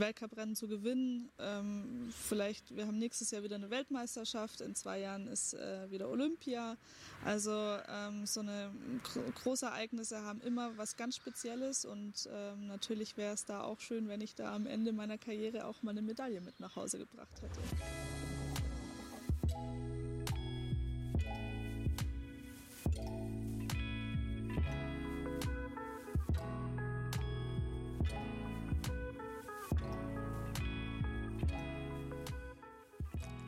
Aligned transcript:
Weltcuprennen 0.00 0.56
zu 0.56 0.68
gewinnen. 0.68 1.30
Ähm, 1.38 2.12
vielleicht, 2.12 2.74
wir 2.74 2.86
haben 2.86 2.98
nächstes 2.98 3.30
Jahr 3.30 3.42
wieder 3.42 3.56
eine 3.56 3.70
Weltmeisterschaft, 3.70 4.60
in 4.60 4.74
zwei 4.74 5.00
Jahren 5.00 5.28
ist 5.28 5.54
äh, 5.54 5.90
wieder 5.90 6.08
Olympia. 6.08 6.76
Also 7.24 7.50
ähm, 7.52 8.26
so 8.26 8.40
eine 8.40 8.70
große 9.42 9.66
Ereignisse 9.66 10.22
haben 10.22 10.40
immer 10.40 10.76
was 10.76 10.96
ganz 10.96 11.16
Spezielles 11.16 11.84
und 11.84 12.28
ähm, 12.32 12.66
natürlich 12.68 13.16
wäre 13.16 13.34
es 13.34 13.44
da 13.44 13.62
auch 13.62 13.80
schön, 13.80 14.08
wenn 14.08 14.20
ich 14.20 14.34
da 14.34 14.54
am 14.54 14.66
Ende 14.66 14.92
meiner 14.92 15.18
Karriere 15.18 15.66
auch 15.66 15.82
mal 15.82 15.90
eine 15.90 16.02
Medaille 16.02 16.40
mit 16.40 16.58
nach 16.58 16.74
Hause 16.76 16.98
gebracht 16.98 17.42
hätte. 17.42 17.60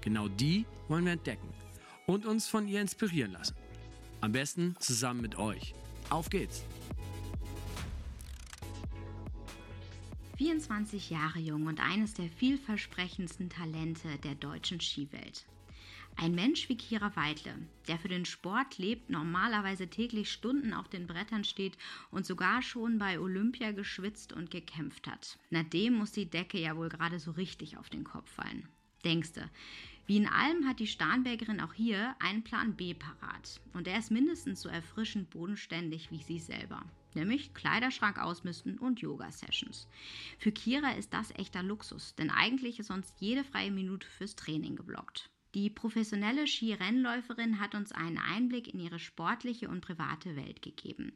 Genau 0.00 0.28
die 0.28 0.64
wollen 0.88 1.04
wir 1.04 1.12
entdecken 1.12 1.48
und 2.06 2.26
uns 2.26 2.48
von 2.48 2.66
ihr 2.68 2.80
inspirieren 2.80 3.32
lassen. 3.32 3.56
Am 4.20 4.32
besten 4.32 4.76
zusammen 4.80 5.20
mit 5.20 5.38
euch. 5.38 5.74
Auf 6.10 6.30
geht's! 6.30 6.64
24 10.38 11.10
Jahre 11.10 11.40
jung 11.40 11.66
und 11.66 11.80
eines 11.80 12.14
der 12.14 12.28
vielversprechendsten 12.28 13.50
Talente 13.50 14.08
der 14.22 14.36
deutschen 14.36 14.80
Skiwelt. 14.80 15.44
Ein 16.14 16.34
Mensch 16.34 16.68
wie 16.68 16.76
Kira 16.76 17.14
Weidle, 17.16 17.54
der 17.86 17.98
für 17.98 18.08
den 18.08 18.24
Sport 18.24 18.78
lebt, 18.78 19.10
normalerweise 19.10 19.88
täglich 19.88 20.32
Stunden 20.32 20.72
auf 20.72 20.88
den 20.88 21.06
Brettern 21.06 21.44
steht 21.44 21.76
und 22.10 22.24
sogar 22.26 22.62
schon 22.62 22.98
bei 22.98 23.20
Olympia 23.20 23.72
geschwitzt 23.72 24.32
und 24.32 24.50
gekämpft 24.50 25.06
hat. 25.06 25.38
Na 25.50 25.62
dem 25.62 25.94
muss 25.94 26.12
die 26.12 26.26
Decke 26.26 26.58
ja 26.58 26.76
wohl 26.76 26.88
gerade 26.88 27.18
so 27.18 27.32
richtig 27.32 27.76
auf 27.76 27.88
den 27.88 28.04
Kopf 28.04 28.30
fallen. 28.30 28.68
Denkste. 29.04 29.50
Wie 30.06 30.16
in 30.16 30.26
allem 30.26 30.66
hat 30.66 30.80
die 30.80 30.86
Starnbergerin 30.86 31.60
auch 31.60 31.74
hier 31.74 32.16
einen 32.18 32.42
Plan 32.42 32.74
B 32.74 32.94
parat. 32.94 33.60
Und 33.74 33.86
der 33.86 33.98
ist 33.98 34.10
mindestens 34.10 34.62
so 34.62 34.68
erfrischend 34.68 35.28
bodenständig 35.30 36.10
wie 36.10 36.22
sie 36.22 36.38
selber. 36.38 36.82
Nämlich 37.14 37.52
Kleiderschrank 37.52 38.18
ausmisten 38.18 38.78
und 38.78 39.00
Yoga-Sessions. 39.00 39.86
Für 40.38 40.52
Kira 40.52 40.92
ist 40.92 41.12
das 41.12 41.30
echter 41.32 41.62
Luxus, 41.62 42.14
denn 42.14 42.30
eigentlich 42.30 42.78
ist 42.78 42.86
sonst 42.86 43.14
jede 43.20 43.44
freie 43.44 43.70
Minute 43.70 44.06
fürs 44.06 44.34
Training 44.34 44.76
geblockt. 44.76 45.30
Die 45.54 45.70
professionelle 45.70 46.46
Skirennläuferin 46.46 47.58
hat 47.58 47.74
uns 47.74 47.92
einen 47.92 48.18
Einblick 48.18 48.68
in 48.68 48.80
ihre 48.80 48.98
sportliche 48.98 49.68
und 49.68 49.80
private 49.80 50.36
Welt 50.36 50.60
gegeben. 50.60 51.12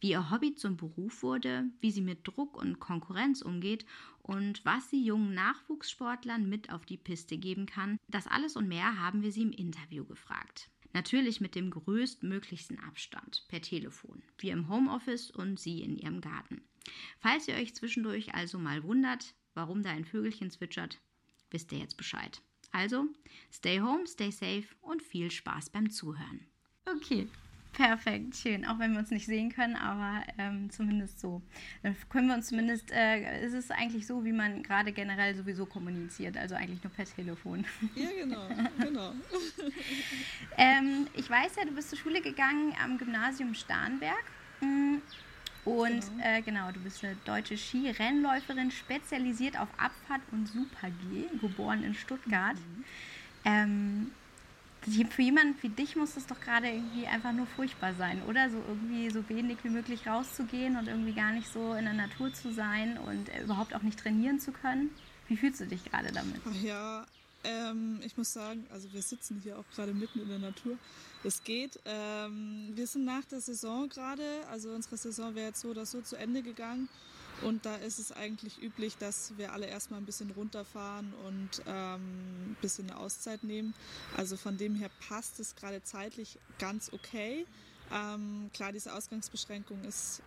Wie 0.00 0.10
ihr 0.10 0.30
Hobby 0.30 0.54
zum 0.54 0.76
Beruf 0.76 1.22
wurde, 1.22 1.64
wie 1.80 1.90
sie 1.90 2.00
mit 2.00 2.26
Druck 2.26 2.56
und 2.56 2.80
Konkurrenz 2.80 3.42
umgeht 3.42 3.84
und 4.22 4.64
was 4.64 4.90
sie 4.90 5.04
jungen 5.04 5.34
Nachwuchssportlern 5.34 6.48
mit 6.48 6.70
auf 6.70 6.84
die 6.84 6.96
Piste 6.96 7.38
geben 7.38 7.66
kann, 7.66 7.98
das 8.08 8.26
alles 8.26 8.56
und 8.56 8.68
mehr 8.68 8.98
haben 8.98 9.22
wir 9.22 9.30
sie 9.30 9.42
im 9.42 9.52
Interview 9.52 10.04
gefragt. 10.04 10.70
Natürlich 10.92 11.40
mit 11.40 11.54
dem 11.54 11.70
größtmöglichsten 11.70 12.80
Abstand, 12.80 13.44
per 13.48 13.62
Telefon, 13.62 14.22
wir 14.38 14.52
im 14.52 14.68
Homeoffice 14.68 15.30
und 15.30 15.60
sie 15.60 15.82
in 15.82 15.96
ihrem 15.96 16.20
Garten. 16.20 16.62
Falls 17.20 17.46
ihr 17.46 17.54
euch 17.54 17.74
zwischendurch 17.74 18.34
also 18.34 18.58
mal 18.58 18.82
wundert, 18.82 19.34
warum 19.54 19.84
da 19.84 19.90
ein 19.90 20.04
Vögelchen 20.04 20.50
zwitschert, 20.50 21.00
wisst 21.50 21.70
ihr 21.70 21.78
jetzt 21.78 21.96
Bescheid. 21.96 22.42
Also, 22.72 23.06
stay 23.52 23.80
home, 23.80 24.06
stay 24.06 24.30
safe 24.30 24.66
und 24.80 25.02
viel 25.02 25.30
Spaß 25.30 25.70
beim 25.70 25.90
Zuhören. 25.90 26.46
Okay, 26.86 27.28
perfekt, 27.72 28.36
schön. 28.36 28.64
Auch 28.64 28.78
wenn 28.78 28.92
wir 28.92 29.00
uns 29.00 29.10
nicht 29.10 29.26
sehen 29.26 29.52
können, 29.52 29.76
aber 29.76 30.22
ähm, 30.38 30.70
zumindest 30.70 31.20
so. 31.20 31.42
Dann 31.82 31.96
können 32.08 32.28
wir 32.28 32.34
uns 32.34 32.48
zumindest, 32.48 32.90
äh, 32.92 33.44
ist 33.44 33.54
es 33.54 33.70
eigentlich 33.70 34.06
so, 34.06 34.24
wie 34.24 34.32
man 34.32 34.62
gerade 34.62 34.92
generell 34.92 35.34
sowieso 35.34 35.66
kommuniziert, 35.66 36.36
also 36.36 36.54
eigentlich 36.54 36.82
nur 36.82 36.92
per 36.92 37.04
Telefon. 37.04 37.64
Ja, 37.94 38.10
genau, 38.10 38.48
genau. 38.80 39.12
ähm, 40.56 41.06
ich 41.14 41.28
weiß 41.28 41.56
ja, 41.56 41.64
du 41.64 41.72
bist 41.72 41.90
zur 41.90 41.98
Schule 41.98 42.20
gegangen 42.20 42.74
am 42.82 42.98
Gymnasium 42.98 43.54
Starnberg. 43.54 44.24
Und 45.64 46.00
genau. 46.00 46.24
Äh, 46.24 46.42
genau, 46.42 46.72
du 46.72 46.80
bist 46.80 47.04
eine 47.04 47.16
deutsche 47.24 47.56
Skirennläuferin, 47.56 48.70
spezialisiert 48.70 49.58
auf 49.58 49.68
Abfahrt 49.76 50.22
und 50.32 50.46
Super-G, 50.46 51.38
geboren 51.40 51.84
in 51.84 51.94
Stuttgart. 51.94 52.56
Mhm. 52.56 52.84
Ähm, 53.44 54.10
für 55.10 55.22
jemanden 55.22 55.56
wie 55.60 55.68
dich 55.68 55.94
muss 55.94 56.14
das 56.14 56.26
doch 56.26 56.40
gerade 56.40 56.68
irgendwie 56.68 57.06
einfach 57.06 57.32
nur 57.32 57.46
furchtbar 57.46 57.92
sein, 57.94 58.22
oder? 58.26 58.48
So 58.48 58.56
irgendwie 58.66 59.10
so 59.10 59.28
wenig 59.28 59.58
wie 59.62 59.68
möglich 59.68 60.06
rauszugehen 60.06 60.76
und 60.76 60.88
irgendwie 60.88 61.12
gar 61.12 61.32
nicht 61.32 61.52
so 61.52 61.74
in 61.74 61.84
der 61.84 61.94
Natur 61.94 62.32
zu 62.32 62.52
sein 62.52 62.96
und 62.96 63.28
äh, 63.28 63.42
überhaupt 63.42 63.74
auch 63.74 63.82
nicht 63.82 63.98
trainieren 63.98 64.40
zu 64.40 64.52
können. 64.52 64.90
Wie 65.28 65.36
fühlst 65.36 65.60
du 65.60 65.66
dich 65.66 65.84
gerade 65.84 66.10
damit? 66.12 66.40
Ja, 66.62 67.04
ähm, 67.44 68.00
ich 68.04 68.16
muss 68.16 68.32
sagen, 68.32 68.66
also 68.70 68.92
wir 68.92 69.02
sitzen 69.02 69.40
hier 69.42 69.58
auch 69.58 69.64
gerade 69.74 69.94
mitten 69.94 70.20
in 70.20 70.28
der 70.28 70.38
Natur. 70.38 70.76
Es 71.24 71.42
geht. 71.44 71.78
Ähm, 71.84 72.70
wir 72.74 72.86
sind 72.86 73.04
nach 73.04 73.24
der 73.24 73.40
Saison 73.40 73.88
gerade, 73.88 74.24
also 74.50 74.70
unsere 74.70 74.96
Saison 74.96 75.34
wäre 75.34 75.48
jetzt 75.48 75.60
so 75.60 75.68
oder 75.68 75.86
so 75.86 76.00
zu 76.00 76.16
Ende 76.16 76.42
gegangen. 76.42 76.88
Und 77.42 77.64
da 77.64 77.76
ist 77.76 77.98
es 77.98 78.12
eigentlich 78.12 78.62
üblich, 78.62 78.98
dass 78.98 79.32
wir 79.38 79.52
alle 79.52 79.66
erstmal 79.66 80.00
ein 80.00 80.04
bisschen 80.04 80.30
runterfahren 80.32 81.14
und 81.26 81.62
ähm, 81.66 82.50
ein 82.50 82.56
bisschen 82.60 82.90
eine 82.90 82.98
Auszeit 82.98 83.44
nehmen. 83.44 83.72
Also 84.16 84.36
von 84.36 84.58
dem 84.58 84.74
her 84.74 84.90
passt 85.08 85.40
es 85.40 85.56
gerade 85.56 85.82
zeitlich 85.82 86.38
ganz 86.58 86.92
okay. 86.92 87.46
Ähm, 87.92 88.50
klar, 88.52 88.72
diese 88.72 88.94
Ausgangsbeschränkung 88.94 89.82
ist, 89.84 90.22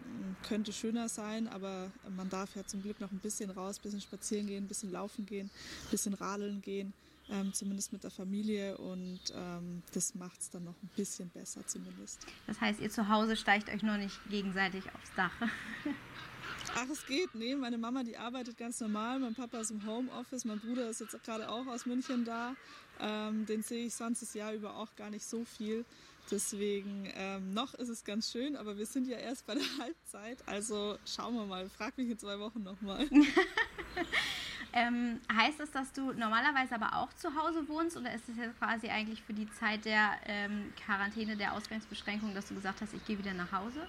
könnte 0.48 0.74
schöner 0.74 1.08
sein, 1.08 1.48
aber 1.48 1.92
man 2.18 2.30
darf 2.30 2.56
ja 2.56 2.66
zum 2.66 2.82
Glück 2.82 3.00
noch 3.00 3.12
ein 3.12 3.20
bisschen 3.20 3.52
raus, 3.52 3.78
ein 3.78 3.84
bisschen 3.84 4.02
spazieren 4.02 4.48
gehen, 4.48 4.66
ein 4.66 4.68
bisschen 4.68 4.92
laufen 4.92 5.26
gehen, 5.26 5.50
ein 5.86 5.92
bisschen 5.92 6.14
radeln 6.16 6.62
gehen 6.62 6.94
ähm, 7.34 7.54
zumindest 7.54 7.92
mit 7.92 8.04
der 8.04 8.12
Familie 8.12 8.78
und 8.78 9.20
ähm, 9.36 9.82
das 9.94 10.14
macht 10.16 10.40
es 10.40 10.50
dann 10.50 10.66
noch 10.66 10.76
ein 10.84 10.90
bisschen 10.96 11.30
besser 11.30 11.66
zumindest. 11.66 12.26
Das 12.48 12.62
heißt, 12.62 12.80
ihr 12.80 12.90
zu 12.90 13.10
Hause 13.10 13.36
steigt 13.36 13.70
euch 13.70 13.82
nur 13.82 13.98
nicht 13.98 14.18
gegenseitig 14.30 14.84
aufs 14.94 15.12
Dach. 15.16 15.34
Ach, 16.76 16.90
es 16.92 17.06
geht. 17.06 17.36
Nee, 17.36 17.56
meine 17.56 17.78
Mama, 17.78 18.04
die 18.04 18.18
arbeitet 18.18 18.58
ganz 18.58 18.80
normal. 18.80 19.20
Mein 19.20 19.36
Papa 19.36 19.60
ist 19.60 19.72
im 19.72 19.86
Homeoffice. 19.86 20.46
Mein 20.46 20.60
Bruder 20.60 20.90
ist 20.90 21.02
jetzt 21.02 21.22
gerade 21.24 21.50
auch 21.50 21.68
aus 21.68 21.86
München 21.86 22.26
da. 22.26 22.56
Ähm, 23.00 23.46
den 23.46 23.64
sehe 23.64 23.86
ich 23.86 23.94
sonst 23.94 24.22
das 24.22 24.34
Jahr 24.34 24.54
über 24.54 24.76
auch 24.76 24.96
gar 24.96 25.10
nicht 25.10 25.26
so 25.26 25.46
viel. 25.46 25.86
Deswegen, 26.32 27.12
ähm, 27.16 27.54
noch 27.54 27.74
ist 27.74 27.90
es 27.90 28.04
ganz 28.04 28.32
schön, 28.32 28.56
aber 28.56 28.78
wir 28.78 28.86
sind 28.86 29.08
ja 29.08 29.18
erst 29.18 29.46
bei 29.46 29.56
der 29.56 29.64
Halbzeit. 29.80 30.38
Also 30.48 30.98
schauen 31.06 31.36
wir 31.36 31.46
mal. 31.46 31.70
Frag 31.70 31.98
mich 31.98 32.10
in 32.10 32.18
zwei 32.18 32.40
Wochen 32.40 32.64
nochmal. 32.64 33.08
Ähm, 34.76 35.20
heißt 35.32 35.60
das, 35.60 35.70
dass 35.70 35.94
du 35.94 36.14
normalerweise 36.14 36.76
aber 36.76 36.98
auch 36.98 37.14
zu 37.14 37.36
Hause 37.36 37.68
wohnst 37.68 37.96
oder 37.96 38.12
ist 38.14 38.28
es 38.28 38.38
jetzt 38.38 38.58
quasi 38.58 38.90
eigentlich 38.90 39.22
für 39.22 39.34
die 39.34 39.48
Zeit 39.52 39.86
der 39.86 40.14
ähm, 40.26 40.74
Quarantäne, 40.84 41.38
der 41.38 41.54
Ausgangsbeschränkung, 41.54 42.34
dass 42.34 42.48
du 42.48 42.56
gesagt 42.56 42.82
hast, 42.82 42.94
ich 42.94 43.06
gehe 43.06 43.18
wieder 43.20 43.34
nach 43.34 43.52
Hause? 43.52 43.86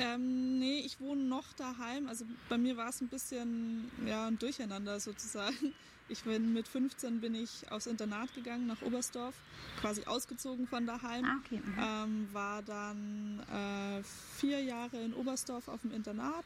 Ähm, 0.00 0.58
nee, 0.58 0.80
ich 0.80 1.00
wohne 1.00 1.22
noch 1.22 1.52
daheim. 1.52 2.08
Also 2.08 2.24
bei 2.48 2.56
mir 2.56 2.76
war 2.76 2.88
es 2.88 3.00
ein 3.02 3.08
bisschen 3.08 3.90
ja, 4.06 4.26
ein 4.26 4.38
Durcheinander 4.38 4.98
sozusagen. 4.98 5.74
Ich 6.08 6.22
bin 6.24 6.52
mit 6.52 6.68
15 6.68 7.20
bin 7.20 7.34
ich 7.34 7.70
aufs 7.70 7.86
Internat 7.86 8.34
gegangen 8.34 8.66
nach 8.66 8.82
Oberstdorf, 8.82 9.34
quasi 9.80 10.04
ausgezogen 10.04 10.66
von 10.66 10.86
daheim. 10.86 11.24
Ah, 11.24 11.36
okay. 11.42 11.62
mhm. 11.64 11.78
ähm, 11.78 12.28
war 12.32 12.62
dann 12.62 13.40
äh, 13.50 14.02
vier 14.36 14.62
Jahre 14.62 15.02
in 15.02 15.14
Oberstdorf 15.14 15.68
auf 15.68 15.80
dem 15.80 15.92
Internat 15.92 16.44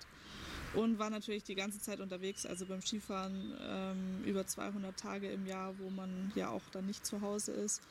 und 0.75 0.99
war 0.99 1.11
natürlich 1.11 1.44
die 1.44 1.55
ganze 1.55 1.81
Zeit 1.81 2.00
unterwegs, 2.00 2.47
also 2.47 2.67
beim 2.67 2.82
Skifahren 2.82 3.55
ähm, 3.61 4.25
über 4.25 4.47
200 4.47 4.97
Tage 4.99 5.29
im 5.29 5.47
Jahr, 5.47 5.75
wo 5.79 5.91
man 5.91 6.32
ja 6.35 6.50
auch 6.50 6.62
dann 6.73 6.87
nicht 6.87 7.05
zu 7.06 7.20
Hause 7.20 7.53
ist. 7.53 7.82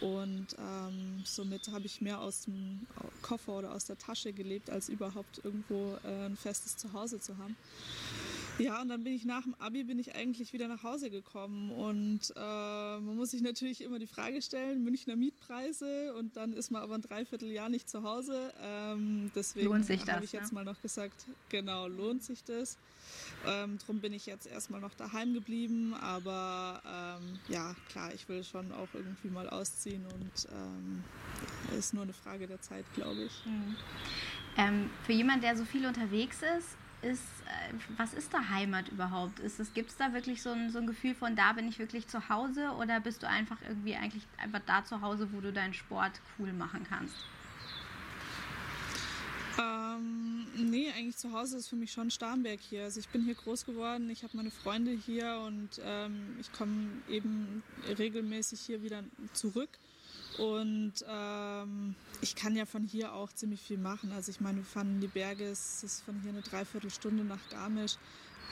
Und 0.00 0.48
ähm, 0.58 1.22
somit 1.24 1.68
habe 1.68 1.86
ich 1.86 2.02
mehr 2.02 2.20
aus 2.20 2.42
dem 2.42 2.86
Koffer 3.22 3.58
oder 3.58 3.72
aus 3.72 3.86
der 3.86 3.96
Tasche 3.96 4.32
gelebt, 4.34 4.68
als 4.68 4.90
überhaupt 4.90 5.40
irgendwo 5.42 5.96
äh, 6.04 6.26
ein 6.26 6.36
festes 6.36 6.76
Zuhause 6.76 7.18
zu 7.18 7.38
haben. 7.38 7.56
Ja, 8.58 8.80
und 8.80 8.88
dann 8.88 9.04
bin 9.04 9.12
ich 9.12 9.24
nach 9.24 9.42
dem 9.42 9.54
Abi 9.56 9.84
bin 9.84 9.98
ich 9.98 10.14
eigentlich 10.14 10.52
wieder 10.52 10.68
nach 10.68 10.82
Hause 10.82 11.10
gekommen 11.10 11.70
und 11.70 12.32
äh, 12.34 12.40
man 12.40 13.16
muss 13.16 13.32
sich 13.32 13.42
natürlich 13.42 13.82
immer 13.82 13.98
die 13.98 14.06
Frage 14.06 14.40
stellen, 14.40 14.82
Münchner 14.82 15.16
Mietpreise 15.16 16.14
und 16.14 16.36
dann 16.36 16.52
ist 16.52 16.70
man 16.70 16.82
aber 16.82 16.94
ein 16.94 17.02
Dreivierteljahr 17.02 17.68
nicht 17.68 17.88
zu 17.88 18.02
Hause. 18.02 18.52
Ähm, 18.62 19.30
deswegen 19.34 19.72
habe 19.72 20.24
ich 20.24 20.32
jetzt 20.32 20.52
mal 20.52 20.64
noch 20.64 20.80
gesagt, 20.80 21.26
genau, 21.50 21.86
lohnt 21.86 22.22
sich 22.22 22.44
das? 22.44 22.78
Ähm, 23.46 23.78
drum 23.78 24.00
bin 24.00 24.12
ich 24.12 24.26
jetzt 24.26 24.46
erstmal 24.46 24.80
noch 24.80 24.94
daheim 24.94 25.34
geblieben, 25.34 25.94
aber 25.94 26.82
ähm, 26.86 27.38
ja, 27.48 27.76
klar, 27.90 28.12
ich 28.14 28.28
will 28.28 28.42
schon 28.42 28.72
auch 28.72 28.88
irgendwie 28.94 29.28
mal 29.28 29.48
ausziehen 29.48 30.04
und 30.06 30.48
ähm, 30.50 31.04
ist 31.78 31.94
nur 31.94 32.02
eine 32.02 32.12
Frage 32.14 32.46
der 32.46 32.60
Zeit, 32.60 32.84
glaube 32.94 33.22
ich. 33.22 33.46
Mhm. 33.46 33.76
Ähm, 34.56 34.90
für 35.04 35.12
jemanden, 35.12 35.42
der 35.42 35.56
so 35.56 35.64
viel 35.64 35.86
unterwegs 35.86 36.38
ist, 36.58 36.76
ist, 37.02 37.22
äh, 37.46 37.74
was 37.96 38.14
ist 38.14 38.32
da 38.32 38.48
Heimat 38.48 38.88
überhaupt? 38.88 39.40
Gibt 39.74 39.90
es 39.90 39.96
da 39.96 40.12
wirklich 40.12 40.42
so 40.42 40.50
ein, 40.50 40.70
so 40.70 40.78
ein 40.78 40.86
Gefühl 40.86 41.14
von, 41.14 41.36
da 41.36 41.52
bin 41.52 41.68
ich 41.68 41.78
wirklich 41.78 42.06
zu 42.08 42.28
Hause 42.28 42.70
oder 42.80 43.00
bist 43.00 43.22
du 43.22 43.28
einfach 43.28 43.58
irgendwie 43.68 43.94
eigentlich 43.94 44.24
einfach 44.38 44.60
da 44.66 44.84
zu 44.84 45.00
Hause, 45.00 45.28
wo 45.32 45.40
du 45.40 45.52
deinen 45.52 45.74
Sport 45.74 46.12
cool 46.38 46.52
machen 46.52 46.86
kannst? 46.88 47.16
Ähm, 49.58 50.46
nee, 50.54 50.90
eigentlich 50.94 51.16
zu 51.16 51.32
Hause 51.32 51.56
ist 51.56 51.68
für 51.68 51.76
mich 51.76 51.92
schon 51.92 52.10
Starnberg 52.10 52.60
hier. 52.60 52.84
Also 52.84 53.00
ich 53.00 53.08
bin 53.08 53.24
hier 53.24 53.34
groß 53.34 53.64
geworden, 53.64 54.10
ich 54.10 54.22
habe 54.22 54.36
meine 54.36 54.50
Freunde 54.50 54.90
hier 54.90 55.40
und 55.46 55.80
ähm, 55.82 56.36
ich 56.40 56.52
komme 56.52 56.88
eben 57.08 57.62
regelmäßig 57.98 58.60
hier 58.60 58.82
wieder 58.82 59.02
zurück. 59.32 59.70
Und 60.38 60.92
ähm, 61.08 61.94
ich 62.20 62.36
kann 62.36 62.56
ja 62.56 62.66
von 62.66 62.84
hier 62.84 63.12
auch 63.12 63.32
ziemlich 63.32 63.60
viel 63.60 63.78
machen. 63.78 64.12
Also 64.12 64.30
ich 64.30 64.40
meine, 64.40 64.58
wir 64.58 64.64
fahren 64.64 64.96
in 64.96 65.00
die 65.00 65.06
Berge, 65.06 65.44
es 65.44 65.82
ist 65.82 66.02
von 66.02 66.20
hier 66.20 66.30
eine 66.30 66.42
Dreiviertelstunde 66.42 67.24
nach 67.24 67.48
Garmisch. 67.50 67.96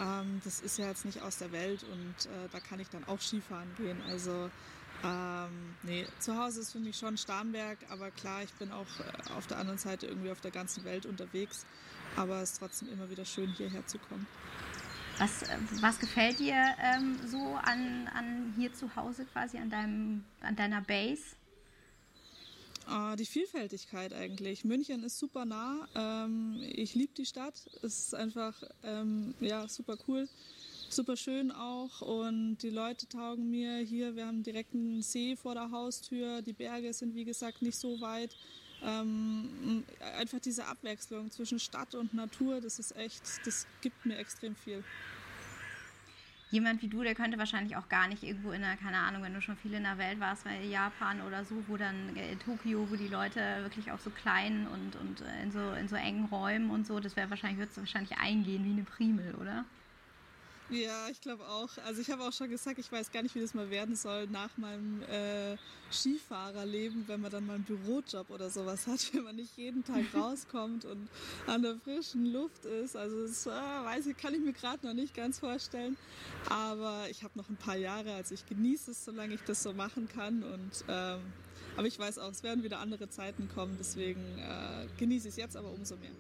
Ähm, 0.00 0.40
das 0.44 0.60
ist 0.60 0.78
ja 0.78 0.88
jetzt 0.88 1.04
nicht 1.04 1.22
aus 1.22 1.38
der 1.38 1.52
Welt 1.52 1.84
und 1.84 2.26
äh, 2.26 2.48
da 2.50 2.60
kann 2.60 2.80
ich 2.80 2.88
dann 2.88 3.04
auch 3.04 3.20
Skifahren 3.20 3.68
gehen. 3.76 4.00
Also 4.08 4.50
ähm, 5.04 5.74
nee, 5.82 6.06
zu 6.18 6.36
Hause 6.36 6.60
ist 6.60 6.72
für 6.72 6.78
mich 6.78 6.96
schon 6.96 7.16
Starnberg, 7.16 7.78
aber 7.90 8.10
klar, 8.10 8.42
ich 8.42 8.52
bin 8.54 8.72
auch 8.72 8.86
äh, 9.00 9.32
auf 9.32 9.46
der 9.46 9.58
anderen 9.58 9.78
Seite 9.78 10.06
irgendwie 10.06 10.30
auf 10.30 10.40
der 10.40 10.50
ganzen 10.50 10.84
Welt 10.84 11.06
unterwegs. 11.06 11.66
Aber 12.16 12.40
es 12.40 12.52
ist 12.52 12.58
trotzdem 12.58 12.88
immer 12.92 13.10
wieder 13.10 13.24
schön, 13.24 13.50
hierher 13.50 13.84
zu 13.86 13.98
kommen. 13.98 14.26
Was, 15.18 15.42
äh, 15.42 15.58
was 15.80 15.98
gefällt 15.98 16.38
dir 16.38 16.56
ähm, 16.80 17.18
so 17.26 17.56
an, 17.62 18.08
an 18.14 18.54
hier 18.56 18.72
zu 18.72 18.94
Hause 18.96 19.26
quasi, 19.26 19.58
an, 19.58 19.70
deinem, 19.70 20.24
an 20.40 20.56
deiner 20.56 20.80
Base? 20.80 21.36
Äh, 22.88 23.16
die 23.16 23.26
Vielfältigkeit 23.26 24.12
eigentlich. 24.12 24.64
München 24.64 25.02
ist 25.04 25.18
super 25.18 25.44
nah. 25.44 25.88
Ähm, 25.94 26.60
ich 26.74 26.94
liebe 26.94 27.14
die 27.14 27.26
Stadt. 27.26 27.54
Es 27.82 28.06
ist 28.06 28.14
einfach 28.14 28.54
ähm, 28.82 29.34
ja, 29.40 29.66
super 29.68 29.96
cool. 30.08 30.28
Super 30.90 31.16
schön 31.16 31.50
auch 31.50 32.02
und 32.02 32.58
die 32.58 32.70
Leute 32.70 33.08
taugen 33.08 33.50
mir 33.50 33.78
hier. 33.78 34.14
Wir 34.14 34.26
haben 34.26 34.42
direkt 34.42 34.74
einen 34.74 35.02
See 35.02 35.34
vor 35.34 35.54
der 35.54 35.70
Haustür. 35.70 36.42
Die 36.42 36.52
Berge 36.52 36.92
sind 36.92 37.14
wie 37.14 37.24
gesagt 37.24 37.62
nicht 37.62 37.76
so 37.76 38.00
weit. 38.00 38.36
Ähm, 38.82 39.84
einfach 40.18 40.40
diese 40.40 40.66
Abwechslung 40.66 41.30
zwischen 41.30 41.58
Stadt 41.58 41.94
und 41.94 42.12
Natur, 42.12 42.60
das 42.60 42.78
ist 42.78 42.94
echt, 42.96 43.22
das 43.46 43.66
gibt 43.80 44.04
mir 44.04 44.18
extrem 44.18 44.54
viel 44.54 44.84
jemand 46.54 46.82
wie 46.82 46.88
du, 46.88 47.02
der 47.02 47.16
könnte 47.16 47.36
wahrscheinlich 47.36 47.76
auch 47.76 47.88
gar 47.88 48.06
nicht 48.06 48.22
irgendwo 48.22 48.52
in 48.52 48.62
der, 48.62 48.76
keine 48.76 48.98
Ahnung, 48.98 49.22
wenn 49.24 49.34
du 49.34 49.40
schon 49.40 49.56
viel 49.56 49.74
in 49.74 49.82
der 49.82 49.98
Welt 49.98 50.20
warst, 50.20 50.46
weil 50.46 50.64
Japan 50.64 51.20
oder 51.20 51.44
so, 51.44 51.66
wo 51.66 51.76
dann 51.76 52.14
äh, 52.16 52.36
Tokio, 52.36 52.88
wo 52.88 52.94
die 52.94 53.08
Leute 53.08 53.40
wirklich 53.62 53.90
auch 53.90 53.98
so 53.98 54.10
klein 54.10 54.68
und, 54.68 54.94
und 54.94 55.20
äh, 55.20 55.42
in, 55.42 55.50
so, 55.50 55.72
in 55.72 55.88
so 55.88 55.96
engen 55.96 56.26
Räumen 56.26 56.70
und 56.70 56.86
so, 56.86 57.00
das 57.00 57.16
wäre 57.16 57.28
wahrscheinlich, 57.28 57.58
würdest 57.58 57.76
du 57.76 57.80
wahrscheinlich 57.80 58.16
eingehen 58.18 58.64
wie 58.64 58.70
eine 58.70 58.84
Primel, 58.84 59.34
oder? 59.34 59.64
Ja, 60.70 61.08
ich 61.10 61.20
glaube 61.20 61.46
auch. 61.46 61.68
Also 61.84 62.00
ich 62.00 62.10
habe 62.10 62.22
auch 62.22 62.32
schon 62.32 62.48
gesagt, 62.48 62.78
ich 62.78 62.90
weiß 62.90 63.12
gar 63.12 63.22
nicht, 63.22 63.34
wie 63.34 63.40
das 63.40 63.52
mal 63.52 63.68
werden 63.68 63.96
soll 63.96 64.26
nach 64.28 64.56
meinem 64.56 65.02
äh, 65.02 65.56
Skifahrerleben, 65.92 67.04
wenn 67.06 67.20
man 67.20 67.30
dann 67.30 67.46
mal 67.46 67.54
einen 67.54 67.64
Bürojob 67.64 68.30
oder 68.30 68.48
sowas 68.48 68.86
hat, 68.86 69.00
wenn 69.12 69.24
man 69.24 69.36
nicht 69.36 69.56
jeden 69.58 69.84
Tag 69.84 70.02
rauskommt 70.14 70.86
und 70.86 71.08
an 71.46 71.62
der 71.62 71.76
frischen 71.76 72.32
Luft 72.32 72.64
ist. 72.64 72.96
Also 72.96 73.26
das 73.26 73.46
äh, 73.46 73.50
weiß 73.50 74.06
ich, 74.06 74.16
kann 74.16 74.32
ich 74.32 74.40
mir 74.40 74.54
gerade 74.54 74.86
noch 74.86 74.94
nicht 74.94 75.14
ganz 75.14 75.38
vorstellen. 75.38 75.98
Aber 76.48 77.08
ich 77.10 77.22
habe 77.22 77.38
noch 77.38 77.48
ein 77.50 77.56
paar 77.56 77.76
Jahre, 77.76 78.14
also 78.14 78.34
ich 78.34 78.46
genieße 78.46 78.92
es, 78.92 79.04
solange 79.04 79.34
ich 79.34 79.42
das 79.42 79.62
so 79.62 79.74
machen 79.74 80.08
kann. 80.08 80.42
Und 80.42 80.84
ähm, 80.88 81.20
aber 81.76 81.86
ich 81.86 81.98
weiß 81.98 82.18
auch, 82.18 82.30
es 82.30 82.42
werden 82.42 82.64
wieder 82.64 82.78
andere 82.78 83.10
Zeiten 83.10 83.48
kommen, 83.48 83.76
deswegen 83.78 84.22
äh, 84.38 84.86
genieße 84.96 85.28
ich 85.28 85.32
es 85.32 85.36
jetzt 85.36 85.56
aber 85.56 85.72
umso 85.72 85.96
mehr 85.96 86.10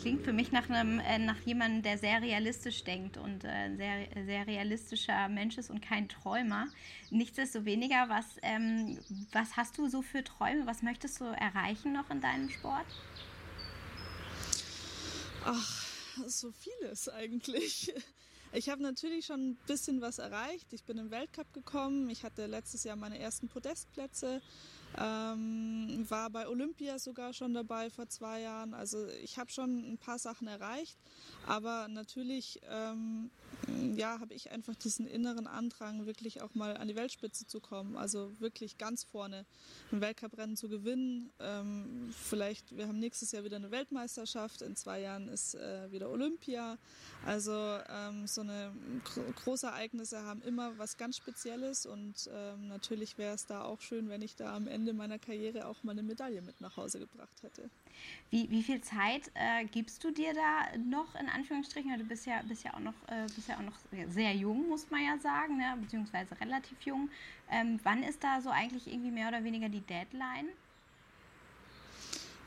klingt 0.00 0.22
für 0.24 0.32
mich 0.32 0.50
nach 0.50 0.68
einem 0.68 0.98
äh, 1.00 1.18
nach 1.18 1.40
jemandem, 1.44 1.82
der 1.82 1.98
sehr 1.98 2.22
realistisch 2.22 2.84
denkt 2.84 3.16
und 3.16 3.44
äh, 3.44 3.76
sehr 3.76 4.06
sehr 4.24 4.46
realistischer 4.46 5.28
Mensch 5.28 5.58
ist 5.58 5.70
und 5.70 5.80
kein 5.82 6.08
Träumer. 6.08 6.66
Nichtsdestoweniger, 7.10 8.08
was 8.08 8.24
ähm, 8.42 8.98
was 9.32 9.56
hast 9.56 9.78
du 9.78 9.88
so 9.88 10.02
für 10.02 10.24
Träume? 10.24 10.66
Was 10.66 10.82
möchtest 10.82 11.20
du 11.20 11.24
erreichen 11.24 11.92
noch 11.92 12.10
in 12.10 12.20
deinem 12.20 12.48
Sport? 12.48 12.86
Ach, 15.44 15.86
so 16.26 16.52
vieles 16.52 17.08
eigentlich. 17.08 17.92
Ich 18.52 18.68
habe 18.68 18.82
natürlich 18.82 19.26
schon 19.26 19.50
ein 19.50 19.58
bisschen 19.66 20.00
was 20.00 20.18
erreicht. 20.18 20.72
Ich 20.72 20.82
bin 20.84 20.98
im 20.98 21.10
Weltcup 21.10 21.52
gekommen. 21.52 22.10
Ich 22.10 22.24
hatte 22.24 22.46
letztes 22.46 22.82
Jahr 22.82 22.96
meine 22.96 23.18
ersten 23.18 23.48
Podestplätze. 23.48 24.42
Ähm, 24.98 26.04
war 26.08 26.30
bei 26.30 26.48
Olympia 26.48 26.98
sogar 26.98 27.32
schon 27.32 27.54
dabei 27.54 27.90
vor 27.90 28.08
zwei 28.08 28.40
Jahren. 28.40 28.74
Also 28.74 29.06
ich 29.22 29.38
habe 29.38 29.50
schon 29.50 29.92
ein 29.92 29.98
paar 29.98 30.18
Sachen 30.18 30.48
erreicht, 30.48 30.98
aber 31.46 31.88
natürlich 31.88 32.60
ähm, 32.68 33.30
ja, 33.94 34.18
habe 34.20 34.34
ich 34.34 34.50
einfach 34.50 34.74
diesen 34.74 35.06
inneren 35.06 35.46
Andrang, 35.46 36.06
wirklich 36.06 36.42
auch 36.42 36.54
mal 36.54 36.76
an 36.76 36.88
die 36.88 36.96
Weltspitze 36.96 37.46
zu 37.46 37.60
kommen. 37.60 37.96
Also 37.96 38.32
wirklich 38.40 38.78
ganz 38.78 39.04
vorne 39.04 39.46
ein 39.92 40.00
Weltcuprennen 40.00 40.56
zu 40.56 40.68
gewinnen. 40.68 41.30
Ähm, 41.38 42.12
vielleicht, 42.12 42.76
wir 42.76 42.88
haben 42.88 42.98
nächstes 42.98 43.32
Jahr 43.32 43.44
wieder 43.44 43.56
eine 43.56 43.70
Weltmeisterschaft, 43.70 44.62
in 44.62 44.76
zwei 44.76 45.00
Jahren 45.00 45.28
ist 45.28 45.54
äh, 45.54 45.90
wieder 45.92 46.10
Olympia. 46.10 46.78
Also 47.24 47.52
ähm, 47.88 48.26
so 48.26 48.40
eine 48.40 48.72
große 49.44 49.66
Ereignisse 49.66 50.22
haben 50.24 50.42
immer 50.42 50.76
was 50.78 50.96
ganz 50.96 51.16
Spezielles 51.16 51.86
und 51.86 52.28
ähm, 52.32 52.68
natürlich 52.68 53.18
wäre 53.18 53.34
es 53.34 53.46
da 53.46 53.62
auch 53.62 53.80
schön, 53.80 54.08
wenn 54.08 54.22
ich 54.22 54.36
da 54.36 54.54
am 54.54 54.66
Ende 54.66 54.79
meiner 54.92 55.18
Karriere 55.18 55.66
auch 55.66 55.82
mal 55.82 55.92
eine 55.92 56.02
Medaille 56.02 56.42
mit 56.42 56.60
nach 56.60 56.76
Hause 56.76 56.98
gebracht 56.98 57.42
hätte. 57.42 57.70
Wie, 58.30 58.50
wie 58.50 58.62
viel 58.62 58.80
Zeit 58.80 59.30
äh, 59.34 59.64
gibst 59.66 60.02
du 60.04 60.10
dir 60.10 60.32
da 60.34 60.76
noch 60.78 61.14
in 61.14 61.28
Anführungsstrichen? 61.28 61.96
Du 61.98 62.04
bist 62.04 62.26
ja, 62.26 62.42
bist 62.42 62.64
ja 62.64 62.74
auch 62.74 62.80
noch, 62.80 62.94
äh, 63.08 63.26
bist 63.34 63.48
ja 63.48 63.56
auch 63.56 63.62
noch 63.62 63.78
sehr 64.08 64.34
jung, 64.34 64.68
muss 64.68 64.90
man 64.90 65.04
ja 65.04 65.18
sagen, 65.18 65.56
ne? 65.58 65.76
beziehungsweise 65.80 66.38
relativ 66.40 66.80
jung. 66.82 67.10
Ähm, 67.50 67.80
wann 67.82 68.02
ist 68.02 68.22
da 68.22 68.40
so 68.40 68.50
eigentlich 68.50 68.86
irgendwie 68.86 69.10
mehr 69.10 69.28
oder 69.28 69.44
weniger 69.44 69.68
die 69.68 69.80
Deadline? 69.80 70.48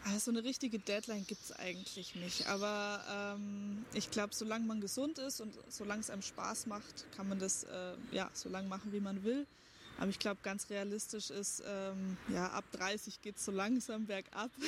Also 0.06 0.32
eine 0.32 0.44
richtige 0.44 0.80
Deadline 0.80 1.26
gibt 1.26 1.42
es 1.42 1.52
eigentlich 1.54 2.16
nicht. 2.16 2.48
Aber 2.48 3.36
ähm, 3.38 3.86
ich 3.94 4.12
glaube, 4.12 4.34
solange 4.34 4.66
man 4.66 4.82
gesund 4.82 5.18
ist 5.18 5.40
und 5.40 5.54
solange 5.70 6.02
es 6.02 6.10
einem 6.10 6.22
Spaß 6.22 6.68
macht, 6.68 7.06
kann 7.16 7.30
man 7.30 7.40
das 7.40 7.64
äh, 7.64 7.94
ja 8.12 8.30
so 8.34 8.50
lange 8.50 8.68
machen, 8.68 8.92
wie 8.92 9.00
man 9.00 9.24
will. 9.24 9.48
Aber 10.00 10.10
ich 10.10 10.20
glaube, 10.20 10.40
ganz 10.44 10.70
realistisch 10.70 11.30
ist, 11.30 11.64
ähm, 11.66 12.18
ja, 12.30 12.48
ab 12.48 12.66
30 12.74 13.22
geht 13.22 13.38
es 13.38 13.46
so 13.46 13.52
langsam 13.52 14.06
bergab. 14.06 14.52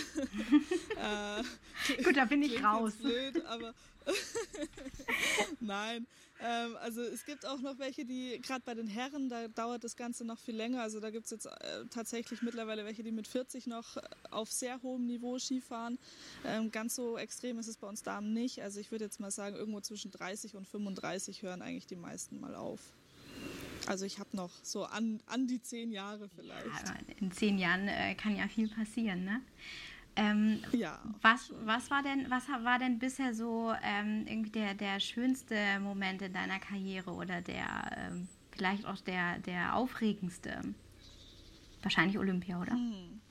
äh, 0.97 2.03
Gut, 2.03 2.15
da 2.15 2.25
bin 2.25 2.41
ich 2.43 2.63
raus. 2.63 2.93
Blöd, 2.93 3.43
aber 3.45 3.73
Nein, 5.59 6.07
ähm, 6.39 6.75
also 6.81 7.01
es 7.01 7.25
gibt 7.25 7.45
auch 7.45 7.59
noch 7.59 7.79
welche, 7.79 8.05
die, 8.05 8.39
gerade 8.41 8.61
bei 8.65 8.73
den 8.73 8.87
Herren, 8.87 9.29
da 9.29 9.47
dauert 9.47 9.83
das 9.83 9.95
Ganze 9.95 10.25
noch 10.25 10.39
viel 10.39 10.55
länger. 10.55 10.81
Also 10.81 10.99
da 10.99 11.09
gibt 11.09 11.25
es 11.25 11.31
jetzt 11.31 11.45
äh, 11.45 11.85
tatsächlich 11.89 12.41
mittlerweile 12.41 12.85
welche, 12.85 13.03
die 13.03 13.11
mit 13.11 13.27
40 13.27 13.67
noch 13.67 13.97
auf 14.31 14.51
sehr 14.51 14.81
hohem 14.81 15.05
Niveau 15.05 15.39
Skifahren. 15.39 15.97
Ähm, 16.45 16.71
ganz 16.71 16.95
so 16.95 17.17
extrem 17.17 17.59
ist 17.59 17.67
es 17.67 17.77
bei 17.77 17.87
uns 17.87 18.03
Damen 18.03 18.33
nicht. 18.33 18.61
Also 18.61 18.79
ich 18.79 18.91
würde 18.91 19.05
jetzt 19.05 19.19
mal 19.19 19.31
sagen, 19.31 19.55
irgendwo 19.55 19.81
zwischen 19.81 20.11
30 20.11 20.55
und 20.55 20.67
35 20.67 21.41
hören 21.41 21.61
eigentlich 21.61 21.87
die 21.87 21.95
meisten 21.95 22.39
mal 22.39 22.55
auf. 22.55 22.79
Also 23.87 24.05
ich 24.05 24.19
habe 24.19 24.35
noch 24.35 24.51
so 24.63 24.85
an, 24.85 25.21
an 25.27 25.47
die 25.47 25.61
zehn 25.61 25.91
Jahre 25.91 26.29
vielleicht. 26.29 26.65
Ja, 26.65 26.95
in 27.19 27.31
zehn 27.31 27.57
Jahren 27.57 27.87
äh, 27.87 28.15
kann 28.15 28.35
ja 28.35 28.47
viel 28.47 28.67
passieren, 28.67 29.23
ne? 29.25 29.41
Ähm, 30.15 30.59
ja. 30.71 30.99
Was, 31.21 31.51
was, 31.65 31.91
war 31.91 32.01
denn, 32.01 32.29
was 32.29 32.47
war 32.47 32.79
denn 32.79 32.99
bisher 32.99 33.33
so 33.33 33.73
ähm, 33.83 34.25
irgendwie 34.27 34.51
der, 34.51 34.73
der 34.73 34.99
schönste 34.99 35.79
Moment 35.79 36.21
in 36.21 36.31
deiner 36.31 36.59
Karriere 36.59 37.11
oder 37.11 37.41
der 37.41 37.67
ähm, 37.97 38.27
vielleicht 38.51 38.85
auch 38.85 38.99
der, 39.01 39.39
der 39.39 39.75
aufregendste? 39.75 40.61
Wahrscheinlich 41.81 42.17
Olympia, 42.17 42.61
oder? 42.61 42.71
Hm. 42.71 43.21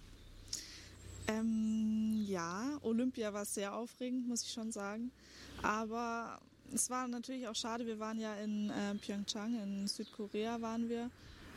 Ähm, 1.26 2.24
ja, 2.28 2.78
Olympia 2.82 3.32
war 3.32 3.46
sehr 3.46 3.74
aufregend, 3.74 4.28
muss 4.28 4.42
ich 4.42 4.52
schon 4.52 4.70
sagen. 4.70 5.10
Aber 5.62 6.38
es 6.72 6.90
war 6.90 7.08
natürlich 7.08 7.46
auch 7.48 7.54
schade, 7.54 7.86
wir 7.86 7.98
waren 7.98 8.20
ja 8.20 8.34
in 8.36 8.70
äh, 8.70 8.94
Pyeongchang, 8.94 9.54
in 9.62 9.86
Südkorea 9.86 10.60
waren 10.60 10.88
wir. 10.88 11.10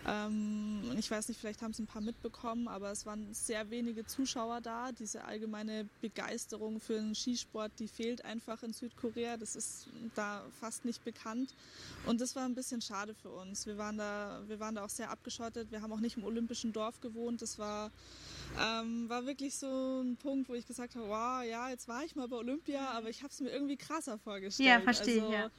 Ähm, 0.05 0.95
ich 0.97 1.09
weiß 1.09 1.27
nicht, 1.27 1.39
vielleicht 1.39 1.61
haben 1.61 1.71
es 1.71 1.79
ein 1.79 1.87
paar 1.87 2.01
mitbekommen, 2.01 2.67
aber 2.67 2.91
es 2.91 3.05
waren 3.05 3.33
sehr 3.33 3.69
wenige 3.69 4.05
Zuschauer 4.05 4.61
da. 4.61 4.91
Diese 4.91 5.23
allgemeine 5.25 5.87
Begeisterung 6.01 6.79
für 6.79 6.93
den 6.93 7.15
Skisport, 7.15 7.71
die 7.79 7.87
fehlt 7.87 8.23
einfach 8.23 8.63
in 8.63 8.73
Südkorea. 8.73 9.37
Das 9.37 9.55
ist 9.55 9.87
da 10.15 10.43
fast 10.59 10.85
nicht 10.85 11.03
bekannt. 11.03 11.53
Und 12.05 12.21
das 12.21 12.35
war 12.35 12.45
ein 12.45 12.55
bisschen 12.55 12.81
schade 12.81 13.13
für 13.15 13.29
uns. 13.29 13.65
Wir 13.65 13.77
waren 13.77 13.97
da, 13.97 14.41
wir 14.47 14.59
waren 14.59 14.75
da 14.75 14.85
auch 14.85 14.89
sehr 14.89 15.09
abgeschottet. 15.09 15.71
Wir 15.71 15.81
haben 15.81 15.91
auch 15.91 15.99
nicht 15.99 16.17
im 16.17 16.23
olympischen 16.23 16.71
Dorf 16.71 17.01
gewohnt. 17.01 17.41
Das 17.41 17.59
war, 17.59 17.91
ähm, 18.61 19.09
war 19.09 19.25
wirklich 19.25 19.55
so 19.55 20.01
ein 20.01 20.15
Punkt, 20.17 20.47
wo 20.47 20.53
ich 20.53 20.65
gesagt 20.65 20.95
habe, 20.95 21.07
wow, 21.07 21.43
ja, 21.43 21.69
jetzt 21.69 21.87
war 21.87 22.03
ich 22.03 22.15
mal 22.15 22.27
bei 22.27 22.37
Olympia, 22.37 22.91
aber 22.91 23.09
ich 23.09 23.23
habe 23.23 23.31
es 23.31 23.39
mir 23.41 23.49
irgendwie 23.49 23.77
krasser 23.77 24.17
vorgestellt. 24.17 24.69
Ja, 24.69 24.79
verstehe 24.79 25.21
also, 25.21 25.33
ja. 25.33 25.51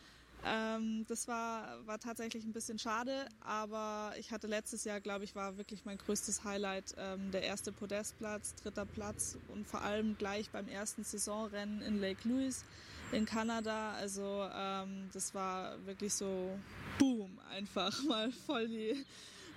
Ähm, 0.45 1.05
das 1.09 1.27
war, 1.27 1.87
war 1.87 1.99
tatsächlich 1.99 2.45
ein 2.45 2.53
bisschen 2.53 2.79
schade, 2.79 3.27
aber 3.41 4.13
ich 4.19 4.31
hatte 4.31 4.47
letztes 4.47 4.85
Jahr, 4.85 5.01
glaube 5.01 5.25
ich, 5.25 5.35
war 5.35 5.57
wirklich 5.57 5.85
mein 5.85 5.99
größtes 5.99 6.45
Highlight 6.45 6.95
ähm, 6.97 7.31
der 7.33 7.43
erste 7.43 7.73
Podestplatz, 7.73 8.55
dritter 8.55 8.87
Platz 8.87 9.37
und 9.49 9.67
vor 9.67 9.83
allem 9.83 10.17
gleich 10.17 10.51
beim 10.51 10.69
ersten 10.69 11.03
Saisonrennen 11.03 11.83
in 11.83 12.01
Lake 12.01 12.27
Louise 12.29 12.65
in 13.13 13.27
Kanada. 13.27 13.93
Also 13.95 14.49
ähm, 14.55 15.09
das 15.13 15.35
war 15.35 15.85
wirklich 15.87 16.15
so 16.15 16.59
boom, 16.99 17.39
einfach 17.51 18.03
mal 18.09 18.31
voll 18.31 18.69
die, 18.69 19.05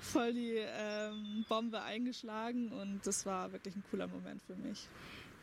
voll 0.01 0.33
die 0.33 0.57
ähm, 0.57 1.45
Bombe 1.47 1.81
eingeschlagen 1.81 2.71
und 2.71 3.01
das 3.05 3.25
war 3.25 3.51
wirklich 3.51 3.75
ein 3.75 3.83
cooler 3.91 4.07
Moment 4.07 4.41
für 4.43 4.55
mich. 4.55 4.87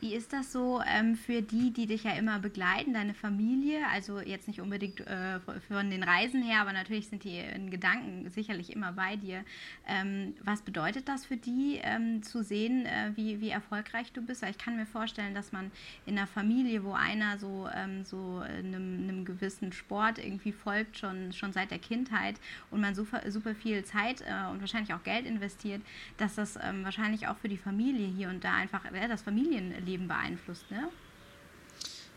Wie 0.00 0.14
ist 0.14 0.32
das 0.32 0.52
so 0.52 0.80
ähm, 0.86 1.16
für 1.16 1.42
die, 1.42 1.72
die 1.72 1.86
dich 1.86 2.04
ja 2.04 2.12
immer 2.12 2.38
begleiten, 2.38 2.94
deine 2.94 3.14
Familie? 3.14 3.80
Also 3.92 4.20
jetzt 4.20 4.46
nicht 4.46 4.60
unbedingt 4.60 5.00
äh, 5.00 5.40
von 5.66 5.90
den 5.90 6.04
Reisen 6.04 6.40
her, 6.40 6.60
aber 6.60 6.72
natürlich 6.72 7.08
sind 7.08 7.24
die 7.24 7.38
in 7.38 7.68
Gedanken 7.68 8.30
sicherlich 8.30 8.72
immer 8.72 8.92
bei 8.92 9.16
dir. 9.16 9.44
Ähm, 9.88 10.34
was 10.44 10.62
bedeutet 10.62 11.08
das 11.08 11.24
für 11.24 11.36
die, 11.36 11.80
ähm, 11.82 12.22
zu 12.22 12.44
sehen, 12.44 12.86
äh, 12.86 13.10
wie, 13.16 13.40
wie 13.40 13.50
erfolgreich 13.50 14.12
du 14.12 14.22
bist? 14.22 14.42
Weil 14.42 14.52
ich 14.52 14.58
kann 14.58 14.76
mir 14.76 14.86
vorstellen, 14.86 15.34
dass 15.34 15.50
man 15.50 15.72
in 16.06 16.16
einer 16.16 16.28
Familie, 16.28 16.84
wo 16.84 16.92
einer 16.92 17.36
so, 17.38 17.68
ähm, 17.74 18.04
so 18.04 18.38
einem, 18.38 19.02
einem, 19.02 19.24
gewissen 19.24 19.72
Sport 19.72 20.18
irgendwie 20.18 20.52
folgt, 20.52 20.98
schon, 20.98 21.32
schon 21.32 21.52
seit 21.52 21.72
der 21.72 21.80
Kindheit 21.80 22.36
und 22.70 22.80
man 22.80 22.94
super, 22.94 23.28
super 23.32 23.56
viel 23.56 23.84
Zeit 23.84 24.20
äh, 24.20 24.48
und 24.48 24.60
wahrscheinlich 24.60 24.94
auch 24.94 25.02
Geld 25.02 25.26
investiert, 25.26 25.82
dass 26.18 26.36
das 26.36 26.56
ähm, 26.62 26.84
wahrscheinlich 26.84 27.26
auch 27.26 27.36
für 27.36 27.48
die 27.48 27.56
Familie 27.56 28.06
hier 28.06 28.28
und 28.28 28.44
da 28.44 28.54
einfach, 28.54 28.84
das 29.08 29.22
Familienleben 29.22 29.87
Leben 29.88 30.06
beeinflusst, 30.06 30.70
ne? 30.70 30.88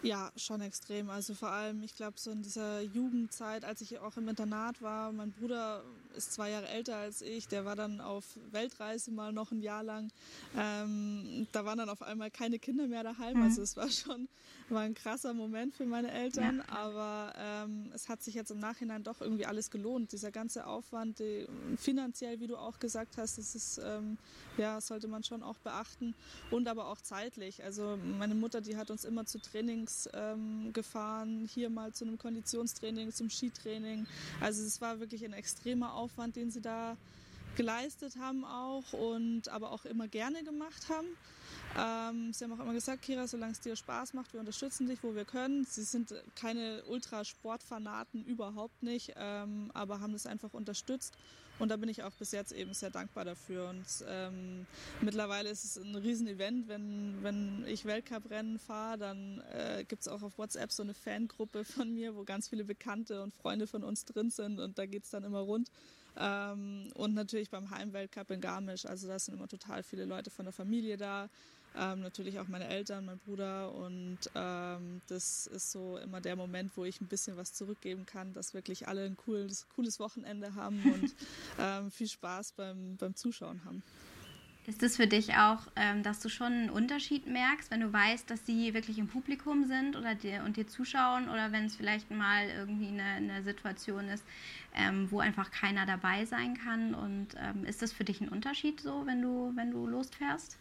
Ja, 0.03 0.31
schon 0.35 0.61
extrem. 0.61 1.09
Also 1.09 1.35
vor 1.35 1.49
allem, 1.49 1.83
ich 1.83 1.95
glaube, 1.95 2.17
so 2.17 2.31
in 2.31 2.41
dieser 2.41 2.81
Jugendzeit, 2.81 3.63
als 3.63 3.81
ich 3.81 3.99
auch 3.99 4.17
im 4.17 4.27
Internat 4.27 4.81
war, 4.81 5.11
mein 5.11 5.31
Bruder 5.31 5.83
ist 6.15 6.33
zwei 6.33 6.49
Jahre 6.49 6.67
älter 6.67 6.95
als 6.95 7.21
ich, 7.21 7.47
der 7.47 7.65
war 7.65 7.75
dann 7.75 8.01
auf 8.01 8.25
Weltreise 8.51 9.11
mal 9.11 9.31
noch 9.31 9.51
ein 9.51 9.61
Jahr 9.61 9.83
lang. 9.83 10.11
Ähm, 10.57 11.47
da 11.51 11.65
waren 11.65 11.77
dann 11.77 11.89
auf 11.89 12.01
einmal 12.01 12.31
keine 12.31 12.57
Kinder 12.57 12.87
mehr 12.87 13.03
daheim. 13.03 13.37
Mhm. 13.37 13.43
Also 13.43 13.61
es 13.61 13.77
war 13.77 13.89
schon 13.89 14.27
war 14.71 14.81
ein 14.81 14.93
krasser 14.93 15.33
Moment 15.33 15.73
für 15.75 15.85
meine 15.85 16.11
Eltern, 16.11 16.57
ja. 16.57 16.75
aber 16.75 17.33
ähm, 17.37 17.91
es 17.93 18.09
hat 18.09 18.23
sich 18.23 18.33
jetzt 18.35 18.51
im 18.51 18.59
Nachhinein 18.59 19.03
doch 19.03 19.21
irgendwie 19.21 19.45
alles 19.45 19.69
gelohnt. 19.69 20.11
Dieser 20.11 20.31
ganze 20.31 20.65
Aufwand, 20.65 21.19
die, 21.19 21.47
finanziell, 21.77 22.39
wie 22.39 22.47
du 22.47 22.57
auch 22.57 22.79
gesagt 22.79 23.17
hast, 23.17 23.37
das 23.37 23.55
ist, 23.55 23.81
ähm, 23.83 24.17
ja, 24.57 24.79
sollte 24.79 25.07
man 25.07 25.23
schon 25.23 25.43
auch 25.43 25.57
beachten 25.59 26.15
und 26.49 26.67
aber 26.67 26.87
auch 26.87 27.01
zeitlich. 27.01 27.63
Also 27.63 27.97
meine 28.17 28.35
Mutter, 28.35 28.61
die 28.61 28.77
hat 28.77 28.89
uns 28.91 29.05
immer 29.05 29.25
zu 29.25 29.39
Trainings 29.39 29.90
ähm, 30.13 30.71
gefahren, 30.73 31.47
hier 31.51 31.69
mal 31.69 31.93
zu 31.93 32.05
einem 32.05 32.17
Konditionstraining, 32.17 33.11
zum 33.11 33.29
Skitraining. 33.29 34.05
Also 34.39 34.63
es 34.63 34.81
war 34.81 34.99
wirklich 34.99 35.23
ein 35.25 35.33
extremer 35.33 35.93
Aufwand, 35.93 36.35
den 36.35 36.51
sie 36.51 36.61
da 36.61 36.97
geleistet 37.55 38.15
haben 38.17 38.45
auch 38.45 38.93
und 38.93 39.49
aber 39.49 39.71
auch 39.71 39.85
immer 39.85 40.07
gerne 40.07 40.43
gemacht 40.43 40.87
haben. 40.89 41.07
Ähm, 41.77 42.33
sie 42.33 42.43
haben 42.43 42.53
auch 42.53 42.63
immer 42.63 42.73
gesagt, 42.73 43.01
Kira, 43.01 43.27
solange 43.27 43.53
es 43.53 43.59
dir 43.59 43.75
Spaß 43.75 44.13
macht, 44.13 44.33
wir 44.33 44.39
unterstützen 44.39 44.87
dich, 44.87 45.03
wo 45.03 45.15
wir 45.15 45.25
können. 45.25 45.65
Sie 45.65 45.83
sind 45.83 46.13
keine 46.35 46.83
Ultrasportfanaten, 46.85 48.25
überhaupt 48.25 48.83
nicht, 48.83 49.13
ähm, 49.17 49.71
aber 49.73 49.99
haben 49.99 50.13
das 50.13 50.25
einfach 50.25 50.53
unterstützt. 50.53 51.15
Und 51.61 51.69
da 51.69 51.77
bin 51.77 51.89
ich 51.89 52.01
auch 52.01 52.13
bis 52.13 52.31
jetzt 52.31 52.53
eben 52.53 52.73
sehr 52.73 52.89
dankbar 52.89 53.23
dafür. 53.23 53.69
Und 53.69 53.85
ähm, 54.07 54.65
mittlerweile 54.99 55.49
ist 55.49 55.63
es 55.63 55.77
ein 55.77 55.95
Riesenevent, 55.95 56.67
wenn, 56.67 57.19
wenn 57.21 57.63
ich 57.67 57.85
Weltcuprennen 57.85 58.57
fahre, 58.57 58.97
dann 58.97 59.43
äh, 59.53 59.85
gibt 59.87 60.01
es 60.01 60.07
auch 60.07 60.23
auf 60.23 60.39
WhatsApp 60.39 60.71
so 60.71 60.81
eine 60.81 60.95
Fangruppe 60.95 61.63
von 61.63 61.93
mir, 61.93 62.15
wo 62.15 62.23
ganz 62.23 62.49
viele 62.49 62.63
Bekannte 62.63 63.21
und 63.21 63.35
Freunde 63.35 63.67
von 63.67 63.83
uns 63.83 64.05
drin 64.05 64.31
sind 64.31 64.59
und 64.59 64.79
da 64.79 64.87
geht 64.87 65.03
es 65.03 65.11
dann 65.11 65.23
immer 65.23 65.41
rund. 65.41 65.69
Ähm, 66.17 66.89
und 66.95 67.13
natürlich 67.13 67.51
beim 67.51 67.69
Heimweltcup 67.69 68.31
in 68.31 68.41
Garmisch. 68.41 68.87
Also 68.87 69.07
da 69.07 69.19
sind 69.19 69.35
immer 69.35 69.47
total 69.47 69.83
viele 69.83 70.05
Leute 70.05 70.31
von 70.31 70.45
der 70.45 70.53
Familie 70.53 70.97
da. 70.97 71.29
Ähm, 71.77 72.01
natürlich 72.01 72.37
auch 72.39 72.47
meine 72.49 72.67
Eltern, 72.67 73.05
mein 73.05 73.17
Bruder 73.19 73.73
und 73.73 74.19
ähm, 74.35 75.01
das 75.07 75.47
ist 75.47 75.71
so 75.71 75.97
immer 75.97 76.19
der 76.19 76.35
Moment, 76.35 76.71
wo 76.75 76.83
ich 76.83 76.99
ein 76.99 77.07
bisschen 77.07 77.37
was 77.37 77.53
zurückgeben 77.53 78.05
kann, 78.05 78.33
dass 78.33 78.53
wirklich 78.53 78.89
alle 78.89 79.05
ein 79.05 79.15
cooles, 79.15 79.67
cooles 79.75 79.99
Wochenende 79.99 80.53
haben 80.55 80.81
und 80.83 81.15
ähm, 81.59 81.89
viel 81.89 82.09
Spaß 82.09 82.53
beim, 82.53 82.97
beim 82.97 83.15
Zuschauen 83.15 83.63
haben. 83.63 83.83
Ist 84.67 84.83
es 84.83 84.97
für 84.97 85.07
dich 85.07 85.33
auch, 85.35 85.59
ähm, 85.75 86.03
dass 86.03 86.19
du 86.19 86.29
schon 86.29 86.53
einen 86.53 86.69
Unterschied 86.69 87.25
merkst, 87.25 87.71
wenn 87.71 87.79
du 87.79 87.91
weißt, 87.91 88.29
dass 88.29 88.45
sie 88.45 88.75
wirklich 88.75 88.99
im 88.99 89.07
Publikum 89.07 89.65
sind 89.65 89.95
oder 89.95 90.13
dir 90.13 90.43
und 90.43 90.55
dir 90.55 90.67
zuschauen 90.67 91.29
oder 91.29 91.51
wenn 91.51 91.65
es 91.65 91.75
vielleicht 91.75 92.11
mal 92.11 92.47
irgendwie 92.47 92.89
eine, 92.89 93.03
eine 93.03 93.43
Situation 93.43 94.07
ist, 94.07 94.23
ähm, 94.75 95.09
wo 95.09 95.19
einfach 95.19 95.49
keiner 95.49 95.87
dabei 95.87 96.25
sein 96.25 96.55
kann? 96.57 96.93
Und 96.93 97.29
ähm, 97.39 97.65
ist 97.65 97.81
das 97.81 97.91
für 97.91 98.03
dich 98.03 98.21
ein 98.21 98.29
Unterschied 98.29 98.81
so, 98.81 99.03
wenn 99.07 99.21
du, 99.21 99.51
wenn 99.55 99.71
du 99.71 99.87
losfährst? 99.87 100.57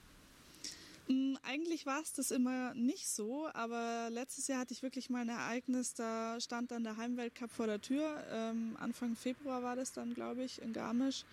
Hm, 1.10 1.36
eigentlich 1.42 1.86
war 1.86 2.00
es 2.00 2.12
das 2.12 2.30
immer 2.30 2.72
nicht 2.74 3.08
so, 3.08 3.48
aber 3.52 4.10
letztes 4.12 4.46
Jahr 4.46 4.60
hatte 4.60 4.72
ich 4.72 4.84
wirklich 4.84 5.10
mal 5.10 5.22
ein 5.22 5.28
Ereignis, 5.28 5.92
da 5.94 6.40
stand 6.40 6.70
dann 6.70 6.84
der 6.84 6.98
Heimweltcup 6.98 7.50
vor 7.50 7.66
der 7.66 7.80
Tür. 7.80 8.24
Ähm, 8.30 8.76
Anfang 8.78 9.16
Februar 9.16 9.64
war 9.64 9.74
das 9.74 9.92
dann, 9.92 10.14
glaube 10.14 10.44
ich, 10.44 10.62
in 10.62 10.72
Garmisch. 10.72 11.24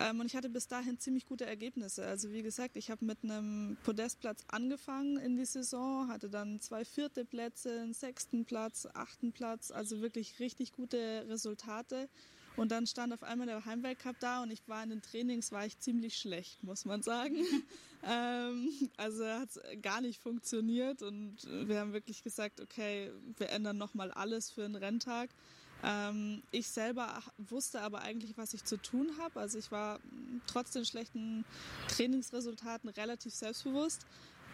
Ähm, 0.00 0.20
und 0.20 0.24
ich 0.24 0.34
hatte 0.34 0.48
bis 0.48 0.66
dahin 0.66 0.98
ziemlich 0.98 1.26
gute 1.26 1.44
Ergebnisse. 1.44 2.06
Also 2.06 2.32
wie 2.32 2.42
gesagt, 2.42 2.78
ich 2.78 2.90
habe 2.90 3.04
mit 3.04 3.18
einem 3.22 3.76
Podestplatz 3.84 4.44
angefangen 4.48 5.18
in 5.18 5.36
die 5.36 5.44
Saison, 5.44 6.08
hatte 6.08 6.30
dann 6.30 6.58
zwei 6.62 6.86
vierte 6.86 7.26
Plätze, 7.26 7.82
einen 7.82 7.92
sechsten 7.92 8.46
Platz, 8.46 8.88
achten 8.94 9.32
Platz, 9.32 9.70
also 9.70 10.00
wirklich 10.00 10.40
richtig 10.40 10.72
gute 10.72 11.26
Resultate. 11.28 12.08
Und 12.58 12.72
dann 12.72 12.88
stand 12.88 13.12
auf 13.12 13.22
einmal 13.22 13.46
der 13.46 13.64
Heimweltcup 13.64 14.16
da 14.18 14.42
und 14.42 14.50
ich 14.50 14.66
war 14.66 14.82
in 14.82 14.90
den 14.90 15.00
Trainings, 15.00 15.52
war 15.52 15.64
ich 15.64 15.78
ziemlich 15.78 16.18
schlecht, 16.18 16.62
muss 16.64 16.84
man 16.84 17.02
sagen. 17.02 17.36
ähm, 18.02 18.68
also 18.96 19.24
hat 19.24 19.50
es 19.50 19.60
gar 19.80 20.00
nicht 20.00 20.20
funktioniert 20.20 21.02
und 21.02 21.36
wir 21.44 21.78
haben 21.78 21.92
wirklich 21.92 22.24
gesagt, 22.24 22.60
okay, 22.60 23.12
wir 23.36 23.50
ändern 23.50 23.78
nochmal 23.78 24.10
alles 24.10 24.50
für 24.50 24.64
einen 24.64 24.74
Renntag. 24.74 25.30
Ähm, 25.84 26.42
ich 26.50 26.66
selber 26.66 27.22
wusste 27.36 27.80
aber 27.80 28.00
eigentlich, 28.00 28.36
was 28.36 28.54
ich 28.54 28.64
zu 28.64 28.76
tun 28.76 29.12
habe. 29.20 29.38
Also 29.38 29.56
ich 29.56 29.70
war 29.70 30.00
trotz 30.48 30.72
den 30.72 30.84
schlechten 30.84 31.44
Trainingsresultaten 31.86 32.90
relativ 32.90 33.34
selbstbewusst. 33.34 34.04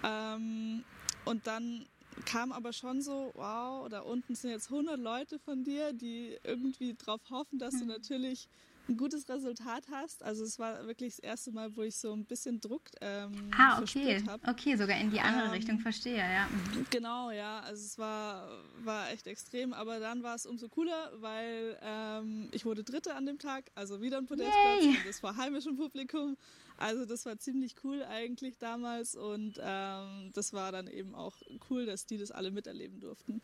Ähm, 0.02 0.84
und 1.24 1.46
dann 1.46 1.86
kam 2.24 2.52
aber 2.52 2.72
schon 2.72 3.02
so, 3.02 3.30
wow, 3.34 3.88
da 3.88 4.00
unten 4.00 4.34
sind 4.34 4.50
jetzt 4.50 4.70
100 4.70 4.98
Leute 4.98 5.38
von 5.38 5.64
dir, 5.64 5.92
die 5.92 6.36
irgendwie 6.44 6.94
darauf 6.94 7.20
hoffen, 7.30 7.58
dass 7.58 7.74
du 7.74 7.82
hm. 7.82 7.88
natürlich 7.88 8.48
ein 8.88 8.96
gutes 8.96 9.28
Resultat 9.28 9.84
hast. 9.90 10.22
Also 10.22 10.44
es 10.44 10.58
war 10.58 10.86
wirklich 10.86 11.16
das 11.16 11.18
erste 11.20 11.52
Mal, 11.52 11.74
wo 11.76 11.82
ich 11.82 11.96
so 11.96 12.12
ein 12.12 12.24
bisschen 12.24 12.60
Druck 12.60 12.82
ähm, 13.00 13.50
ah, 13.56 13.80
okay. 13.80 14.22
habe. 14.26 14.46
Okay, 14.46 14.76
sogar 14.76 14.98
in 14.98 15.10
die 15.10 15.20
andere 15.20 15.46
ähm, 15.46 15.50
Richtung, 15.52 15.78
verstehe, 15.80 16.18
ja. 16.18 16.46
Mhm. 16.46 16.86
Genau, 16.90 17.30
ja. 17.30 17.60
Also 17.60 17.84
es 17.84 17.98
war, 17.98 18.48
war 18.82 19.10
echt 19.10 19.26
extrem, 19.26 19.72
aber 19.72 20.00
dann 20.00 20.22
war 20.22 20.34
es 20.34 20.44
umso 20.46 20.68
cooler, 20.68 21.12
weil 21.20 21.78
ähm, 21.82 22.48
ich 22.52 22.64
wurde 22.64 22.84
Dritte 22.84 23.14
an 23.14 23.26
dem 23.26 23.38
Tag, 23.38 23.70
also 23.74 24.02
wieder 24.02 24.18
ein 24.18 24.26
Podestplatz 24.26 24.84
das 25.06 25.22
war 25.22 25.36
heimischem 25.36 25.76
Publikum. 25.76 26.36
Also 26.76 27.06
das 27.06 27.24
war 27.24 27.38
ziemlich 27.38 27.76
cool 27.84 28.02
eigentlich 28.04 28.58
damals 28.58 29.14
und 29.14 29.60
ähm, 29.60 30.30
das 30.32 30.52
war 30.52 30.72
dann 30.72 30.88
eben 30.88 31.14
auch 31.14 31.36
cool, 31.70 31.86
dass 31.86 32.06
die 32.06 32.18
das 32.18 32.30
alle 32.30 32.50
miterleben 32.50 33.00
durften. 33.00 33.40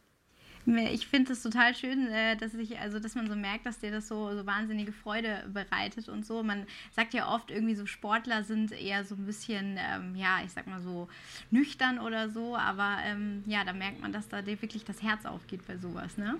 Ich 0.66 1.06
finde 1.06 1.32
es 1.32 1.42
total 1.42 1.74
schön, 1.74 2.08
äh, 2.08 2.36
dass 2.36 2.54
ich, 2.54 2.78
also 2.78 2.98
dass 2.98 3.14
man 3.14 3.26
so 3.28 3.34
merkt, 3.34 3.64
dass 3.64 3.78
dir 3.78 3.90
das 3.90 4.08
so, 4.08 4.36
so 4.36 4.44
wahnsinnige 4.44 4.92
Freude 4.92 5.48
bereitet 5.52 6.08
und 6.08 6.26
so. 6.26 6.42
Man 6.42 6.66
sagt 6.92 7.14
ja 7.14 7.34
oft 7.34 7.50
irgendwie 7.50 7.74
so, 7.74 7.86
Sportler 7.86 8.44
sind 8.44 8.72
eher 8.72 9.04
so 9.04 9.14
ein 9.14 9.24
bisschen, 9.24 9.78
ähm, 9.78 10.14
ja, 10.16 10.40
ich 10.44 10.52
sag 10.52 10.66
mal 10.66 10.82
so 10.82 11.08
nüchtern 11.50 11.98
oder 11.98 12.28
so, 12.28 12.56
aber 12.56 12.98
ähm, 13.04 13.42
ja, 13.46 13.64
da 13.64 13.72
merkt 13.72 14.00
man, 14.00 14.12
dass 14.12 14.28
da 14.28 14.42
dir 14.42 14.60
wirklich 14.60 14.84
das 14.84 15.02
Herz 15.02 15.24
aufgeht 15.24 15.66
bei 15.66 15.78
sowas, 15.78 16.18
ne? 16.18 16.36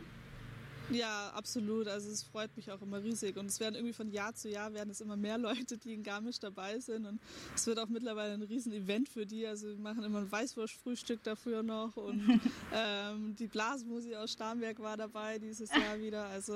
Ja, 0.90 1.30
absolut. 1.34 1.88
Also 1.88 2.10
es 2.10 2.22
freut 2.22 2.54
mich 2.56 2.70
auch 2.70 2.82
immer 2.82 3.02
riesig. 3.02 3.36
Und 3.36 3.46
es 3.46 3.60
werden 3.60 3.74
irgendwie 3.74 3.92
von 3.92 4.10
Jahr 4.10 4.34
zu 4.34 4.48
Jahr 4.48 4.72
werden 4.74 4.90
es 4.90 5.00
immer 5.00 5.16
mehr 5.16 5.38
Leute, 5.38 5.78
die 5.78 5.94
in 5.94 6.02
Garmisch 6.02 6.38
dabei 6.38 6.78
sind. 6.80 7.06
Und 7.06 7.20
es 7.54 7.66
wird 7.66 7.78
auch 7.78 7.88
mittlerweile 7.88 8.34
ein 8.34 8.42
Riesen-Event 8.42 9.08
für 9.08 9.26
die. 9.26 9.46
Also 9.46 9.68
wir 9.68 9.78
machen 9.78 10.02
immer 10.04 10.20
ein 10.20 10.30
Weißwurst-Frühstück 10.30 11.22
dafür 11.22 11.62
noch. 11.62 11.96
Und 11.96 12.40
ähm, 12.74 13.36
die 13.36 13.46
Blasmusi 13.46 14.14
aus 14.16 14.32
Starnberg 14.32 14.78
war 14.80 14.96
dabei 14.96 15.38
dieses 15.38 15.70
Jahr 15.70 16.00
wieder. 16.00 16.26
Also 16.26 16.54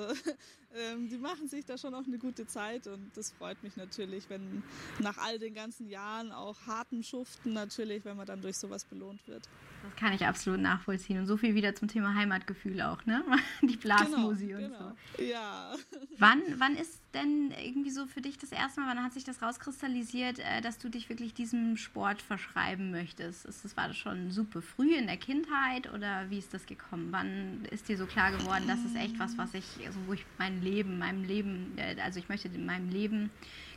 ähm, 0.75 1.09
die 1.09 1.19
machen 1.19 1.49
sich 1.49 1.65
da 1.65 1.79
schon 1.79 1.95
auch 1.95 2.07
eine 2.07 2.19
gute 2.19 2.47
Zeit 2.47 2.87
und 2.87 3.11
das 3.17 3.31
freut 3.33 3.63
mich 3.63 3.77
natürlich, 3.77 4.29
wenn 4.29 4.63
nach 4.99 5.19
all 5.19 5.39
den 5.39 5.55
ganzen 5.55 5.89
Jahren 5.89 6.33
auch 6.33 6.67
harten 6.67 7.03
Schuften 7.03 7.53
natürlich, 7.53 8.05
wenn 8.05 8.17
man 8.17 8.27
dann 8.27 8.41
durch 8.41 8.57
sowas 8.57 8.85
belohnt 8.85 9.27
wird. 9.29 9.49
Das 9.85 9.97
kann 9.97 10.13
ich 10.15 10.25
absolut 10.25 10.61
nachvollziehen. 10.61 11.19
Und 11.19 11.27
so 11.27 11.37
viel 11.37 11.55
wieder 11.55 11.75
zum 11.75 11.89
Thema 11.89 12.15
Heimatgefühl 12.15 12.81
auch, 12.81 13.05
ne? 13.05 13.23
Die 13.63 13.77
Blasmusik 13.77 14.49
genau, 14.49 14.59
und 14.59 14.73
genau. 14.73 14.93
so. 15.19 15.23
Ja. 15.23 15.75
Wann, 16.19 16.43
wann 16.57 16.77
ist 16.77 17.01
denn 17.13 17.53
irgendwie 17.63 17.91
so 17.91 18.07
für 18.07 18.21
dich 18.21 18.39
das 18.39 18.51
erste 18.51 18.81
Mal, 18.81 18.89
wann 18.89 19.05
hat 19.05 19.13
sich 19.13 19.25
das 19.25 19.43
rauskristallisiert, 19.43 20.39
äh, 20.39 20.61
dass 20.63 20.79
du 20.79 20.89
dich 20.89 21.09
wirklich 21.09 21.35
diesem 21.35 21.77
Sport 21.77 22.23
verschreiben 22.23 22.91
möchtest? 22.91 23.45
Ist 23.45 23.65
das, 23.65 23.77
war 23.77 23.89
das 23.89 23.97
schon 23.97 24.31
super 24.31 24.63
früh 24.63 24.95
in 24.95 25.07
der 25.07 25.19
Kindheit 25.19 25.93
oder 25.93 26.31
wie 26.31 26.39
ist 26.39 26.55
das 26.55 26.67
gekommen? 26.67 27.09
Wann 27.11 27.65
ist 27.71 27.89
dir 27.89 27.99
so 27.99 28.07
klar 28.07 28.33
geworden, 28.33 28.65
das 28.67 28.81
ist 28.81 28.97
echt 28.97 29.19
was, 29.19 29.37
was 29.37 29.53
ich, 29.55 29.65
also 29.87 29.99
wo 30.07 30.15
ich 30.15 30.25
mein 30.39 30.63
Leben, 30.65 30.99
meinem 30.99 31.25
Leben, 31.25 31.77
äh, 31.77 32.01
also 32.01 32.19
ich 32.19 32.29
möchte 32.29 32.49
in 32.49 32.67
meinem 32.67 32.89
Leben 32.89 33.31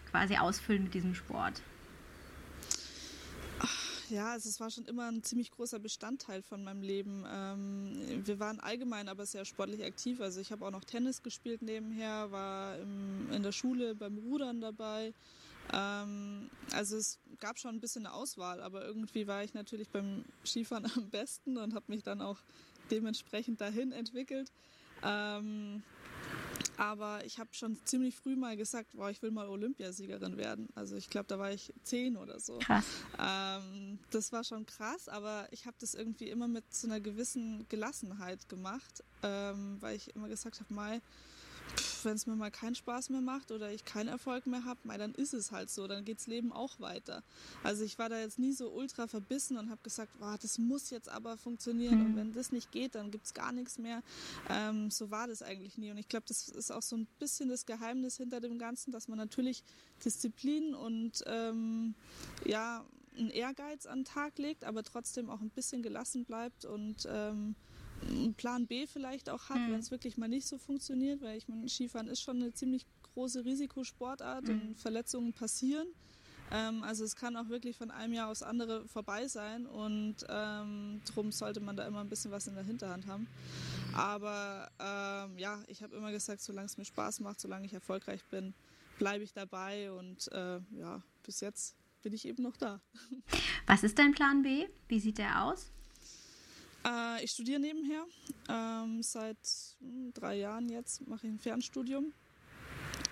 quasi 0.10 0.38
ausfüllen 0.38 0.84
mit 0.84 0.94
diesem 0.94 1.14
Sport? 1.14 1.62
Ja, 4.10 4.32
also 4.32 4.48
es 4.48 4.60
war 4.62 4.72
schon 4.72 4.86
immer 4.86 5.12
ein 5.12 5.22
ziemlich 5.22 5.52
großer 5.52 5.80
Bestandteil 5.80 6.42
von 6.42 6.64
meinem 6.64 6.82
Leben. 6.82 7.26
Ähm, 7.30 8.22
wir 8.26 8.40
waren 8.40 8.62
allgemein 8.62 9.10
aber 9.10 9.26
sehr 9.26 9.44
sportlich 9.44 9.84
aktiv. 9.84 10.22
Also 10.22 10.40
ich 10.40 10.52
habe 10.52 10.66
auch 10.66 10.72
noch 10.72 10.86
Tennis 10.86 11.24
gespielt 11.24 11.62
nebenher, 11.62 12.32
war 12.32 12.78
in 12.80 13.44
der 13.44 13.52
Schule 13.52 13.96
beim 13.96 14.18
Rudern 14.18 14.62
dabei. 14.62 15.14
Ähm, 15.74 16.50
also 16.72 16.96
es 16.96 17.20
gab 17.40 17.60
schon 17.60 17.76
ein 17.76 17.82
bisschen 17.82 18.06
eine 18.06 18.16
Auswahl, 18.16 18.62
aber 18.62 18.86
irgendwie 18.86 19.28
war 19.28 19.44
ich 19.44 19.54
natürlich 19.54 19.90
beim 19.90 20.24
Skifahren 20.46 20.86
am 20.96 21.10
besten 21.10 21.58
und 21.58 21.74
habe 21.74 21.86
mich 21.90 22.04
dann 22.04 22.22
auch 22.22 22.40
dementsprechend 22.90 23.60
dahin 23.60 23.92
entwickelt. 23.92 24.54
Ähm, 25.04 25.84
aber 26.78 27.26
ich 27.26 27.40
habe 27.40 27.50
schon 27.54 27.78
ziemlich 27.86 28.16
früh 28.16 28.36
mal 28.36 28.56
gesagt, 28.56 28.92
boah, 28.94 29.10
ich 29.10 29.22
will 29.22 29.32
mal 29.32 29.48
Olympiasiegerin 29.50 30.38
werden. 30.38 30.70
Also 30.76 30.96
ich 30.96 31.10
glaube, 31.10 31.26
da 31.28 31.40
war 31.40 31.52
ich 31.52 31.74
zehn 31.84 32.16
oder 32.16 32.40
so. 32.40 32.60
Krass. 32.60 32.86
Ähm, 33.20 34.00
das 34.12 34.32
war 34.32 34.44
schon 34.44 34.66
krass, 34.66 35.10
aber 35.10 35.48
ich 35.52 35.66
habe 35.66 35.76
das 35.80 35.96
irgendwie 35.96 36.30
immer 36.30 36.48
mit 36.48 36.72
so 36.74 36.88
einer 36.88 37.00
gewissen 37.00 37.66
Gelassenheit 37.70 38.48
gemacht, 38.48 39.04
ähm, 39.24 39.78
weil 39.80 39.96
ich 39.96 40.16
immer 40.16 40.30
gesagt 40.30 40.60
habe, 40.60 40.74
mal 40.74 41.02
wenn 42.04 42.16
es 42.16 42.26
mir 42.26 42.36
mal 42.36 42.52
keinen 42.52 42.76
Spaß 42.76 43.10
mehr 43.10 43.22
macht 43.22 43.52
oder 43.52 43.72
ich 43.72 43.86
keinen 43.86 44.08
Erfolg 44.08 44.48
mehr 44.48 44.64
habe, 44.66 44.80
dann 44.98 45.14
ist 45.14 45.34
es 45.34 45.52
halt 45.52 45.70
so, 45.70 45.88
dann 45.88 46.06
geht's 46.06 46.28
Leben 46.28 46.52
auch 46.54 46.80
weiter. 46.80 47.24
Also 47.64 47.84
ich 47.84 48.00
war 48.00 48.10
da 48.10 48.20
jetzt 48.20 48.40
nie 48.40 48.54
so 48.54 48.70
ultra 48.70 49.08
verbissen 49.08 49.58
und 49.58 49.70
habe 49.70 49.82
gesagt, 49.84 50.12
oh, 50.22 50.36
das 50.42 50.58
muss 50.58 50.90
jetzt 50.90 51.10
aber 51.10 51.38
funktionieren 51.38 52.00
mhm. 52.00 52.06
und 52.06 52.16
wenn 52.16 52.34
das 52.34 52.52
nicht 52.52 52.72
geht, 52.72 52.96
dann 52.96 53.12
gibt's 53.12 53.34
gar 53.34 53.52
nichts 53.52 53.78
mehr. 53.78 54.02
Ähm, 54.50 54.90
so 54.90 55.12
war 55.12 55.28
das 55.28 55.42
eigentlich 55.42 55.78
nie 55.78 55.92
und 55.92 55.98
ich 55.98 56.08
glaube, 56.08 56.26
das 56.28 56.50
ist 56.50 56.72
auch 56.72 56.82
so 56.82 56.96
ein 56.96 57.08
bisschen 57.20 57.50
das 57.50 57.66
Geheimnis 57.66 58.18
hinter 58.18 58.40
dem 58.40 58.58
Ganzen, 58.58 58.92
dass 58.92 59.08
man 59.08 59.18
natürlich 59.18 59.64
Disziplin 60.04 60.74
und 60.74 61.24
ähm, 61.26 61.94
ja, 62.46 62.86
einen 63.18 63.30
Ehrgeiz 63.32 63.86
an 63.86 64.00
den 64.00 64.06
Tag 64.06 64.38
legt, 64.38 64.64
aber 64.64 64.84
trotzdem 64.84 65.30
auch 65.30 65.42
ein 65.42 65.50
bisschen 65.50 65.82
gelassen 65.82 66.24
bleibt 66.26 66.66
und 66.66 67.08
ähm, 67.10 67.56
einen 68.02 68.34
Plan 68.34 68.68
B 68.68 68.88
vielleicht 68.88 69.30
auch 69.30 69.50
hat, 69.50 69.58
mhm. 69.58 69.74
wenn 69.74 69.80
es 69.80 69.92
wirklich 69.92 70.18
mal 70.18 70.28
nicht 70.28 70.48
so 70.48 70.58
funktioniert, 70.58 71.22
weil 71.22 71.38
ich 71.38 71.48
meine, 71.48 71.68
Skifahren 71.68 72.08
ist 72.08 72.22
schon 72.22 72.38
eine 72.38 72.54
ziemlich 72.54 72.86
große 73.14 73.46
Risikosportart 73.46 74.48
mhm. 74.48 74.62
und 74.62 74.80
Verletzungen 74.80 75.34
passieren. 75.34 75.88
Ähm, 76.52 76.84
also 76.84 77.04
es 77.04 77.16
kann 77.16 77.36
auch 77.36 77.50
wirklich 77.50 77.78
von 77.78 77.92
einem 77.92 78.14
Jahr 78.14 78.30
aufs 78.30 78.44
andere 78.44 78.88
vorbei 78.88 79.28
sein 79.28 79.66
und 79.66 80.16
ähm, 80.30 81.02
darum 81.06 81.32
sollte 81.32 81.60
man 81.60 81.76
da 81.76 81.86
immer 81.86 82.00
ein 82.02 82.10
bisschen 82.10 82.32
was 82.32 82.48
in 82.48 82.56
der 82.56 82.64
Hinterhand 82.64 83.08
haben. 83.08 83.28
Aber 83.94 84.70
ähm, 84.80 85.38
ja, 85.38 85.62
ich 85.68 85.84
habe 85.84 85.96
immer 85.96 86.12
gesagt, 86.12 86.42
solange 86.42 86.68
es 86.68 86.78
mir 86.78 86.86
Spaß 86.86 87.20
macht, 87.20 87.42
solange 87.42 87.66
ich 87.66 87.74
erfolgreich 87.74 88.24
bin, 88.26 88.54
bleibe 88.98 89.24
ich 89.24 89.34
dabei 89.34 89.92
und 89.92 90.32
äh, 90.32 90.60
ja, 90.72 91.02
bis 91.24 91.42
jetzt 91.42 91.76
bin 92.02 92.14
ich 92.14 92.26
eben 92.26 92.44
noch 92.44 92.56
da. 92.56 92.80
Was 93.66 93.84
ist 93.84 94.00
dein 94.00 94.14
Plan 94.14 94.42
B? 94.42 94.68
Wie 94.88 95.00
sieht 95.00 95.18
der 95.18 95.44
aus? 95.44 95.72
Äh, 96.88 97.24
ich 97.24 97.32
studiere 97.32 97.60
nebenher. 97.60 98.06
Ähm, 98.50 99.02
seit 99.04 99.38
hm, 99.80 100.14
drei 100.14 100.36
Jahren 100.36 100.70
jetzt 100.70 101.06
mache 101.08 101.28
ich 101.28 101.34
ein 101.34 101.40
Fernstudium. 101.40 102.14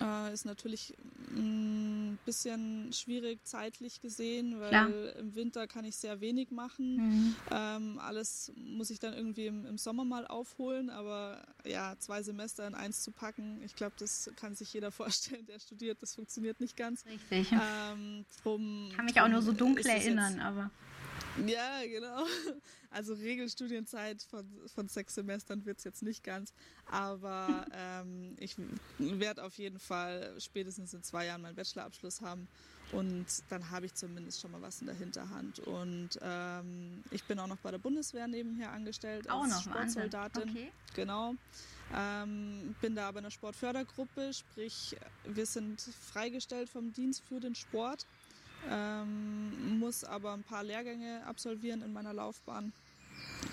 Äh, 0.00 0.32
ist 0.32 0.44
natürlich 0.44 0.94
ein 1.30 1.36
hm, 1.36 2.18
bisschen 2.24 2.92
schwierig 2.92 3.40
zeitlich 3.44 4.00
gesehen, 4.00 4.60
weil 4.60 4.68
Klar. 4.68 5.16
im 5.18 5.34
Winter 5.34 5.66
kann 5.66 5.84
ich 5.84 5.96
sehr 5.96 6.20
wenig 6.20 6.50
machen. 6.50 6.96
Mhm. 6.96 7.36
Ähm, 7.50 7.98
alles 7.98 8.52
muss 8.56 8.90
ich 8.90 8.98
dann 8.98 9.14
irgendwie 9.14 9.46
im, 9.46 9.64
im, 9.64 9.78
Sommer 9.78 10.04
mal 10.04 10.26
aufholen, 10.26 10.90
aber 10.90 11.46
ja, 11.64 11.94
zwei 11.98 12.22
Semester 12.22 12.66
in 12.66 12.74
eins 12.74 13.02
zu 13.02 13.10
packen, 13.10 13.60
ich 13.64 13.74
glaube, 13.74 13.94
das 13.98 14.30
kann 14.36 14.54
sich 14.54 14.72
jeder 14.72 14.90
vorstellen, 14.92 15.46
der 15.46 15.58
studiert, 15.58 16.02
das 16.02 16.14
funktioniert 16.14 16.60
nicht 16.60 16.76
ganz. 16.76 17.04
Richtig. 17.06 17.52
Ähm, 17.52 18.24
drum, 18.42 18.90
kann 18.94 19.06
mich 19.06 19.20
auch 19.20 19.28
nur 19.28 19.42
so 19.42 19.52
dunkel 19.52 19.86
erinnern, 19.86 20.40
aber. 20.40 20.70
Ja, 21.46 21.80
genau. 21.86 22.24
Also 22.88 23.12
Regelstudienzeit 23.12 24.22
von, 24.22 24.46
von 24.74 24.88
sechs 24.88 25.16
Semestern 25.16 25.66
wird 25.66 25.76
es 25.76 25.84
jetzt 25.84 26.02
nicht 26.02 26.24
ganz. 26.24 26.54
Aber 26.86 27.66
ähm, 27.72 28.34
ich 28.38 28.56
werde 28.96 29.44
auf 29.44 29.58
jeden 29.58 29.78
Fall 29.78 30.34
spätestens 30.38 30.94
in 30.94 31.02
zwei 31.02 31.26
Jahren 31.26 31.42
meinen 31.42 31.56
Bachelorabschluss 31.56 32.22
haben. 32.22 32.48
Und 32.92 33.26
dann 33.50 33.70
habe 33.70 33.84
ich 33.84 33.94
zumindest 33.94 34.40
schon 34.40 34.52
mal 34.52 34.62
was 34.62 34.80
in 34.80 34.86
der 34.86 34.96
Hinterhand. 34.96 35.58
Und 35.58 36.10
ähm, 36.22 37.02
ich 37.10 37.24
bin 37.24 37.38
auch 37.38 37.48
noch 37.48 37.58
bei 37.58 37.70
der 37.70 37.78
Bundeswehr 37.78 38.28
nebenher 38.28 38.72
angestellt 38.72 39.28
als 39.28 39.52
auch 39.52 39.62
Sportsoldatin. 39.62 40.48
Okay. 40.48 40.72
Genau. 40.94 41.34
Ähm, 41.94 42.74
bin 42.80 42.94
da 42.94 43.08
aber 43.08 43.18
in 43.18 43.24
der 43.24 43.30
Sportfördergruppe, 43.30 44.32
sprich, 44.32 44.96
wir 45.24 45.46
sind 45.46 45.80
freigestellt 45.80 46.68
vom 46.68 46.92
Dienst 46.92 47.22
für 47.28 47.40
den 47.40 47.54
Sport 47.54 48.06
ähm, 48.70 49.78
muss 49.78 50.04
aber 50.04 50.32
ein 50.32 50.42
paar 50.42 50.62
Lehrgänge 50.62 51.24
absolvieren 51.26 51.82
in 51.82 51.92
meiner 51.92 52.12
Laufbahn. 52.12 52.72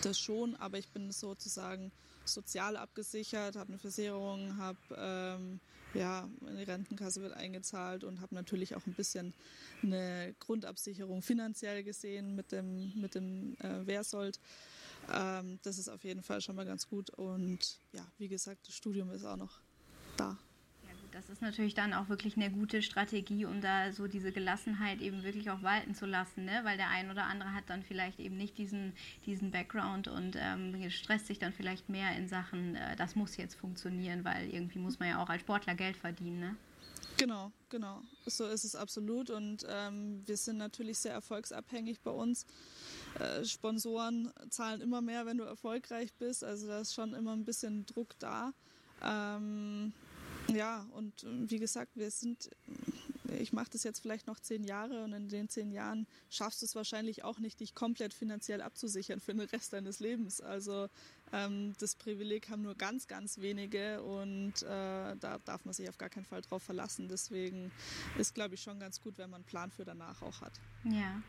Das 0.01 0.19
schon, 0.19 0.55
aber 0.57 0.77
ich 0.77 0.89
bin 0.89 1.11
sozusagen 1.11 1.91
sozial 2.25 2.77
abgesichert, 2.77 3.55
habe 3.55 3.69
eine 3.69 3.79
Versicherung, 3.79 4.57
habe 4.57 4.77
ähm, 4.97 5.59
ja, 5.93 6.27
die 6.41 6.63
Rentenkasse 6.63 7.21
wird 7.21 7.33
eingezahlt 7.33 8.03
und 8.03 8.21
habe 8.21 8.33
natürlich 8.33 8.75
auch 8.75 8.85
ein 8.87 8.93
bisschen 8.93 9.33
eine 9.81 10.33
Grundabsicherung 10.39 11.21
finanziell 11.21 11.83
gesehen 11.83 12.35
mit 12.35 12.51
dem, 12.51 12.93
mit 12.99 13.15
dem 13.15 13.55
äh, 13.59 13.85
Wehrsold. 13.85 14.39
Ähm, 15.11 15.59
das 15.63 15.77
ist 15.77 15.89
auf 15.89 16.03
jeden 16.03 16.23
Fall 16.23 16.41
schon 16.41 16.55
mal 16.55 16.65
ganz 16.65 16.87
gut 16.87 17.09
und 17.11 17.77
ja, 17.91 18.05
wie 18.17 18.29
gesagt, 18.29 18.67
das 18.67 18.75
Studium 18.75 19.11
ist 19.11 19.25
auch 19.25 19.37
noch 19.37 19.59
da 20.17 20.37
das 21.13 21.29
ist 21.29 21.41
natürlich 21.41 21.73
dann 21.73 21.93
auch 21.93 22.09
wirklich 22.09 22.35
eine 22.35 22.49
gute 22.49 22.81
Strategie, 22.81 23.45
um 23.45 23.61
da 23.61 23.91
so 23.91 24.07
diese 24.07 24.31
Gelassenheit 24.31 24.99
eben 25.01 25.23
wirklich 25.23 25.49
auch 25.49 25.61
walten 25.61 25.93
zu 25.93 26.05
lassen, 26.05 26.45
ne? 26.45 26.61
weil 26.63 26.77
der 26.77 26.89
ein 26.89 27.11
oder 27.11 27.25
andere 27.25 27.53
hat 27.53 27.65
dann 27.67 27.83
vielleicht 27.83 28.19
eben 28.19 28.35
nicht 28.35 28.57
diesen, 28.57 28.93
diesen 29.25 29.51
Background 29.51 30.07
und 30.07 30.35
ähm, 30.37 30.89
stresst 30.89 31.27
sich 31.27 31.39
dann 31.39 31.53
vielleicht 31.53 31.87
mehr 31.89 32.15
in 32.15 32.27
Sachen, 32.27 32.75
äh, 32.75 32.95
das 32.95 33.15
muss 33.15 33.37
jetzt 33.37 33.55
funktionieren, 33.55 34.25
weil 34.25 34.49
irgendwie 34.49 34.79
muss 34.79 34.99
man 34.99 35.09
ja 35.09 35.21
auch 35.21 35.29
als 35.29 35.41
Sportler 35.41 35.75
Geld 35.75 35.97
verdienen. 35.97 36.39
Ne? 36.39 36.55
Genau, 37.17 37.51
genau. 37.69 38.01
So 38.25 38.47
ist 38.47 38.63
es 38.63 38.75
absolut. 38.75 39.29
Und 39.29 39.65
ähm, 39.69 40.23
wir 40.25 40.37
sind 40.37 40.57
natürlich 40.57 40.97
sehr 40.97 41.13
erfolgsabhängig 41.13 42.01
bei 42.01 42.11
uns. 42.11 42.45
Äh, 43.19 43.45
Sponsoren 43.45 44.31
zahlen 44.49 44.81
immer 44.81 45.01
mehr, 45.01 45.25
wenn 45.25 45.37
du 45.37 45.43
erfolgreich 45.43 46.13
bist. 46.15 46.43
Also 46.43 46.67
da 46.67 46.79
ist 46.79 46.93
schon 46.93 47.13
immer 47.13 47.33
ein 47.33 47.45
bisschen 47.45 47.85
Druck 47.85 48.17
da. 48.19 48.53
Ähm, 49.03 49.93
ja, 50.47 50.85
und 50.91 51.23
äh, 51.23 51.49
wie 51.49 51.59
gesagt, 51.59 51.91
wir 51.95 52.11
sind, 52.11 52.49
ich 53.39 53.53
mache 53.53 53.69
das 53.71 53.83
jetzt 53.83 53.99
vielleicht 53.99 54.27
noch 54.27 54.39
zehn 54.39 54.63
Jahre 54.63 55.03
und 55.03 55.13
in 55.13 55.29
den 55.29 55.49
zehn 55.49 55.71
Jahren 55.71 56.07
schaffst 56.29 56.61
du 56.61 56.65
es 56.65 56.75
wahrscheinlich 56.75 57.23
auch 57.23 57.39
nicht, 57.39 57.59
dich 57.59 57.75
komplett 57.75 58.13
finanziell 58.13 58.61
abzusichern 58.61 59.19
für 59.19 59.33
den 59.33 59.41
Rest 59.41 59.73
deines 59.73 59.99
Lebens. 59.99 60.41
Also 60.41 60.89
ähm, 61.31 61.73
das 61.79 61.95
Privileg 61.95 62.49
haben 62.49 62.61
nur 62.61 62.75
ganz, 62.75 63.07
ganz 63.07 63.39
wenige 63.39 64.01
und 64.03 64.61
äh, 64.63 65.15
da 65.15 65.39
darf 65.45 65.65
man 65.65 65.73
sich 65.73 65.89
auf 65.89 65.97
gar 65.97 66.09
keinen 66.09 66.25
Fall 66.25 66.41
drauf 66.41 66.63
verlassen. 66.63 67.07
Deswegen 67.07 67.71
ist, 68.17 68.35
glaube 68.35 68.55
ich, 68.55 68.61
schon 68.61 68.79
ganz 68.79 69.01
gut, 69.01 69.17
wenn 69.17 69.29
man 69.29 69.39
einen 69.41 69.45
Plan 69.45 69.71
für 69.71 69.85
danach 69.85 70.21
auch 70.21 70.41
hat. 70.41 70.53
Ja. 70.83 71.21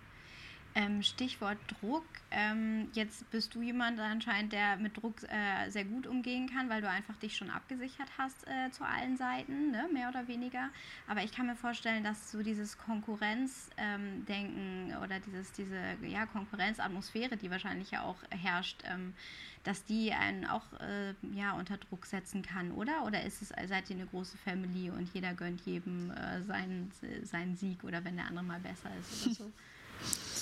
Ähm, 0.77 1.05
Stichwort 1.05 1.59
Druck. 1.69 2.03
Ähm, 2.33 2.89
jetzt 2.95 3.31
bist 3.31 3.55
du 3.55 3.63
jemand 3.63 4.01
anscheinend, 4.01 4.53
der 4.53 4.77
mit 4.77 4.97
Druck 4.97 5.23
äh, 5.23 5.71
sehr 5.71 5.85
gut 5.85 6.09
umgehen 6.09 6.51
kann, 6.51 6.69
weil 6.69 6.81
du 6.81 6.91
einfach 6.91 7.15
dich 7.17 7.37
schon 7.37 7.49
abgesichert 7.49 8.09
hast 8.19 8.45
äh, 8.49 8.73
zu 8.73 8.85
allen 8.85 9.17
Seiten, 9.17 9.71
ne? 9.71 9.89
mehr 9.93 10.09
oder 10.09 10.27
weniger. 10.27 10.71
Aber 11.07 11.23
ich 11.23 11.31
kann 11.31 11.47
mir 11.47 11.55
vorstellen, 11.55 12.03
dass 12.03 12.33
so 12.33 12.43
dieses 12.43 12.77
Konkurrenzdenken 12.77 14.91
ähm, 14.91 14.97
oder 15.01 15.21
dieses, 15.21 15.53
diese 15.53 15.79
ja, 16.03 16.27
Konkurrenzatmosphäre, 16.27 17.37
die 17.37 17.53
wahrscheinlich 17.53 17.93
ja 17.93 18.03
auch 18.03 18.19
herrscht, 18.31 18.83
ähm, 18.85 19.15
dass 19.63 19.85
die 19.85 20.13
einen 20.13 20.45
auch 20.45 20.73
äh, 20.81 21.15
ja, 21.37 21.53
unter 21.53 21.77
Druck 21.77 22.05
setzen 22.05 22.43
kann, 22.43 22.73
oder? 22.73 23.05
Oder 23.05 23.23
ist 23.23 23.43
es, 23.43 23.51
seid 23.69 23.91
ihr 23.91 23.97
eine 23.97 24.07
große 24.07 24.39
Family 24.39 24.91
und 24.91 25.09
jeder 25.15 25.35
gönnt 25.35 25.61
jedem 25.61 26.11
äh, 26.11 26.43
seinen, 26.43 26.91
seinen 27.23 27.57
Sieg 27.57 27.85
oder 27.85 28.05
wenn 28.05 28.17
der 28.17 28.27
andere 28.27 28.45
mal 28.45 28.59
besser 28.59 28.91
ist 28.99 29.25
oder 29.25 29.35
so? 29.37 29.53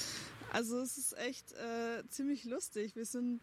Also 0.52 0.80
es 0.80 0.98
ist 0.98 1.16
echt 1.16 1.52
äh, 1.52 2.06
ziemlich 2.10 2.44
lustig. 2.44 2.94
Wir 2.94 3.06
sind, 3.06 3.40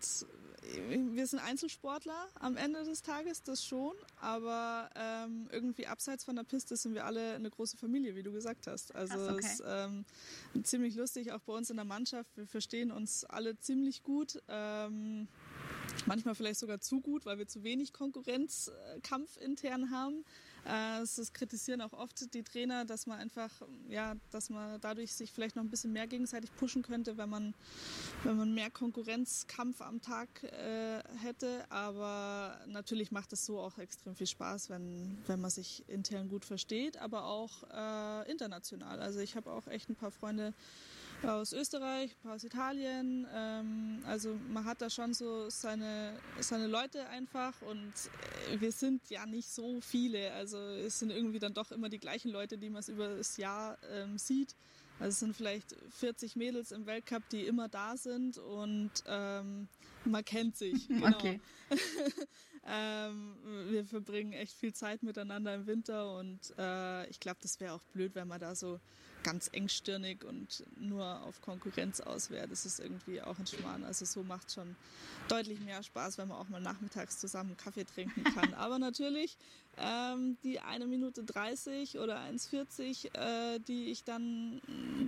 wir 0.78 1.26
sind 1.26 1.40
Einzelsportler 1.40 2.28
am 2.36 2.56
Ende 2.56 2.84
des 2.84 3.02
Tages, 3.02 3.42
das 3.42 3.66
schon, 3.66 3.94
aber 4.22 4.92
ähm, 4.94 5.50
irgendwie 5.52 5.88
abseits 5.88 6.24
von 6.24 6.36
der 6.36 6.44
Piste 6.44 6.78
sind 6.78 6.94
wir 6.94 7.06
alle 7.06 7.34
eine 7.34 7.50
große 7.50 7.78
Familie, 7.78 8.16
wie 8.16 8.22
du 8.22 8.32
gesagt 8.32 8.68
hast. 8.68 8.94
Also 8.94 9.16
Krass, 9.16 9.32
okay. 9.32 9.40
es 9.44 9.54
ist 9.54 9.64
ähm, 9.66 10.06
ziemlich 10.64 10.96
lustig, 10.96 11.32
auch 11.32 11.42
bei 11.42 11.54
uns 11.54 11.72
in 11.72 11.78
der 11.78 11.86
Mannschaft. 11.86 12.30
Wir 12.38 12.46
verstehen 12.46 12.92
uns 12.92 13.26
alle 13.26 13.58
ziemlich 13.58 14.04
gut. 14.04 14.40
Ähm, 14.48 15.28
manchmal 16.06 16.36
vielleicht 16.36 16.60
sogar 16.60 16.80
zu 16.80 17.02
gut, 17.02 17.26
weil 17.26 17.40
wir 17.40 17.48
zu 17.48 17.64
wenig 17.64 17.92
Konkurrenzkampf 17.92 19.36
intern 19.38 19.90
haben. 19.90 20.26
Äh, 20.66 21.02
es 21.02 21.34
kritisieren 21.34 21.82
auch 21.82 21.94
oft 21.94 22.34
die 22.34 22.44
Trainer, 22.44 22.86
dass 22.86 23.08
man 23.08 23.20
einfach, 23.20 23.50
ja, 23.88 24.16
dass 24.32 24.50
man 24.50 24.80
dadurch 24.82 25.14
sich 25.14 25.32
vielleicht 25.32 25.56
noch 25.56 25.64
ein 25.64 25.70
bisschen 25.70 25.94
mehr 25.94 26.08
gegenseitig 26.08 26.54
pushen 26.56 26.82
könnte, 26.82 27.18
wenn 27.18 27.30
man, 27.30 27.54
wenn 28.24 28.38
man 28.38 28.54
mehr 28.54 28.70
Konkurrenzkampf 28.70 29.82
am 29.82 30.02
Tag 30.02 30.44
äh, 30.44 31.02
hätte. 31.22 31.66
Aber 31.70 32.60
natürlich 32.68 33.12
macht 33.12 33.34
es 33.34 33.46
so 33.46 33.60
auch 33.60 33.78
extrem 33.78 34.16
viel 34.16 34.28
Spaß, 34.28 34.70
wenn, 34.70 35.18
wenn 35.28 35.42
man 35.42 35.52
sich 35.52 35.84
intern 35.88 36.30
gut 36.30 36.46
versteht, 36.46 36.98
aber 36.98 37.26
auch 37.26 37.64
äh, 37.72 38.32
international. 38.32 39.00
Also 39.00 39.20
ich 39.20 39.36
habe 39.36 39.52
auch 39.52 39.68
echt 39.68 39.90
ein 39.90 39.96
paar 39.96 40.12
Freunde, 40.12 40.54
aus 41.24 41.54
Österreich, 41.54 42.12
ein 42.12 42.22
paar 42.22 42.36
aus 42.36 42.44
Italien. 42.44 43.28
Ähm, 43.34 44.00
also 44.06 44.38
man 44.52 44.66
hat 44.66 44.82
da 44.82 44.90
schon 44.90 45.14
so 45.14 45.50
seine, 45.50 46.18
seine 46.40 46.68
Leute 46.68 47.08
einfach 47.10 47.62
und 47.62 47.94
äh, 48.52 48.60
wir 48.60 48.72
sind 48.72 49.10
ja 49.10 49.26
nicht 49.26 49.50
so 49.50 49.82
viele. 49.82 50.32
Also 50.34 50.58
es 50.58 51.00
sind 51.00 51.12
irgendwie 51.12 51.40
dann 51.40 51.54
doch 51.54 51.72
immer 51.72 51.90
die 51.90 52.00
gleichen 52.00 52.32
Leute, 52.32 52.58
die 52.58 52.70
man 52.70 52.84
über 52.88 53.16
das 53.18 53.38
Jahr 53.38 53.78
ähm, 53.92 54.18
sieht. 54.18 54.56
Also 55.00 55.10
es 55.10 55.20
sind 55.20 55.36
vielleicht 55.36 55.76
40 55.92 56.36
Mädels 56.36 56.72
im 56.72 56.86
Weltcup, 56.86 57.24
die 57.30 57.46
immer 57.46 57.70
da 57.70 57.96
sind 57.96 58.38
und 58.38 58.92
ähm, 59.08 59.70
man 60.06 60.26
kennt 60.26 60.58
sich. 60.58 60.88
Genau. 61.00 61.16
Okay. 61.16 61.40
ähm, 62.68 63.38
wir 63.70 63.86
verbringen 63.86 64.34
echt 64.34 64.54
viel 64.54 64.74
Zeit 64.74 65.04
miteinander 65.04 65.56
im 65.56 65.68
Winter 65.68 66.18
und 66.18 66.40
äh, 66.58 67.08
ich 67.10 67.20
glaube, 67.20 67.40
das 67.42 67.60
wäre 67.60 67.74
auch 67.74 67.84
blöd, 67.94 68.16
wenn 68.16 68.28
man 68.28 68.40
da 68.40 68.56
so 68.56 68.80
ganz 69.24 69.50
engstirnig 69.52 70.24
und 70.24 70.64
nur 70.78 71.22
auf 71.24 71.42
Konkurrenz 71.42 72.00
aus 72.00 72.30
wäre. 72.30 72.48
Das 72.48 72.66
ist 72.66 72.80
irgendwie 72.80 73.22
auch 73.22 73.38
ein 73.38 73.48
Schmarrn. 73.48 73.84
Also 73.84 74.06
so 74.06 74.24
macht 74.24 74.52
schon 74.52 74.76
deutlich 75.28 75.60
mehr 75.62 75.84
Spaß, 75.84 76.18
wenn 76.18 76.28
man 76.30 76.38
auch 76.38 76.50
mal 76.50 76.62
nachmittags 76.62 77.20
zusammen 77.20 77.58
Kaffee 77.58 77.86
trinken 77.86 78.24
kann. 78.24 78.54
Aber 78.56 78.80
natürlich 78.80 79.38
ähm, 79.80 80.38
die 80.44 80.60
eine 80.60 80.86
Minute 80.86 81.24
30 81.24 82.00
oder 82.00 82.20
1,40, 82.20 83.16
äh, 83.16 83.60
die 83.60 83.86
ich 83.86 84.04
dann 84.04 84.62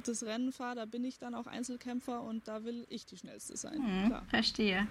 das 0.06 0.24
Rennen 0.24 0.52
fahre, 0.52 0.76
da 0.76 0.86
bin 0.86 1.04
ich 1.04 1.20
dann 1.20 1.36
auch 1.36 1.48
Einzelkämpfer 1.48 2.22
und 2.22 2.48
da 2.48 2.64
will 2.64 2.86
ich 2.90 3.06
die 3.06 3.18
schnellste 3.18 3.58
sein. 3.58 3.84
Hm, 3.84 4.16
verstehe. 4.30 4.88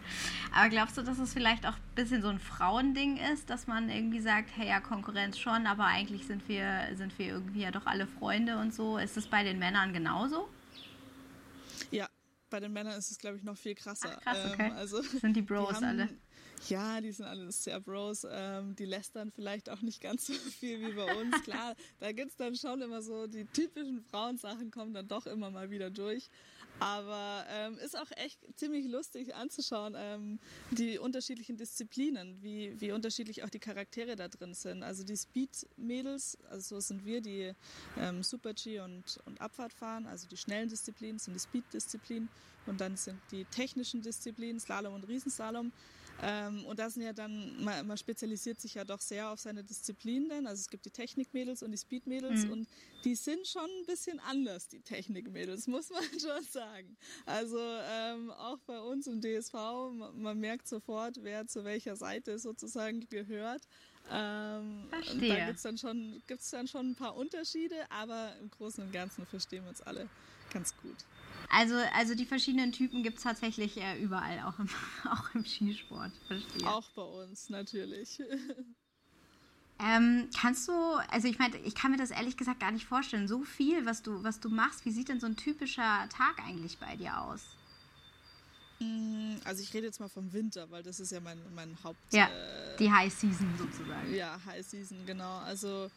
Aber 0.54 0.68
glaubst 0.68 0.98
du, 0.98 1.02
dass 1.02 1.18
es 1.18 1.32
vielleicht 1.32 1.66
auch 1.66 1.74
ein 1.74 1.94
bisschen 1.94 2.22
so 2.22 2.28
ein 2.28 2.38
Frauending 2.38 3.16
ist, 3.32 3.50
dass 3.50 3.66
man 3.66 3.88
irgendwie 3.88 4.20
sagt, 4.20 4.50
hey 4.56 4.68
ja, 4.68 4.80
Konkurrenz 4.80 5.38
schon, 5.38 5.66
aber 5.66 5.84
eigentlich 5.84 6.26
sind 6.26 6.46
wir, 6.48 6.88
sind 6.94 7.18
wir 7.18 7.26
irgendwie 7.26 7.60
ja 7.60 7.70
doch 7.70 7.86
alle 7.86 8.06
Freunde 8.06 8.58
und 8.58 8.74
so. 8.74 8.98
Ist 8.98 9.16
es 9.16 9.26
bei 9.26 9.42
den 9.42 9.58
Männern 9.58 9.92
genauso? 9.92 10.48
Ja, 11.90 12.08
bei 12.50 12.60
den 12.60 12.72
Männern 12.72 12.98
ist 12.98 13.10
es, 13.10 13.18
glaube 13.18 13.36
ich, 13.36 13.42
noch 13.42 13.56
viel 13.56 13.74
krasser. 13.74 14.16
Ach, 14.16 14.22
krass, 14.22 14.52
okay. 14.52 14.66
Ähm, 14.66 14.72
also, 14.72 15.02
sind 15.02 15.34
die 15.36 15.42
Bros 15.42 15.68
die 15.70 15.74
haben, 15.76 15.84
alle? 15.84 16.08
Ja, 16.68 17.00
die 17.00 17.12
sind 17.12 17.26
alle 17.26 17.50
sehr 17.52 17.80
Bros. 17.80 18.26
Ähm, 18.30 18.76
die 18.76 18.84
lästern 18.84 19.30
vielleicht 19.30 19.70
auch 19.70 19.80
nicht 19.80 20.00
ganz 20.00 20.26
so 20.26 20.34
viel 20.34 20.80
wie 20.80 20.92
bei 20.92 21.16
uns. 21.16 21.42
Klar, 21.44 21.74
da 21.98 22.12
gibt 22.12 22.30
es 22.30 22.36
dann 22.36 22.54
schon 22.54 22.82
immer 22.82 23.02
so, 23.02 23.26
die 23.26 23.44
typischen 23.46 24.02
Frauensachen 24.10 24.70
kommen 24.70 24.92
dann 24.92 25.08
doch 25.08 25.26
immer 25.26 25.50
mal 25.50 25.70
wieder 25.70 25.90
durch. 25.90 26.28
Aber 26.78 27.44
ähm, 27.50 27.76
ist 27.78 27.96
auch 27.96 28.10
echt 28.16 28.38
ziemlich 28.56 28.86
lustig 28.88 29.34
anzuschauen, 29.34 29.94
ähm, 29.98 30.38
die 30.70 30.98
unterschiedlichen 30.98 31.58
Disziplinen, 31.58 32.42
wie, 32.42 32.80
wie 32.80 32.92
unterschiedlich 32.92 33.42
auch 33.44 33.50
die 33.50 33.58
Charaktere 33.58 34.16
da 34.16 34.28
drin 34.28 34.54
sind. 34.54 34.82
Also 34.82 35.04
die 35.04 35.16
Speed-Mädels, 35.16 36.38
also 36.48 36.76
so 36.76 36.80
sind 36.80 37.04
wir, 37.04 37.20
die 37.20 37.52
ähm, 37.98 38.22
Super-G 38.22 38.80
und, 38.80 39.18
und 39.26 39.40
Abfahrt 39.42 39.74
fahren, 39.74 40.06
also 40.06 40.26
die 40.26 40.38
schnellen 40.38 40.70
Disziplinen 40.70 41.18
sind 41.18 41.34
die 41.34 41.40
Speed-Disziplinen 41.40 42.30
und 42.66 42.80
dann 42.80 42.96
sind 42.96 43.20
die 43.30 43.44
technischen 43.44 44.00
Disziplinen, 44.00 44.58
Slalom 44.58 44.94
und 44.94 45.06
Riesenslalom. 45.06 45.72
Ähm, 46.22 46.64
und 46.66 46.78
da 46.78 46.90
sind 46.90 47.02
ja 47.02 47.12
dann, 47.12 47.62
man, 47.62 47.86
man, 47.86 47.96
spezialisiert 47.96 48.60
sich 48.60 48.74
ja 48.74 48.84
doch 48.84 49.00
sehr 49.00 49.30
auf 49.30 49.40
seine 49.40 49.64
Disziplin 49.64 50.28
dann. 50.28 50.46
Also 50.46 50.60
es 50.60 50.68
gibt 50.68 50.84
die 50.84 50.90
Technikmädels 50.90 51.62
und 51.62 51.72
die 51.72 51.78
Speedmädels 51.78 52.44
mhm. 52.44 52.52
und 52.52 52.68
die 53.04 53.14
sind 53.14 53.46
schon 53.46 53.64
ein 53.64 53.86
bisschen 53.86 54.20
anders, 54.20 54.68
die 54.68 54.80
Technikmädels, 54.80 55.66
muss 55.68 55.90
man 55.90 56.02
schon 56.18 56.44
sagen. 56.50 56.96
Also 57.26 57.58
ähm, 57.58 58.30
auch 58.32 58.58
bei 58.66 58.80
uns 58.80 59.06
im 59.06 59.20
DSV, 59.20 59.54
man, 59.54 60.20
man, 60.20 60.38
merkt 60.38 60.68
sofort, 60.68 61.18
wer 61.22 61.46
zu 61.46 61.64
welcher 61.64 61.96
Seite 61.96 62.38
sozusagen 62.38 63.08
gehört. 63.08 63.62
Ähm, 64.10 64.86
Verstehe. 64.90 65.28
Da 65.28 65.46
gibt 65.46 65.56
es 65.56 65.62
dann, 65.62 65.78
schon, 65.78 66.22
dann 66.50 66.68
schon 66.68 66.90
ein 66.90 66.94
paar 66.96 67.16
Unterschiede, 67.16 67.76
aber 67.90 68.34
im 68.40 68.50
Großen 68.50 68.84
und 68.84 68.92
Ganzen 68.92 69.26
verstehen 69.26 69.64
wir 69.64 69.70
uns 69.70 69.82
alle 69.82 70.08
ganz 70.52 70.74
gut. 70.82 70.96
Also, 71.50 71.74
also 71.94 72.14
die 72.14 72.24
verschiedenen 72.24 72.72
Typen 72.72 73.02
gibt 73.02 73.18
es 73.18 73.24
tatsächlich 73.24 73.76
äh, 73.76 74.00
überall, 74.00 74.40
auch 74.40 74.58
im, 74.58 74.68
auch 75.10 75.34
im 75.34 75.44
Skisport. 75.44 76.12
Verstehe. 76.26 76.68
Auch 76.68 76.88
bei 76.90 77.02
uns, 77.02 77.50
natürlich. 77.50 78.22
Ähm, 79.82 80.28
kannst 80.38 80.68
du, 80.68 80.72
also 81.10 81.26
ich 81.26 81.38
meine, 81.38 81.56
ich 81.56 81.74
kann 81.74 81.90
mir 81.90 81.96
das 81.96 82.10
ehrlich 82.10 82.36
gesagt 82.36 82.60
gar 82.60 82.70
nicht 82.70 82.84
vorstellen, 82.84 83.26
so 83.26 83.44
viel, 83.44 83.86
was 83.86 84.02
du, 84.02 84.22
was 84.22 84.38
du 84.38 84.50
machst. 84.50 84.84
Wie 84.84 84.90
sieht 84.90 85.08
denn 85.08 85.20
so 85.20 85.26
ein 85.26 85.36
typischer 85.36 86.06
Tag 86.10 86.38
eigentlich 86.46 86.76
bei 86.76 86.96
dir 86.96 87.18
aus? 87.18 87.40
Mm, 88.78 89.36
also 89.44 89.62
ich 89.62 89.72
rede 89.72 89.86
jetzt 89.86 89.98
mal 89.98 90.10
vom 90.10 90.30
Winter, 90.34 90.70
weil 90.70 90.82
das 90.82 91.00
ist 91.00 91.12
ja 91.12 91.20
mein, 91.20 91.38
mein 91.54 91.78
Haupt... 91.82 91.98
Ja, 92.12 92.26
äh, 92.26 92.76
die 92.78 92.92
High 92.92 93.10
Season 93.10 93.48
sozusagen. 93.56 94.14
Ja, 94.14 94.38
High 94.44 94.66
Season, 94.66 94.98
genau. 95.06 95.38
Also 95.38 95.90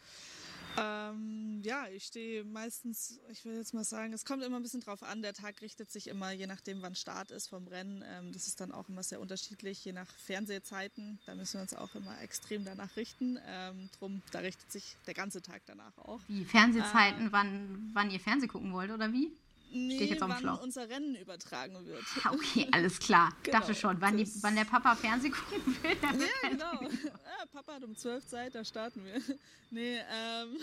ähm, 0.78 1.60
ja, 1.62 1.88
ich 1.88 2.04
stehe 2.04 2.44
meistens, 2.44 3.20
ich 3.30 3.44
will 3.44 3.56
jetzt 3.56 3.74
mal 3.74 3.84
sagen, 3.84 4.12
es 4.12 4.24
kommt 4.24 4.42
immer 4.42 4.56
ein 4.56 4.62
bisschen 4.62 4.80
drauf 4.80 5.02
an. 5.02 5.22
Der 5.22 5.34
Tag 5.34 5.60
richtet 5.62 5.90
sich 5.90 6.08
immer, 6.08 6.32
je 6.32 6.46
nachdem, 6.46 6.82
wann 6.82 6.94
Start 6.94 7.30
ist 7.30 7.48
vom 7.48 7.66
Rennen. 7.66 8.04
Ähm, 8.06 8.32
das 8.32 8.46
ist 8.46 8.60
dann 8.60 8.72
auch 8.72 8.88
immer 8.88 9.02
sehr 9.02 9.20
unterschiedlich, 9.20 9.84
je 9.84 9.92
nach 9.92 10.10
Fernsehzeiten. 10.26 11.18
Da 11.26 11.34
müssen 11.34 11.54
wir 11.54 11.62
uns 11.62 11.74
auch 11.74 11.94
immer 11.94 12.20
extrem 12.20 12.64
danach 12.64 12.96
richten. 12.96 13.38
Ähm, 13.46 13.88
drum, 13.98 14.22
da 14.32 14.40
richtet 14.40 14.70
sich 14.70 14.96
der 15.06 15.14
ganze 15.14 15.42
Tag 15.42 15.62
danach 15.66 15.96
auch. 15.98 16.20
Wie 16.28 16.44
Fernsehzeiten, 16.44 17.26
ähm, 17.26 17.32
wann, 17.32 17.90
wann 17.92 18.10
ihr 18.10 18.20
Fernseh 18.20 18.46
gucken 18.46 18.72
wollt 18.72 18.90
oder 18.90 19.12
wie? 19.12 19.32
Nee, 19.74 19.96
Steht 19.96 20.10
jetzt 20.10 20.22
auf 20.22 20.28
wann 20.30 20.38
Schlauch. 20.38 20.62
unser 20.62 20.88
Rennen 20.88 21.16
übertragen 21.16 21.84
wird. 21.86 22.02
Okay, 22.30 22.68
alles 22.72 22.98
klar. 23.00 23.32
genau, 23.42 23.58
Dachte 23.58 23.74
schon, 23.74 24.00
wann, 24.00 24.16
die, 24.16 24.30
wann 24.42 24.54
der 24.54 24.64
Papa 24.64 24.94
Fernsehen 24.94 25.32
gucken 25.32 25.76
will. 25.82 25.96
Ja, 26.00 26.48
genau. 26.48 26.82
Ja, 26.82 27.46
Papa 27.52 27.74
hat 27.74 27.84
um 27.84 27.96
12 27.96 28.26
Zeit, 28.26 28.54
da 28.54 28.64
starten 28.64 29.04
wir. 29.04 29.20
Nee, 29.70 29.96
ähm, 29.98 30.56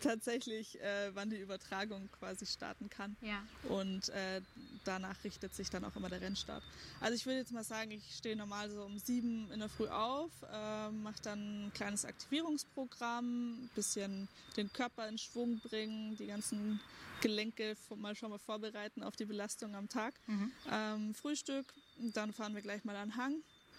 tatsächlich, 0.00 0.80
äh, 0.80 1.10
wann 1.14 1.30
die 1.30 1.36
Übertragung 1.38 2.08
quasi 2.16 2.46
starten 2.46 2.88
kann. 2.88 3.16
Ja. 3.20 3.42
Und 3.68 4.08
äh, 4.10 4.40
danach 4.84 5.16
richtet 5.24 5.52
sich 5.52 5.68
dann 5.68 5.84
auch 5.84 5.96
immer 5.96 6.08
der 6.08 6.20
Rennstart. 6.20 6.62
Also 7.00 7.14
ich 7.16 7.26
würde 7.26 7.38
jetzt 7.40 7.50
mal 7.50 7.64
sagen, 7.64 7.90
ich 7.90 8.04
stehe 8.14 8.36
normal 8.36 8.70
so 8.70 8.84
um 8.84 8.96
7 9.00 9.50
in 9.50 9.58
der 9.58 9.68
Früh 9.68 9.88
auf, 9.88 10.30
äh, 10.52 10.90
mache 10.90 11.20
dann 11.24 11.66
ein 11.66 11.72
kleines 11.74 12.04
Aktivierungsprogramm, 12.04 13.68
bisschen 13.74 14.28
den 14.56 14.72
Körper 14.72 15.08
in 15.08 15.18
Schwung 15.18 15.58
bringen, 15.58 16.16
die 16.16 16.26
ganzen 16.26 16.78
Gelenke 17.20 17.76
mal 17.96 18.14
schon 18.14 18.30
mal 18.30 18.38
vorbereiten 18.52 19.02
auf 19.02 19.16
die 19.16 19.24
Belastung 19.24 19.74
am 19.74 19.88
Tag. 19.88 20.14
Mhm. 20.26 20.52
Ähm, 20.70 21.14
Frühstück, 21.14 21.64
dann 21.96 22.34
fahren 22.34 22.54
wir 22.54 22.60
gleich 22.60 22.84
mal 22.84 22.96
an 22.96 23.16
Hang. 23.16 23.36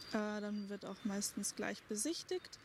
Äh, 0.10 0.42
dann 0.42 0.68
wird 0.68 0.84
auch 0.86 0.98
meistens 1.04 1.56
gleich 1.56 1.84
besichtigt. 1.84 2.58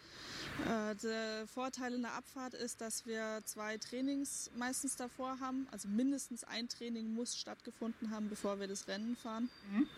Äh, 0.66 0.94
der 0.96 1.46
Vorteil 1.46 1.92
in 1.92 2.00
der 2.00 2.14
Abfahrt 2.14 2.54
ist, 2.54 2.80
dass 2.80 3.04
wir 3.04 3.42
zwei 3.44 3.76
Trainings 3.76 4.50
meistens 4.56 4.96
davor 4.96 5.38
haben. 5.40 5.68
Also 5.70 5.86
mindestens 5.88 6.44
ein 6.44 6.68
Training 6.70 7.12
muss 7.12 7.36
stattgefunden 7.36 8.10
haben, 8.10 8.30
bevor 8.30 8.58
wir 8.58 8.68
das 8.68 8.88
Rennen 8.88 9.14
fahren. 9.16 9.50
Mhm. 9.70 9.88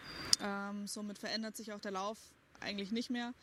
Ähm, 0.43 0.87
somit 0.89 1.19
verändert 1.19 1.57
sich 1.57 1.73
auch 1.73 1.81
der 1.81 1.93
Lauf 1.93 2.19
eigentlich 2.59 2.91
nicht 2.91 3.11
mehr. 3.11 3.35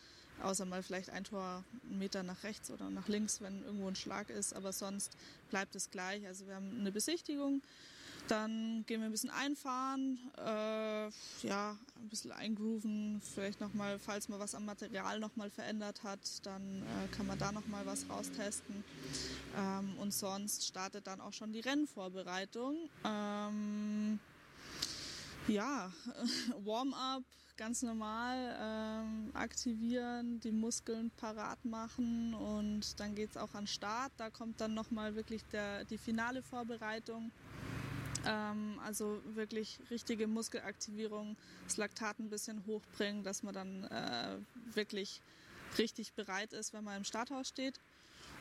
Außer 0.44 0.66
mal 0.66 0.84
vielleicht 0.84 1.10
ein 1.10 1.24
Tor 1.24 1.64
einen 1.90 2.00
Meter 2.00 2.22
nach 2.22 2.44
rechts 2.44 2.70
oder 2.70 2.90
nach 2.90 3.08
links, 3.08 3.40
wenn 3.40 3.64
irgendwo 3.64 3.88
ein 3.88 3.96
Schlag 3.96 4.30
ist. 4.30 4.54
Aber 4.54 4.74
sonst 4.74 5.18
bleibt 5.50 5.74
es 5.76 5.90
gleich. 5.90 6.28
Also 6.28 6.46
wir 6.48 6.56
haben 6.56 6.78
eine 6.82 6.92
Besichtigung. 6.92 7.62
Dann 8.28 8.84
gehen 8.88 9.00
wir 9.00 9.06
ein 9.06 9.12
bisschen 9.12 9.30
einfahren, 9.30 10.20
äh, 10.38 11.10
ja, 11.48 11.78
ein 11.96 12.10
bisschen 12.10 12.32
eingrooven, 12.32 13.22
vielleicht 13.22 13.62
nochmal, 13.62 14.00
falls 14.00 14.28
man 14.28 14.40
was 14.40 14.54
am 14.54 14.66
Material 14.66 15.20
nochmal 15.20 15.50
verändert 15.50 16.04
hat, 16.04 16.20
dann 16.46 16.82
äh, 16.82 17.16
kann 17.16 17.26
man 17.26 17.38
da 17.38 17.52
nochmal 17.52 17.86
was 17.86 18.10
raustesten. 18.10 18.84
Ähm, 19.58 19.98
und 20.00 20.14
sonst 20.14 20.68
startet 20.68 21.08
dann 21.08 21.22
auch 21.22 21.34
schon 21.34 21.54
die 21.54 21.62
Rennvorbereitung. 21.62 22.90
Ähm, 23.06 24.20
ja, 25.48 25.92
Warm-up, 26.66 27.24
ganz 27.56 27.82
normal 27.82 28.56
ähm, 28.60 29.32
aktivieren, 29.34 30.40
die 30.42 30.52
Muskeln 30.52 31.12
parat 31.18 31.64
machen 31.66 32.34
und 32.34 33.00
dann 33.00 33.16
geht 33.16 33.32
es 33.32 33.38
auch 33.38 33.54
an 33.54 33.68
Start. 33.68 34.12
Da 34.18 34.30
kommt 34.30 34.62
dann 34.62 34.74
nochmal 34.74 35.16
wirklich 35.16 35.44
der, 35.52 35.86
die 35.86 35.98
finale 35.98 36.42
Vorbereitung. 36.44 37.32
Ähm, 38.28 38.80
also 38.84 39.22
wirklich 39.26 39.80
richtige 39.90 40.28
Muskelaktivierung, 40.28 41.38
das 41.64 41.78
Laktat 41.78 42.20
ein 42.20 42.30
bisschen 42.30 42.66
hochbringen, 42.66 43.24
dass 43.24 43.42
man 43.42 43.54
dann 43.54 43.84
äh, 43.86 44.38
wirklich 44.76 45.22
richtig 45.78 46.14
bereit 46.14 46.54
ist, 46.54 46.74
wenn 46.74 46.84
man 46.84 46.98
im 46.98 47.04
Starthaus 47.04 47.48
steht. 47.48 47.80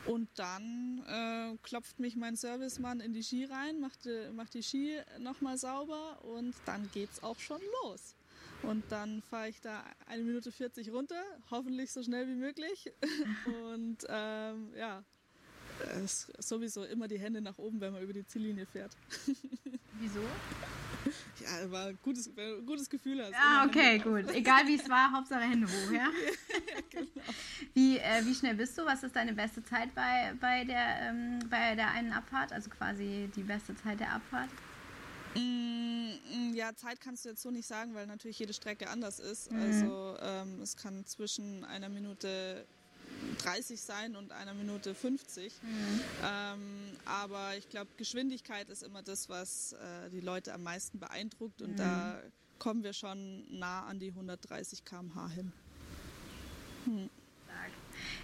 Und 0.06 0.28
dann 0.36 1.02
äh, 1.08 1.56
klopft 1.62 1.98
mich 1.98 2.16
mein 2.16 2.36
Servicemann 2.36 3.00
in 3.00 3.12
die 3.12 3.22
Ski 3.22 3.44
rein, 3.44 3.80
macht, 3.80 4.04
die, 4.04 4.30
macht 4.32 4.54
die 4.54 4.62
Ski 4.62 5.00
nochmal 5.18 5.58
sauber 5.58 6.22
und 6.24 6.54
dann 6.64 6.88
geht's 6.92 7.22
auch 7.22 7.38
schon 7.38 7.60
los. 7.82 8.14
Und 8.62 8.84
dann 8.90 9.22
fahre 9.22 9.48
ich 9.48 9.60
da 9.60 9.84
eine 10.06 10.22
Minute 10.22 10.50
40 10.50 10.92
runter, 10.92 11.22
hoffentlich 11.50 11.92
so 11.92 12.02
schnell 12.02 12.26
wie 12.28 12.34
möglich. 12.34 12.92
Und 13.72 13.98
ähm, 14.08 14.72
ja, 14.76 15.04
ist 16.04 16.32
sowieso 16.38 16.84
immer 16.84 17.08
die 17.08 17.18
Hände 17.18 17.40
nach 17.40 17.58
oben, 17.58 17.80
wenn 17.80 17.92
man 17.92 18.02
über 18.02 18.12
die 18.12 18.26
Ziellinie 18.26 18.66
fährt. 18.66 18.92
Wieso? 20.00 20.20
Ja, 21.40 21.70
war 21.70 21.86
ein 21.86 21.98
gutes, 22.02 22.30
gutes 22.66 22.90
Gefühl. 22.90 23.22
Hast 23.24 23.34
ah, 23.34 23.64
okay, 23.66 23.98
gut. 23.98 24.28
Egal 24.34 24.66
wie 24.66 24.74
es 24.74 24.88
war, 24.88 25.12
Hauptsache 25.12 25.42
Hände 25.42 25.66
hoch, 25.66 25.92
ja? 25.92 26.08
ja 26.08 26.80
genau. 26.90 27.26
Wie, 27.74 27.98
äh, 27.98 28.24
wie 28.24 28.34
schnell 28.34 28.54
bist 28.54 28.76
du? 28.76 28.84
Was 28.84 29.02
ist 29.02 29.14
deine 29.14 29.32
beste 29.32 29.62
Zeit 29.62 29.94
bei, 29.94 30.34
bei, 30.40 30.64
der, 30.64 31.00
ähm, 31.02 31.38
bei 31.48 31.74
der 31.74 31.90
einen 31.90 32.12
Abfahrt? 32.12 32.52
Also 32.52 32.70
quasi 32.70 33.30
die 33.36 33.42
beste 33.42 33.76
Zeit 33.76 34.00
der 34.00 34.12
Abfahrt? 34.12 34.50
Mm, 35.34 36.54
ja, 36.54 36.74
Zeit 36.74 37.00
kannst 37.00 37.24
du 37.24 37.30
jetzt 37.30 37.42
so 37.42 37.50
nicht 37.50 37.66
sagen, 37.66 37.94
weil 37.94 38.06
natürlich 38.06 38.38
jede 38.38 38.54
Strecke 38.54 38.88
anders 38.88 39.20
ist. 39.20 39.52
Mhm. 39.52 39.60
Also 39.60 40.16
ähm, 40.20 40.60
es 40.62 40.76
kann 40.76 41.04
zwischen 41.04 41.64
einer 41.64 41.88
Minute 41.88 42.66
30 43.38 43.80
sein 43.80 44.16
und 44.16 44.32
einer 44.32 44.54
Minute 44.54 44.94
50. 44.94 45.52
Mhm. 45.62 46.00
Ähm, 46.24 46.60
aber 47.04 47.56
ich 47.56 47.68
glaube, 47.68 47.90
Geschwindigkeit 47.96 48.68
ist 48.70 48.82
immer 48.82 49.02
das, 49.02 49.28
was 49.28 49.72
äh, 49.72 50.10
die 50.10 50.20
Leute 50.20 50.52
am 50.54 50.62
meisten 50.62 50.98
beeindruckt 50.98 51.62
und 51.62 51.72
mhm. 51.72 51.76
da 51.76 52.22
kommen 52.58 52.82
wir 52.82 52.92
schon 52.92 53.44
nah 53.58 53.84
an 53.84 53.98
die 53.98 54.08
130 54.08 54.84
km/h 54.84 55.28
hin. 55.28 55.52
Hm. 56.86 57.10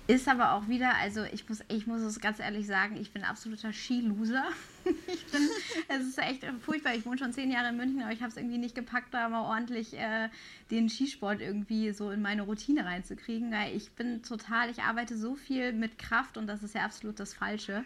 Ist 0.08 0.28
aber 0.28 0.52
auch 0.52 0.66
wieder, 0.66 0.96
also 0.96 1.22
ich 1.22 1.48
muss, 1.48 1.62
ich 1.68 1.86
muss 1.86 2.00
es 2.00 2.18
ganz 2.18 2.40
ehrlich 2.40 2.66
sagen, 2.66 2.96
ich 2.96 3.12
bin 3.12 3.22
absoluter 3.22 3.72
Skiloser. 3.72 4.44
es 5.88 6.00
ist 6.00 6.18
echt 6.18 6.44
furchtbar. 6.60 6.96
Ich 6.96 7.06
wohne 7.06 7.18
schon 7.18 7.32
zehn 7.32 7.52
Jahre 7.52 7.68
in 7.68 7.76
München, 7.76 8.02
aber 8.02 8.12
ich 8.12 8.20
habe 8.20 8.30
es 8.30 8.36
irgendwie 8.36 8.58
nicht 8.58 8.74
gepackt, 8.74 9.14
da 9.14 9.28
mal 9.28 9.42
ordentlich 9.42 9.96
äh, 9.96 10.28
den 10.72 10.88
Skisport 10.88 11.40
irgendwie 11.40 11.92
so 11.92 12.10
in 12.10 12.20
meine 12.20 12.42
Routine 12.42 12.84
reinzukriegen. 12.84 13.52
Weil 13.52 13.76
ich 13.76 13.92
bin 13.92 14.24
total, 14.24 14.70
ich 14.70 14.82
arbeite 14.82 15.16
so 15.16 15.36
viel 15.36 15.72
mit 15.72 15.98
Kraft 15.98 16.36
und 16.36 16.48
das 16.48 16.64
ist 16.64 16.74
ja 16.74 16.84
absolut 16.84 17.20
das 17.20 17.32
Falsche. 17.32 17.84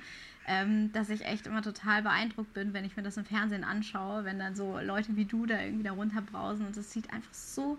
Ähm, 0.49 0.93
dass 0.93 1.11
ich 1.11 1.25
echt 1.25 1.47
immer 1.47 1.61
total 1.61 2.03
beeindruckt 2.03 2.55
bin, 2.55 2.73
wenn 2.73 2.85
ich 2.85 2.97
mir 2.97 3.03
das 3.03 3.17
im 3.17 3.25
Fernsehen 3.25 3.65
anschaue, 3.65 4.25
wenn 4.25 4.39
dann 4.39 4.55
so 4.55 4.79
Leute 4.79 5.17
wie 5.17 5.25
du 5.25 5.45
da 5.45 5.61
irgendwie 5.61 5.83
da 5.83 5.91
runterbrausen 5.93 6.65
und 6.65 6.77
es 6.77 6.93
sieht 6.93 7.13
einfach 7.13 7.35
so 7.35 7.79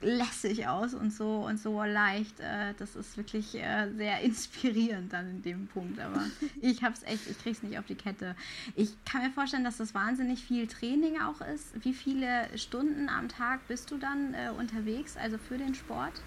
lässig 0.00 0.66
aus 0.66 0.94
und 0.94 1.12
so 1.12 1.46
und 1.46 1.58
so 1.58 1.82
leicht. 1.82 2.40
Äh, 2.40 2.74
das 2.78 2.96
ist 2.96 3.16
wirklich 3.16 3.54
äh, 3.54 3.90
sehr 3.96 4.20
inspirierend 4.20 5.12
dann 5.12 5.30
in 5.30 5.42
dem 5.42 5.66
Punkt. 5.68 5.98
Aber 5.98 6.22
ich 6.60 6.82
habe 6.82 6.94
es 6.94 7.02
echt, 7.02 7.28
ich 7.28 7.38
kriege 7.38 7.56
es 7.56 7.62
nicht 7.62 7.78
auf 7.78 7.86
die 7.86 7.94
Kette. 7.94 8.36
Ich 8.74 8.92
kann 9.04 9.22
mir 9.22 9.30
vorstellen, 9.30 9.64
dass 9.64 9.78
das 9.78 9.94
wahnsinnig 9.94 10.44
viel 10.44 10.66
Training 10.66 11.20
auch 11.20 11.40
ist. 11.40 11.72
Wie 11.84 11.94
viele 11.94 12.46
Stunden 12.56 13.08
am 13.08 13.28
Tag 13.28 13.66
bist 13.68 13.90
du 13.90 13.98
dann 13.98 14.34
äh, 14.34 14.50
unterwegs, 14.56 15.16
also 15.16 15.38
für 15.38 15.58
den 15.58 15.74
Sport? 15.74 16.20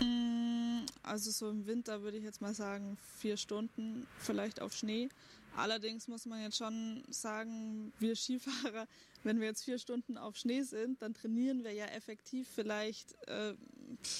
Mm, 0.00 0.80
also 1.02 1.30
so 1.30 1.50
im 1.50 1.66
Winter 1.66 2.02
würde 2.02 2.18
ich 2.18 2.24
jetzt 2.24 2.40
mal 2.40 2.54
sagen, 2.54 2.98
vier 3.18 3.36
Stunden 3.36 4.06
vielleicht 4.18 4.60
auf 4.60 4.72
Schnee. 4.72 5.08
Allerdings 5.56 6.08
muss 6.08 6.26
man 6.26 6.42
jetzt 6.42 6.58
schon 6.58 7.04
sagen, 7.08 7.92
wir 7.98 8.14
Skifahrer, 8.16 8.86
wenn 9.26 9.40
wir 9.40 9.48
jetzt 9.48 9.64
vier 9.64 9.78
Stunden 9.78 10.16
auf 10.16 10.36
Schnee 10.36 10.62
sind, 10.62 11.02
dann 11.02 11.12
trainieren 11.12 11.64
wir 11.64 11.72
ja 11.72 11.86
effektiv 11.86 12.48
vielleicht, 12.48 13.14
äh, 13.28 13.54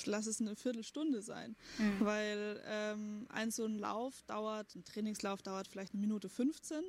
lass 0.04 0.26
es 0.26 0.40
eine 0.40 0.56
Viertelstunde 0.56 1.22
sein. 1.22 1.54
Mhm. 1.78 2.04
Weil 2.04 2.62
ähm, 2.66 3.26
ein 3.28 3.50
so 3.50 3.64
ein 3.64 3.78
Lauf 3.78 4.22
dauert, 4.26 4.74
ein 4.74 4.84
Trainingslauf 4.84 5.42
dauert 5.42 5.68
vielleicht 5.68 5.92
eine 5.92 6.00
Minute 6.00 6.28
15 6.28 6.82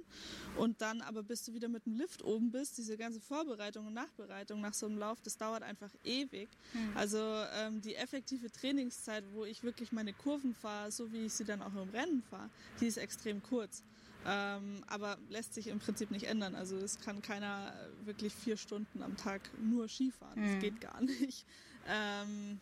und 0.58 0.82
dann 0.82 1.02
aber 1.02 1.22
bis 1.22 1.46
du 1.46 1.54
wieder 1.54 1.68
mit 1.68 1.86
dem 1.86 1.96
Lift 1.96 2.24
oben 2.24 2.52
bist, 2.52 2.78
diese 2.78 2.98
ganze 2.98 3.20
Vorbereitung 3.20 3.88
und 3.88 3.94
Nachbereitung 3.94 4.62
nach 4.62 4.74
so 4.74 4.88
einem 4.88 4.98
Lauf, 4.98 5.22
das 5.22 5.38
dauert 5.38 5.62
einfach 5.62 5.92
ewig. 6.04 6.50
Mhm. 6.74 6.98
Also 6.98 7.20
ähm, 7.56 7.82
die 7.82 7.96
effektive 7.96 8.52
Trainingszeit, 8.52 9.24
wo 9.34 9.46
ich 9.46 9.64
wirklich 9.64 9.92
meine 9.92 10.14
Kurven 10.14 10.56
fahre, 10.56 10.92
so 10.92 11.12
wie 11.12 11.26
ich 11.28 11.34
sie 11.34 11.46
dann 11.46 11.62
auch 11.62 11.76
im 11.76 11.90
Rennen 11.90 12.24
fahre, 12.24 12.50
die 12.82 12.88
ist 12.88 12.98
extrem 12.98 13.44
kurz. 13.44 13.84
Ähm, 14.30 14.84
aber 14.88 15.18
lässt 15.30 15.54
sich 15.54 15.68
im 15.68 15.80
Prinzip 15.80 16.12
nicht 16.12 16.26
ändern. 16.26 16.54
Also 16.54 16.76
es 16.76 17.00
kann 17.00 17.22
keiner 17.22 17.74
wirklich 18.04 18.34
vier 18.34 18.58
Stunden 18.58 19.02
am 19.02 19.16
Tag 19.16 19.42
nur 19.58 19.88
Skifahren. 19.88 20.40
Mhm. 20.40 20.46
Das 20.46 20.60
geht 20.60 20.82
gar 20.82 21.02
nicht. 21.02 21.46
Ähm, 21.88 22.60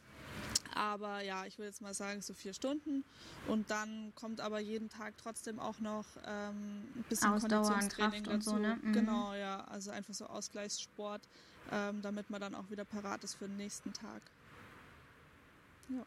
aber 0.76 1.22
ja, 1.22 1.46
ich 1.46 1.58
würde 1.58 1.70
jetzt 1.70 1.82
mal 1.82 1.96
sagen, 1.96 2.22
so 2.22 2.36
vier 2.36 2.54
Stunden. 2.54 3.04
Und 3.48 3.72
dann 3.72 4.14
kommt 4.14 4.42
aber 4.42 4.60
jeden 4.60 4.90
Tag 4.90 5.16
trotzdem 5.18 5.60
auch 5.60 5.80
noch 5.80 6.06
ähm, 6.28 6.84
ein 6.96 7.06
bisschen 7.10 7.32
Ausdauer 7.32 7.64
Konditionstraining 7.64 8.24
dazu. 8.26 8.50
So, 8.52 8.58
ne? 8.58 8.78
mhm. 8.84 8.94
Genau, 8.94 9.34
ja. 9.34 9.64
Also 9.66 9.90
einfach 9.90 10.14
so 10.14 10.28
Ausgleichssport, 10.28 11.28
ähm, 11.72 12.04
damit 12.04 12.30
man 12.30 12.42
dann 12.42 12.54
auch 12.54 12.70
wieder 12.70 12.86
parat 12.86 13.24
ist 13.24 13.34
für 13.34 13.48
den 13.48 13.58
nächsten 13.58 13.92
Tag. 13.92 14.22
Ja. 15.90 16.06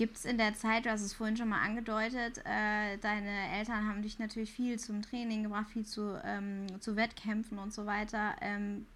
Gibt 0.00 0.16
es 0.16 0.24
in 0.24 0.38
der 0.38 0.54
Zeit, 0.54 0.86
du 0.86 0.90
hast 0.90 1.02
es 1.02 1.12
vorhin 1.12 1.36
schon 1.36 1.50
mal 1.50 1.60
angedeutet, 1.60 2.38
äh, 2.46 2.96
deine 3.02 3.50
Eltern 3.58 3.86
haben 3.86 4.00
dich 4.00 4.18
natürlich 4.18 4.50
viel 4.50 4.78
zum 4.78 5.02
Training 5.02 5.42
gebracht, 5.42 5.68
viel 5.68 5.84
zu, 5.84 6.18
ähm, 6.24 6.68
zu 6.80 6.96
Wettkämpfen 6.96 7.58
und 7.58 7.74
so 7.74 7.84
weiter. 7.84 8.34
Ähm, 8.40 8.86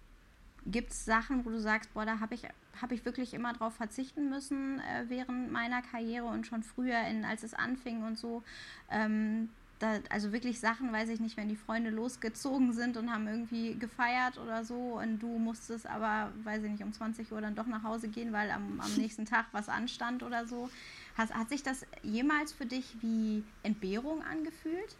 Gibt 0.65 0.93
es 0.93 1.05
Sachen, 1.05 1.45
wo 1.45 1.51
du 1.51 1.61
sagst, 1.61 1.93
boah, 1.93 2.07
da 2.07 2.19
habe 2.21 2.33
ich, 2.33 2.41
hab 2.81 2.91
ich 2.91 3.05
wirklich 3.05 3.35
immer 3.35 3.53
drauf 3.53 3.75
verzichten 3.75 4.31
müssen 4.31 4.79
äh, 4.79 5.05
während 5.07 5.51
meiner 5.51 5.83
Karriere 5.83 6.25
und 6.25 6.47
schon 6.47 6.63
früher, 6.63 6.99
in, 7.01 7.23
als 7.23 7.43
es 7.43 7.53
anfing 7.53 8.01
und 8.01 8.17
so? 8.17 8.41
Ähm, 8.89 9.49
da, 9.79 9.99
also 10.09 10.31
wirklich 10.31 10.59
Sachen, 10.59 10.91
weiß 10.91 11.09
ich 11.09 11.19
nicht, 11.19 11.35
wenn 11.37 11.49
die 11.49 11.55
Freunde 11.55 11.89
losgezogen 11.89 12.71
sind 12.73 12.95
und 12.97 13.11
haben 13.11 13.27
irgendwie 13.27 13.77
gefeiert 13.77 14.37
oder 14.37 14.63
so 14.63 14.99
und 14.99 15.19
du 15.19 15.37
musstest 15.37 15.85
aber, 15.85 16.31
weiß 16.43 16.63
ich 16.63 16.71
nicht, 16.71 16.83
um 16.83 16.93
20 16.93 17.31
Uhr 17.31 17.41
dann 17.41 17.55
doch 17.55 17.65
nach 17.65 17.83
Hause 17.83 18.07
gehen, 18.07 18.31
weil 18.31 18.51
am, 18.51 18.79
am 18.79 18.93
nächsten 18.97 19.25
Tag 19.25 19.47
was 19.51 19.67
anstand 19.67 20.23
oder 20.23 20.47
so. 20.47 20.69
Hat, 21.17 21.33
hat 21.33 21.49
sich 21.49 21.63
das 21.63 21.85
jemals 22.03 22.53
für 22.53 22.65
dich 22.65 23.01
wie 23.01 23.43
Entbehrung 23.63 24.21
angefühlt? 24.23 24.95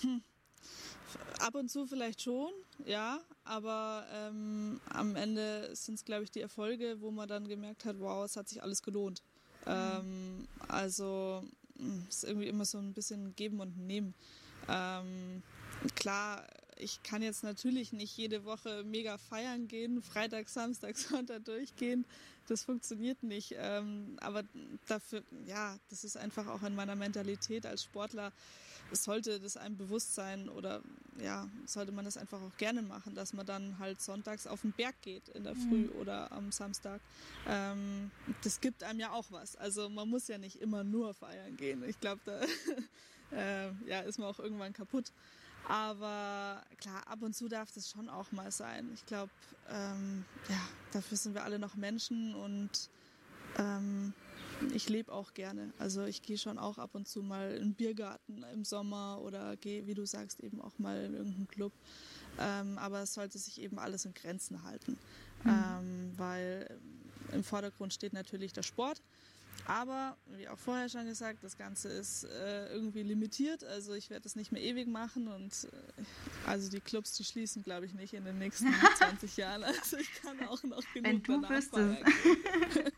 Hm. 0.00 0.22
Ab 1.40 1.54
und 1.54 1.70
zu 1.70 1.86
vielleicht 1.86 2.22
schon, 2.22 2.50
ja, 2.84 3.20
aber 3.44 4.06
ähm, 4.12 4.80
am 4.90 5.16
Ende 5.16 5.74
sind 5.74 5.94
es, 5.94 6.04
glaube 6.04 6.24
ich, 6.24 6.30
die 6.30 6.40
Erfolge, 6.40 7.00
wo 7.00 7.10
man 7.10 7.28
dann 7.28 7.48
gemerkt 7.48 7.84
hat, 7.84 7.98
wow, 7.98 8.24
es 8.24 8.36
hat 8.36 8.48
sich 8.48 8.62
alles 8.62 8.82
gelohnt. 8.82 9.22
Mhm. 9.66 9.72
Ähm, 9.72 10.48
also 10.68 11.44
ist 12.08 12.24
irgendwie 12.24 12.48
immer 12.48 12.64
so 12.64 12.78
ein 12.78 12.92
bisschen 12.92 13.34
Geben 13.36 13.60
und 13.60 13.76
Nehmen. 13.78 14.14
Ähm, 14.68 15.42
klar, 15.94 16.46
ich 16.76 17.02
kann 17.02 17.22
jetzt 17.22 17.44
natürlich 17.44 17.92
nicht 17.92 18.16
jede 18.16 18.44
Woche 18.44 18.84
mega 18.84 19.18
feiern 19.18 19.68
gehen, 19.68 20.02
Freitag, 20.02 20.48
Samstag, 20.48 20.96
Sonntag 20.98 21.44
durchgehen. 21.44 22.04
Das 22.48 22.64
funktioniert 22.64 23.22
nicht. 23.22 23.54
Ähm, 23.56 24.16
aber 24.20 24.42
dafür, 24.88 25.22
ja, 25.46 25.76
das 25.90 26.04
ist 26.04 26.16
einfach 26.16 26.46
auch 26.48 26.62
in 26.62 26.74
meiner 26.74 26.96
Mentalität 26.96 27.66
als 27.66 27.84
Sportler 27.84 28.32
sollte 28.92 29.40
das 29.40 29.56
einem 29.56 29.76
bewusst 29.76 30.14
sein 30.14 30.48
oder 30.48 30.82
ja, 31.18 31.48
sollte 31.66 31.92
man 31.92 32.04
das 32.04 32.16
einfach 32.16 32.40
auch 32.40 32.56
gerne 32.56 32.82
machen, 32.82 33.14
dass 33.14 33.32
man 33.32 33.46
dann 33.46 33.78
halt 33.78 34.00
sonntags 34.00 34.46
auf 34.46 34.62
den 34.62 34.72
Berg 34.72 35.00
geht 35.02 35.28
in 35.30 35.44
der 35.44 35.54
Früh 35.54 35.86
mhm. 35.86 36.00
oder 36.00 36.32
am 36.32 36.52
Samstag. 36.52 37.00
Ähm, 37.46 38.10
das 38.42 38.60
gibt 38.60 38.82
einem 38.82 39.00
ja 39.00 39.12
auch 39.12 39.26
was. 39.30 39.56
Also 39.56 39.88
man 39.88 40.08
muss 40.08 40.28
ja 40.28 40.38
nicht 40.38 40.56
immer 40.56 40.84
nur 40.84 41.14
feiern 41.14 41.56
gehen. 41.56 41.82
Ich 41.88 42.00
glaube, 42.00 42.20
da 42.24 42.40
äh, 43.36 43.72
ja, 43.86 44.00
ist 44.00 44.18
man 44.18 44.28
auch 44.28 44.38
irgendwann 44.38 44.72
kaputt. 44.72 45.12
Aber 45.68 46.62
klar, 46.78 47.06
ab 47.06 47.22
und 47.22 47.36
zu 47.36 47.48
darf 47.48 47.70
das 47.72 47.90
schon 47.90 48.08
auch 48.08 48.32
mal 48.32 48.50
sein. 48.50 48.90
Ich 48.94 49.06
glaube, 49.06 49.30
ähm, 49.70 50.24
ja, 50.48 50.60
dafür 50.92 51.16
sind 51.16 51.34
wir 51.34 51.44
alle 51.44 51.58
noch 51.58 51.76
Menschen 51.76 52.34
und 52.34 52.90
ähm, 53.58 54.12
ich 54.74 54.88
lebe 54.88 55.12
auch 55.12 55.34
gerne. 55.34 55.72
Also 55.78 56.04
ich 56.04 56.22
gehe 56.22 56.38
schon 56.38 56.58
auch 56.58 56.78
ab 56.78 56.94
und 56.94 57.08
zu 57.08 57.22
mal 57.22 57.52
in 57.52 57.62
den 57.62 57.74
Biergarten 57.74 58.44
im 58.52 58.64
Sommer 58.64 59.20
oder 59.22 59.56
gehe, 59.56 59.86
wie 59.86 59.94
du 59.94 60.06
sagst, 60.06 60.40
eben 60.40 60.60
auch 60.60 60.78
mal 60.78 61.04
in 61.04 61.14
irgendeinen 61.14 61.48
Club. 61.48 61.72
Ähm, 62.38 62.78
aber 62.78 63.02
es 63.02 63.14
sollte 63.14 63.38
sich 63.38 63.60
eben 63.60 63.78
alles 63.78 64.04
in 64.04 64.14
Grenzen 64.14 64.62
halten, 64.62 64.98
mhm. 65.44 65.50
ähm, 65.50 66.12
weil 66.16 66.80
im 67.32 67.44
Vordergrund 67.44 67.92
steht 67.92 68.12
natürlich 68.12 68.52
der 68.52 68.62
Sport. 68.62 69.02
Aber, 69.66 70.16
wie 70.26 70.48
auch 70.48 70.58
vorher 70.58 70.88
schon 70.88 71.06
gesagt, 71.06 71.44
das 71.44 71.56
Ganze 71.56 71.88
ist 71.88 72.24
äh, 72.24 72.72
irgendwie 72.72 73.02
limitiert. 73.02 73.62
Also 73.64 73.94
ich 73.94 74.10
werde 74.10 74.22
das 74.22 74.34
nicht 74.34 74.50
mehr 74.50 74.60
ewig 74.60 74.88
machen 74.88 75.28
und 75.28 75.68
äh, 75.72 76.02
also 76.46 76.68
die 76.70 76.80
Clubs, 76.80 77.12
die 77.12 77.24
schließen, 77.24 77.62
glaube 77.62 77.86
ich, 77.86 77.94
nicht 77.94 78.12
in 78.14 78.24
den 78.24 78.38
nächsten 78.38 78.72
20 78.96 79.36
Jahren. 79.36 79.62
Also 79.62 79.96
ich 79.98 80.12
kann 80.20 80.40
auch 80.48 80.62
noch 80.64 80.82
genug 80.92 81.04
Wenn 81.04 81.22
du 81.22 81.48
wüsstest. 81.48 81.98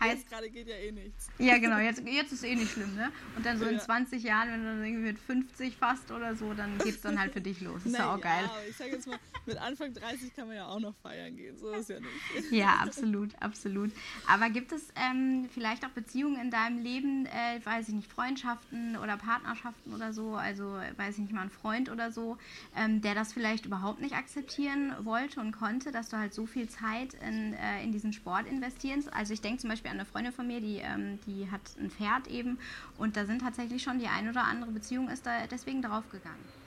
heißt 0.00 0.28
gerade 0.28 0.50
geht 0.50 0.68
ja 0.68 0.76
eh 0.76 0.92
nichts. 0.92 1.28
Ja, 1.38 1.58
genau, 1.58 1.78
jetzt, 1.78 2.02
jetzt 2.04 2.32
ist 2.32 2.44
eh 2.44 2.54
nicht 2.54 2.72
schlimm, 2.72 2.94
ne? 2.94 3.12
Und 3.36 3.46
dann 3.46 3.58
so 3.58 3.66
in 3.66 3.78
20 3.78 4.22
Jahren, 4.22 4.50
wenn 4.50 4.60
du 4.60 4.66
dann 4.66 4.84
irgendwie 4.84 5.12
mit 5.12 5.18
50 5.18 5.76
fast 5.76 6.10
oder 6.10 6.34
so, 6.34 6.54
dann 6.54 6.78
geht 6.78 6.96
es 6.96 7.00
dann 7.00 7.18
halt 7.18 7.32
für 7.32 7.40
dich 7.40 7.60
los. 7.60 7.84
Ist 7.84 7.96
ja 7.96 8.14
auch 8.14 8.20
geil. 8.20 8.50
ich 8.68 8.76
sage 8.76 8.90
jetzt 8.92 9.06
mal, 9.06 9.18
mit 9.46 9.56
Anfang 9.58 9.94
30 9.94 10.34
kann 10.34 10.48
man 10.48 10.56
ja 10.56 10.66
auch 10.66 10.80
noch 10.80 10.94
feiern 10.96 11.36
gehen. 11.36 11.56
So 11.56 11.70
ist 11.70 11.88
ja 11.90 12.00
nicht. 12.00 12.52
Ja, 12.52 12.80
absolut, 12.80 13.30
absolut. 13.40 13.92
Aber 14.26 14.50
gibt 14.50 14.72
es 14.72 14.88
ähm, 15.10 15.48
vielleicht 15.52 15.84
auch 15.84 15.90
Beziehungen 15.90 16.40
in 16.40 16.50
deinem 16.50 16.78
Leben, 16.78 17.26
äh, 17.26 17.64
weiß 17.64 17.88
ich 17.88 17.94
nicht, 17.94 18.12
Freundschaften 18.12 18.96
oder 18.96 19.16
Partnerschaften 19.16 19.94
oder 19.94 20.12
so, 20.12 20.34
also 20.34 20.64
weiß 20.96 21.14
ich 21.14 21.22
nicht 21.22 21.32
mal 21.32 21.42
ein 21.42 21.50
Freund 21.50 21.90
oder 21.90 22.12
so, 22.12 22.38
ähm, 22.76 23.00
der 23.00 23.14
das 23.14 23.32
vielleicht 23.32 23.66
überhaupt 23.66 24.00
nicht 24.00 24.14
akzeptieren 24.14 24.92
wollte 25.02 25.40
und 25.40 25.52
konnte, 25.52 25.92
dass 25.92 26.08
du 26.08 26.16
halt 26.16 26.34
so 26.34 26.46
viel 26.46 26.68
Zeit 26.68 27.14
in, 27.14 27.54
äh, 27.54 27.82
in 27.82 27.92
diesen 27.92 28.12
Sport 28.12 28.46
investierst? 28.46 29.12
Also 29.12 29.32
ich 29.32 29.40
denke 29.40 29.60
zum 29.60 29.70
Beispiel 29.70 29.90
an 29.90 29.98
eine 29.98 30.06
Freundin 30.06 30.32
von 30.32 30.46
mir, 30.46 30.60
die, 30.60 30.78
ähm, 30.78 31.18
die 31.26 31.50
hat 31.50 31.62
ein 31.78 31.90
Pferd 31.90 32.28
eben 32.28 32.58
und 32.98 33.16
da 33.16 33.26
sind 33.26 33.40
tatsächlich 33.40 33.82
schon 33.82 33.98
die 33.98 34.08
ein 34.08 34.28
oder 34.28 34.44
andere 34.44 34.70
Beziehung 34.70 35.08
ist 35.08 35.26
da 35.26 35.46
deswegen 35.46 35.82
draufgegangen. 35.82 36.59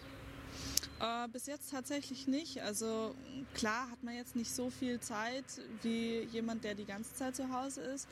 Äh, 1.04 1.28
bis 1.28 1.48
jetzt 1.48 1.72
tatsächlich 1.72 2.28
nicht. 2.28 2.62
Also 2.62 3.14
klar 3.54 3.90
hat 3.92 4.02
man 4.04 4.16
jetzt 4.16 4.38
nicht 4.38 4.50
so 4.50 4.70
viel 4.70 5.02
Zeit 5.02 5.44
wie 5.82 6.22
jemand, 6.32 6.64
der 6.64 6.76
die 6.76 6.86
ganze 6.86 7.14
Zeit 7.14 7.36
zu 7.36 7.52
Hause 7.52 7.82
ist. 7.82 8.08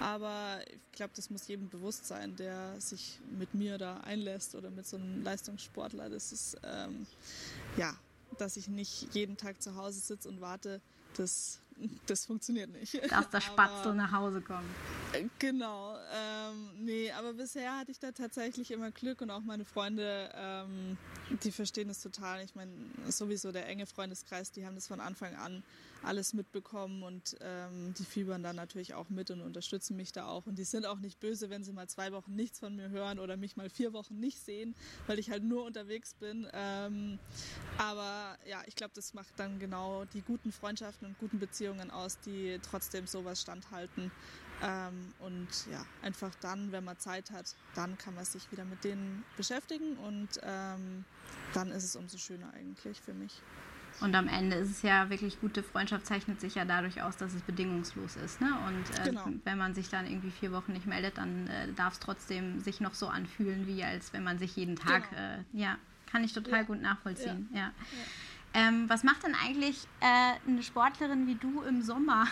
Aber 0.00 0.60
ich 0.70 0.92
glaube, 0.92 1.12
das 1.16 1.28
muss 1.28 1.48
jedem 1.48 1.68
bewusst 1.68 2.06
sein, 2.06 2.36
der 2.36 2.80
sich 2.80 3.18
mit 3.36 3.52
mir 3.54 3.78
da 3.78 3.96
einlässt 3.96 4.54
oder 4.54 4.70
mit 4.70 4.86
so 4.86 4.96
einem 4.96 5.24
Leistungssportler. 5.24 6.08
Das 6.08 6.30
ist 6.30 6.56
ähm, 6.62 7.08
ja, 7.76 7.96
dass 8.38 8.56
ich 8.56 8.68
nicht 8.68 9.12
jeden 9.12 9.36
Tag 9.36 9.60
zu 9.60 9.74
Hause 9.74 9.98
sitze 9.98 10.28
und 10.28 10.40
warte, 10.40 10.80
das 11.16 11.58
das 12.06 12.26
funktioniert 12.26 12.70
nicht. 12.70 13.00
Dass 13.10 13.28
der 13.30 13.40
Spatzel 13.42 13.94
nach 13.94 14.12
Hause 14.12 14.40
kommt. 14.40 14.68
Äh, 15.12 15.24
genau. 15.38 15.96
Ähm, 16.12 16.70
nee, 16.84 17.10
aber 17.12 17.34
bisher 17.34 17.78
hatte 17.78 17.90
ich 17.90 17.98
da 17.98 18.12
tatsächlich 18.12 18.70
immer 18.70 18.90
Glück 18.90 19.20
und 19.20 19.30
auch 19.30 19.42
meine 19.42 19.64
Freunde, 19.64 20.30
ähm, 20.34 20.96
die 21.42 21.52
verstehen 21.52 21.90
es 21.90 22.02
total. 22.02 22.42
Ich 22.44 22.54
meine, 22.54 22.72
sowieso 23.08 23.52
der 23.52 23.68
enge 23.68 23.86
Freundeskreis, 23.86 24.52
die 24.52 24.66
haben 24.66 24.74
das 24.74 24.86
von 24.86 25.00
Anfang 25.00 25.34
an 25.36 25.62
alles 26.06 26.32
mitbekommen 26.32 27.02
und 27.02 27.36
ähm, 27.40 27.94
die 27.98 28.04
fiebern 28.04 28.42
dann 28.42 28.56
natürlich 28.56 28.94
auch 28.94 29.08
mit 29.08 29.30
und 29.30 29.40
unterstützen 29.40 29.96
mich 29.96 30.12
da 30.12 30.26
auch. 30.26 30.46
Und 30.46 30.58
die 30.58 30.64
sind 30.64 30.86
auch 30.86 30.98
nicht 30.98 31.20
böse, 31.20 31.50
wenn 31.50 31.64
sie 31.64 31.72
mal 31.72 31.88
zwei 31.88 32.12
Wochen 32.12 32.34
nichts 32.34 32.58
von 32.58 32.76
mir 32.76 32.88
hören 32.90 33.18
oder 33.18 33.36
mich 33.36 33.56
mal 33.56 33.68
vier 33.68 33.92
Wochen 33.92 34.18
nicht 34.18 34.38
sehen, 34.38 34.74
weil 35.06 35.18
ich 35.18 35.30
halt 35.30 35.42
nur 35.42 35.64
unterwegs 35.64 36.14
bin. 36.14 36.46
Ähm, 36.52 37.18
aber 37.78 38.38
ja, 38.46 38.62
ich 38.66 38.76
glaube, 38.76 38.92
das 38.94 39.14
macht 39.14 39.38
dann 39.38 39.58
genau 39.58 40.04
die 40.06 40.22
guten 40.22 40.52
Freundschaften 40.52 41.08
und 41.08 41.18
guten 41.18 41.38
Beziehungen 41.38 41.90
aus, 41.90 42.18
die 42.20 42.58
trotzdem 42.62 43.06
sowas 43.06 43.42
standhalten. 43.42 44.10
Ähm, 44.62 45.12
und 45.18 45.48
ja, 45.70 45.84
einfach 46.02 46.34
dann, 46.36 46.72
wenn 46.72 46.84
man 46.84 46.98
Zeit 46.98 47.30
hat, 47.30 47.54
dann 47.74 47.98
kann 47.98 48.14
man 48.14 48.24
sich 48.24 48.50
wieder 48.50 48.64
mit 48.64 48.84
denen 48.84 49.24
beschäftigen 49.36 49.96
und 49.98 50.28
ähm, 50.42 51.04
dann 51.52 51.70
ist 51.70 51.84
es 51.84 51.96
umso 51.96 52.16
schöner 52.16 52.52
eigentlich 52.54 53.00
für 53.00 53.12
mich. 53.12 53.42
Und 54.00 54.14
am 54.14 54.28
Ende 54.28 54.56
ist 54.56 54.70
es 54.70 54.82
ja 54.82 55.08
wirklich, 55.08 55.40
gute 55.40 55.62
Freundschaft 55.62 56.06
zeichnet 56.06 56.40
sich 56.40 56.54
ja 56.54 56.64
dadurch 56.64 57.02
aus, 57.02 57.16
dass 57.16 57.32
es 57.32 57.42
bedingungslos 57.42 58.16
ist. 58.16 58.40
Ne? 58.40 58.48
Und 58.66 59.00
äh, 59.00 59.10
genau. 59.10 59.28
wenn 59.44 59.58
man 59.58 59.74
sich 59.74 59.88
dann 59.88 60.06
irgendwie 60.06 60.30
vier 60.30 60.52
Wochen 60.52 60.72
nicht 60.72 60.86
meldet, 60.86 61.18
dann 61.18 61.46
äh, 61.46 61.72
darf 61.74 61.94
es 61.94 62.00
trotzdem 62.00 62.60
sich 62.60 62.80
noch 62.80 62.94
so 62.94 63.08
anfühlen, 63.08 63.66
wie 63.66 63.82
als 63.82 64.12
wenn 64.12 64.22
man 64.22 64.38
sich 64.38 64.54
jeden 64.56 64.76
Tag, 64.76 65.08
genau. 65.10 65.22
äh, 65.22 65.38
ja, 65.52 65.78
kann 66.10 66.24
ich 66.24 66.32
total 66.32 66.60
ja. 66.60 66.62
gut 66.62 66.82
nachvollziehen. 66.82 67.48
Ja. 67.52 67.60
ja. 67.60 67.72
Ähm, 68.54 68.88
was 68.88 69.02
macht 69.02 69.22
denn 69.22 69.34
eigentlich 69.34 69.86
äh, 70.00 70.48
eine 70.48 70.62
Sportlerin 70.62 71.26
wie 71.26 71.34
du 71.34 71.62
im 71.62 71.82
Sommer? 71.82 72.26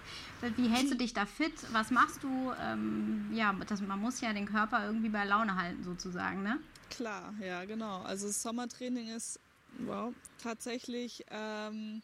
wie 0.56 0.68
hältst 0.68 0.92
du 0.92 0.96
dich 0.96 1.14
da 1.14 1.24
fit? 1.24 1.54
Was 1.72 1.90
machst 1.90 2.22
du? 2.22 2.52
Ähm, 2.60 3.30
ja, 3.32 3.54
das, 3.66 3.80
man 3.80 3.98
muss 3.98 4.20
ja 4.20 4.32
den 4.32 4.46
Körper 4.46 4.84
irgendwie 4.86 5.08
bei 5.08 5.24
Laune 5.24 5.56
halten 5.56 5.82
sozusagen, 5.82 6.42
ne? 6.42 6.58
Klar, 6.90 7.32
ja, 7.40 7.64
genau. 7.64 8.02
Also 8.02 8.26
das 8.26 8.42
Sommertraining 8.42 9.08
ist 9.08 9.40
wow, 9.78 10.12
tatsächlich 10.42 11.24
ähm, 11.30 12.02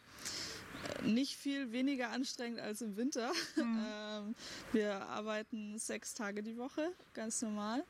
nicht 1.02 1.36
viel 1.36 1.72
weniger 1.72 2.10
anstrengend 2.10 2.60
als 2.60 2.82
im 2.82 2.96
Winter. 2.96 3.32
Mhm. 3.56 3.84
Ähm, 4.08 4.34
wir 4.72 5.02
arbeiten 5.08 5.78
sechs 5.78 6.14
Tage 6.14 6.42
die 6.42 6.56
Woche, 6.56 6.90
ganz 7.14 7.42
normal. 7.42 7.84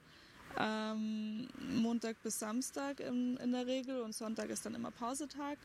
Ähm, 0.58 1.48
Montag 1.74 2.22
bis 2.22 2.38
Samstag 2.38 3.00
in, 3.00 3.36
in 3.36 3.52
der 3.52 3.66
Regel 3.66 4.00
und 4.00 4.14
Sonntag 4.14 4.50
ist 4.50 4.64
dann 4.66 4.74
immer 4.74 4.90
Pausetag. 4.90 5.58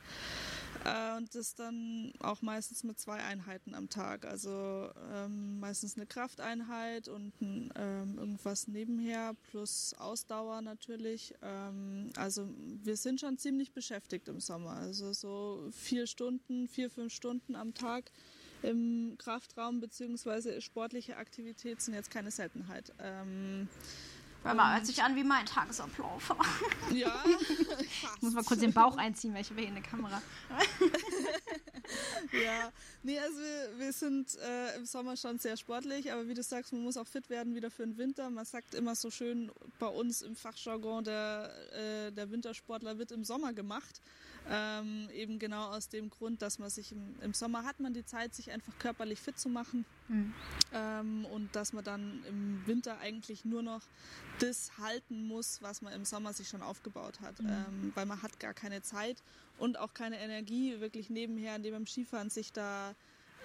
Äh, 0.86 1.18
und 1.18 1.34
das 1.36 1.56
dann 1.56 2.14
auch 2.20 2.42
meistens 2.42 2.84
mit 2.84 3.00
zwei 3.00 3.18
Einheiten 3.24 3.76
am 3.76 3.90
Tag. 3.90 4.26
Also 4.26 4.90
ähm, 5.14 5.60
meistens 5.60 5.96
eine 5.96 6.06
Krafteinheit 6.06 7.08
und 7.08 7.34
ähm, 7.42 8.18
irgendwas 8.18 8.68
nebenher 8.68 9.36
plus 9.50 9.94
Ausdauer 9.98 10.62
natürlich. 10.62 11.34
Ähm, 11.42 12.10
also 12.16 12.48
wir 12.84 12.98
sind 12.98 13.20
schon 13.20 13.38
ziemlich 13.38 13.72
beschäftigt 13.72 14.28
im 14.28 14.40
Sommer. 14.40 14.72
Also 14.72 15.14
so 15.14 15.70
vier 15.72 16.08
Stunden, 16.08 16.68
vier, 16.68 16.90
fünf 16.90 17.14
Stunden 17.14 17.56
am 17.56 17.74
Tag 17.74 18.12
im 18.64 19.16
Kraftraum 19.18 19.82
beziehungsweise 19.82 20.62
sportliche 20.62 21.18
Aktivität 21.18 21.82
sind 21.82 21.94
jetzt 21.94 22.10
keine 22.10 22.32
Seltenheit. 22.32 22.94
Ähm, 23.00 23.68
aber 24.44 24.74
hört 24.74 24.86
sich 24.86 25.02
an 25.02 25.16
wie 25.16 25.24
mein 25.24 25.46
Tagesablauf. 25.46 26.36
Ja. 26.92 27.24
ich 27.80 28.22
muss 28.22 28.34
mal 28.34 28.44
kurz 28.44 28.60
den 28.60 28.74
Bauch 28.74 28.98
einziehen, 28.98 29.34
weil 29.34 29.42
ich 29.42 29.50
habe 29.50 29.62
hier 29.62 29.70
eine 29.70 29.82
Kamera. 29.82 30.22
ja, 32.44 32.72
nee, 33.02 33.18
also 33.20 33.40
wir, 33.40 33.80
wir 33.80 33.94
sind 33.94 34.36
äh, 34.38 34.76
im 34.76 34.86
Sommer 34.86 35.18
schon 35.18 35.40
sehr 35.40 35.58
sportlich, 35.58 36.12
aber 36.12 36.28
wie 36.28 36.34
du 36.34 36.44
sagst, 36.44 36.74
man 36.74 36.84
muss 36.84 36.98
auch 36.98 37.08
fit 37.08 37.30
werden 37.30 37.56
wieder 37.56 37.72
für 37.72 37.84
den 37.84 37.98
Winter. 37.98 38.30
Man 38.30 38.46
sagt 38.46 38.76
immer 38.76 38.96
so 38.96 39.10
schön 39.10 39.52
bei 39.80 39.88
uns 39.88 40.22
im 40.22 40.36
Fachjargon, 40.36 41.04
der, 41.04 41.52
äh, 41.74 42.12
der 42.12 42.30
Wintersportler 42.30 42.98
wird 43.00 43.12
im 43.12 43.24
Sommer 43.24 43.54
gemacht. 43.54 44.02
Ähm, 44.50 45.10
eben 45.14 45.40
genau 45.40 45.70
aus 45.70 45.88
dem 45.88 46.10
Grund, 46.10 46.42
dass 46.42 46.60
man 46.60 46.70
sich 46.70 46.92
im, 46.92 47.16
im, 47.22 47.34
Sommer 47.34 47.64
hat 47.64 47.80
man 47.80 47.94
die 47.94 48.06
Zeit, 48.06 48.36
sich 48.36 48.52
einfach 48.52 48.78
körperlich 48.78 49.20
fit 49.20 49.40
zu 49.40 49.48
machen 49.48 49.86
mhm. 50.10 50.34
ähm, 50.74 51.26
und 51.26 51.56
dass 51.56 51.72
man 51.72 51.84
dann 51.84 52.24
im 52.28 52.62
Winter 52.66 53.00
eigentlich 53.00 53.46
nur 53.46 53.64
noch 53.64 53.82
das 54.40 54.78
halten 54.78 55.28
muss, 55.28 55.62
was 55.62 55.82
man 55.82 55.94
im 55.94 56.04
Sommer 56.04 56.34
sich 56.34 56.50
schon 56.50 56.62
aufgebaut 56.62 57.22
hat, 57.22 57.40
mhm. 57.40 57.50
ähm, 57.50 57.92
weil 57.96 58.06
man 58.06 58.22
hat 58.22 58.40
gar 58.42 58.54
keine 58.54 58.82
Zeit 58.82 59.24
und 59.58 59.80
auch 59.80 59.94
keine 59.94 60.20
Energie 60.20 60.80
wirklich 60.82 61.10
nebenher, 61.10 61.56
indem 61.56 61.74
beim 61.74 61.88
Skifahren 61.88 62.30
sich 62.30 62.52
da 62.52 62.96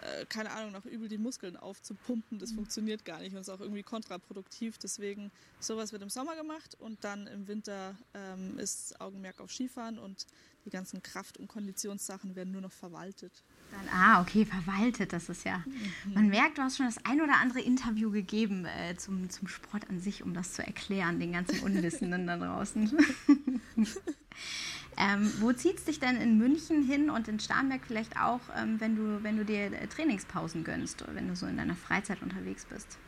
äh, 0.01 0.27
keine 0.27 0.51
Ahnung, 0.53 0.73
noch 0.73 0.85
übel 0.85 1.09
die 1.09 1.19
Muskeln 1.19 1.57
aufzupumpen. 1.57 2.39
Das 2.39 2.53
mhm. 2.53 2.57
funktioniert 2.57 3.05
gar 3.05 3.21
nicht 3.21 3.35
und 3.35 3.41
ist 3.41 3.49
auch 3.49 3.61
irgendwie 3.61 3.83
kontraproduktiv. 3.83 4.79
Deswegen, 4.79 5.31
sowas 5.61 5.93
wird 5.93 6.03
im 6.03 6.11
Sommer 6.11 6.37
gemacht 6.37 6.77
und 6.79 7.03
dann 7.03 7.27
im 7.27 7.49
Winter 7.49 7.97
ähm, 8.15 8.59
ist 8.59 9.01
Augenmerk 9.01 9.41
auf 9.41 9.53
Skifahren 9.53 9.99
und 9.99 10.27
die 10.69 10.77
ganzen 10.77 11.03
Kraft- 11.03 11.39
und 11.39 11.49
Konditionssachen 11.49 12.37
werden 12.37 12.53
nur 12.53 12.61
noch 12.61 12.73
verwaltet. 12.73 13.33
Dann, 13.71 13.89
ah, 13.91 14.21
okay, 14.21 14.45
verwaltet, 14.45 15.15
das 15.15 15.29
ist 15.31 15.45
ja. 15.45 15.59
Mhm. 15.59 16.15
Man 16.15 16.29
merkt, 16.29 16.59
du 16.59 16.63
hast 16.63 16.77
schon 16.77 16.87
das 16.87 17.03
ein 17.05 17.21
oder 17.23 17.37
andere 17.41 17.61
Interview 17.61 18.11
gegeben 18.11 18.67
äh, 18.67 18.97
zum, 18.97 19.31
zum 19.31 19.49
Sport 19.49 19.89
an 19.89 19.99
sich, 19.99 20.23
um 20.23 20.35
das 20.35 20.53
zu 20.53 20.67
erklären, 20.67 21.21
den 21.21 21.33
ganzen 21.33 21.61
Unwissenden 21.61 22.27
da 22.27 22.37
draußen. 22.37 22.93
ähm, 24.99 25.33
wo 25.41 25.53
zieht 25.55 25.79
es 25.79 25.85
dich 25.85 26.01
denn 26.01 26.21
in 26.21 26.37
München 26.37 26.83
hin 26.83 27.09
und 27.09 27.29
in 27.29 27.41
Starnberg 27.41 27.81
vielleicht 27.87 28.19
auch, 28.19 28.41
ähm, 28.57 28.79
wenn, 28.81 28.97
du, 28.97 29.23
wenn 29.23 29.39
du 29.39 29.45
dir 29.45 29.73
äh, 29.73 29.87
Trainingspausen 29.87 30.65
gönnst, 30.65 31.03
oder 31.03 31.15
wenn 31.15 31.29
du 31.29 31.37
so 31.37 31.47
in 31.47 31.57
deiner 31.57 31.77
Freizeit 31.77 32.23
unterwegs 32.23 32.67
bist? 32.67 32.99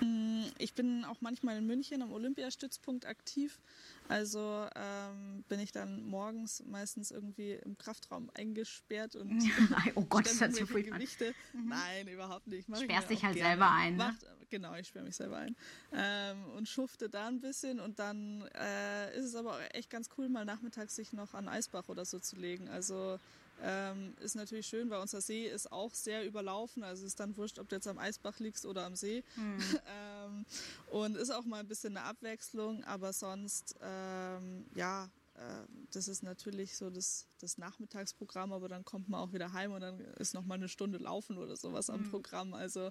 Mm, 0.00 0.44
ich 0.58 0.74
bin 0.74 1.04
auch 1.04 1.20
manchmal 1.20 1.58
in 1.58 1.66
München 1.66 2.02
am 2.02 2.12
Olympiastützpunkt 2.12 3.06
aktiv. 3.06 3.60
Also 4.08 4.66
ähm, 4.74 5.44
bin 5.48 5.60
ich 5.60 5.72
dann 5.72 6.02
morgens 6.04 6.64
meistens 6.66 7.10
irgendwie 7.10 7.52
im 7.52 7.76
Kraftraum 7.76 8.30
eingesperrt 8.34 9.16
und 9.16 9.28
Nein, 9.70 9.92
oh 9.94 10.04
Gott, 10.04 10.26
das 10.26 10.40
hat 10.40 10.54
so 10.54 10.66
viel 10.66 10.84
Gewichte. 10.84 11.34
Mhm. 11.52 11.68
Nein, 11.68 12.08
überhaupt 12.08 12.46
nicht. 12.46 12.68
Mach 12.68 12.80
Sperrst 12.80 13.10
dich 13.10 13.24
halt 13.24 13.36
gerne. 13.36 13.50
selber 13.50 13.70
ein. 13.70 13.96
Ne? 13.96 14.04
Macht, 14.04 14.26
genau, 14.48 14.74
ich 14.74 14.88
sperre 14.88 15.04
mich 15.04 15.16
selber 15.16 15.36
ein 15.36 15.56
ähm, 15.92 16.44
und 16.56 16.68
schufte 16.68 17.08
da 17.08 17.28
ein 17.28 17.40
bisschen 17.40 17.80
und 17.80 17.98
dann 17.98 18.48
äh, 18.54 19.16
ist 19.16 19.26
es 19.26 19.34
aber 19.34 19.56
auch 19.56 19.60
echt 19.72 19.90
ganz 19.90 20.08
cool, 20.16 20.28
mal 20.28 20.44
nachmittags 20.44 20.96
sich 20.96 21.12
noch 21.12 21.34
an 21.34 21.48
Eisbach 21.48 21.88
oder 21.88 22.04
so 22.04 22.18
zu 22.18 22.36
legen. 22.36 22.68
Also 22.68 23.18
ähm, 23.62 24.14
ist 24.20 24.36
natürlich 24.36 24.66
schön, 24.66 24.90
weil 24.90 25.00
unser 25.00 25.20
See 25.20 25.46
ist 25.46 25.70
auch 25.72 25.94
sehr 25.94 26.24
überlaufen. 26.26 26.82
Also 26.82 27.06
ist 27.06 27.18
dann 27.20 27.36
wurscht, 27.36 27.58
ob 27.58 27.68
du 27.68 27.76
jetzt 27.76 27.88
am 27.88 27.98
Eisbach 27.98 28.38
liegst 28.38 28.66
oder 28.66 28.84
am 28.84 28.96
See. 28.96 29.24
Mhm. 29.36 29.58
ähm, 29.86 30.46
und 30.90 31.16
ist 31.16 31.30
auch 31.30 31.44
mal 31.44 31.60
ein 31.60 31.68
bisschen 31.68 31.96
eine 31.96 32.06
Abwechslung, 32.06 32.84
aber 32.84 33.12
sonst, 33.12 33.74
ähm, 33.80 34.66
ja, 34.74 35.10
äh, 35.34 35.66
das 35.92 36.08
ist 36.08 36.22
natürlich 36.22 36.76
so 36.76 36.90
das, 36.90 37.26
das 37.40 37.58
Nachmittagsprogramm, 37.58 38.52
aber 38.52 38.68
dann 38.68 38.84
kommt 38.84 39.08
man 39.08 39.20
auch 39.20 39.32
wieder 39.32 39.52
heim 39.52 39.72
und 39.72 39.80
dann 39.80 40.00
ist 40.16 40.34
noch 40.34 40.44
mal 40.44 40.54
eine 40.54 40.68
Stunde 40.68 40.98
Laufen 40.98 41.38
oder 41.38 41.56
sowas 41.56 41.90
am 41.90 42.02
mhm. 42.02 42.10
Programm. 42.10 42.54
Also 42.54 42.90